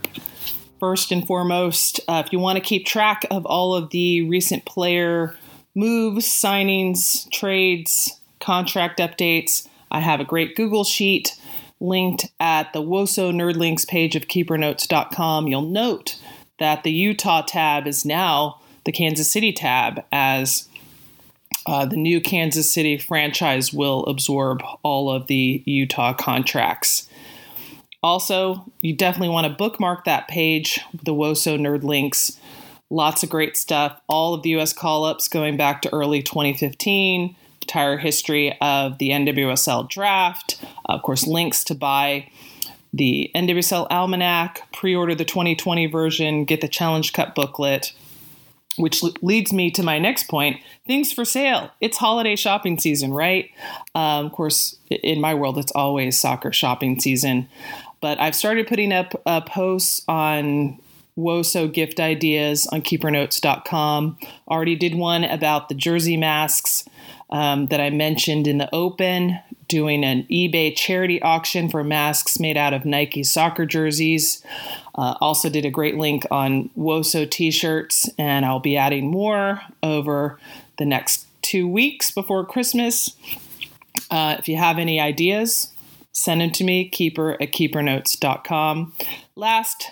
[0.80, 4.66] First and foremost, uh, if you want to keep track of all of the recent
[4.66, 5.34] player
[5.76, 11.40] moves, signings, trades, contract updates, I have a great Google sheet
[11.80, 15.48] linked at the Woso Nerdlinks page of keepernotes.com.
[15.48, 16.18] You'll note
[16.60, 20.68] that the Utah tab is now the Kansas City tab as
[21.66, 27.08] uh, the new Kansas City franchise will absorb all of the Utah contracts.
[28.02, 32.38] Also, you definitely want to bookmark that page, the Woso Nerd links.
[32.94, 34.00] Lots of great stuff.
[34.08, 39.10] All of the US call ups going back to early 2015, entire history of the
[39.10, 42.30] NWSL draft, of course, links to buy
[42.94, 47.94] the NWSL Almanac, pre order the 2020 version, get the Challenge Cup booklet,
[48.76, 51.72] which leads me to my next point things for sale.
[51.82, 53.50] It's holiday shopping season, right?
[53.96, 57.50] Um, of course, in my world, it's always soccer shopping season.
[58.02, 60.78] But I've started putting up uh, posts on
[61.18, 64.18] Woso gift ideas on keepernotes.com.
[64.48, 66.86] Already did one about the jersey masks
[67.30, 72.58] um, that I mentioned in the open, doing an eBay charity auction for masks made
[72.58, 74.44] out of Nike soccer jerseys.
[74.96, 79.62] Uh, also, did a great link on Woso t shirts, and I'll be adding more
[79.82, 80.40] over
[80.78, 83.16] the next two weeks before Christmas.
[84.12, 85.72] Uh, if you have any ideas,
[86.12, 88.94] send them to me, keeper at keepernotes.com.
[89.36, 89.92] Last,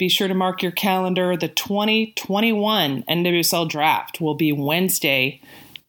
[0.00, 1.36] be sure to mark your calendar.
[1.36, 5.42] The 2021 NWSL draft will be Wednesday,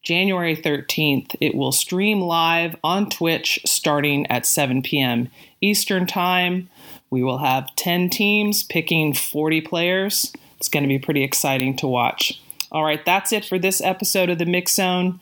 [0.03, 1.33] January 13th.
[1.39, 5.29] It will stream live on Twitch starting at 7 p.m.
[5.61, 6.69] Eastern Time.
[7.09, 10.33] We will have 10 teams picking 40 players.
[10.57, 12.41] It's going to be pretty exciting to watch.
[12.69, 15.21] All right, that's it for this episode of the Mixxed Zone.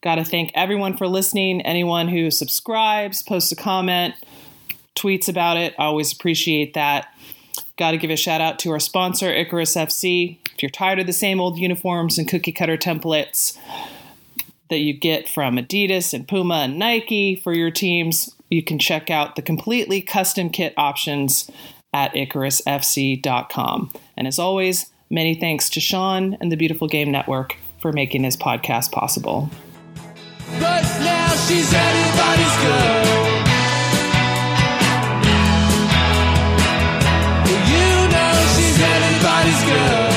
[0.00, 1.60] Got to thank everyone for listening.
[1.60, 4.16] Anyone who subscribes, posts a comment,
[4.96, 7.06] tweets about it, I always appreciate that.
[7.76, 10.38] Got to give a shout out to our sponsor, Icarus FC.
[10.54, 13.58] If you're tired of the same old uniforms and cookie cutter templates
[14.70, 19.10] that you get from Adidas and Puma and Nike for your teams, you can check
[19.10, 21.50] out the completely custom kit options
[21.92, 23.92] at IcarusFC.com.
[24.16, 28.36] And as always, many thanks to Sean and the Beautiful Game Network for making this
[28.36, 29.50] podcast possible.
[39.44, 40.13] God is good.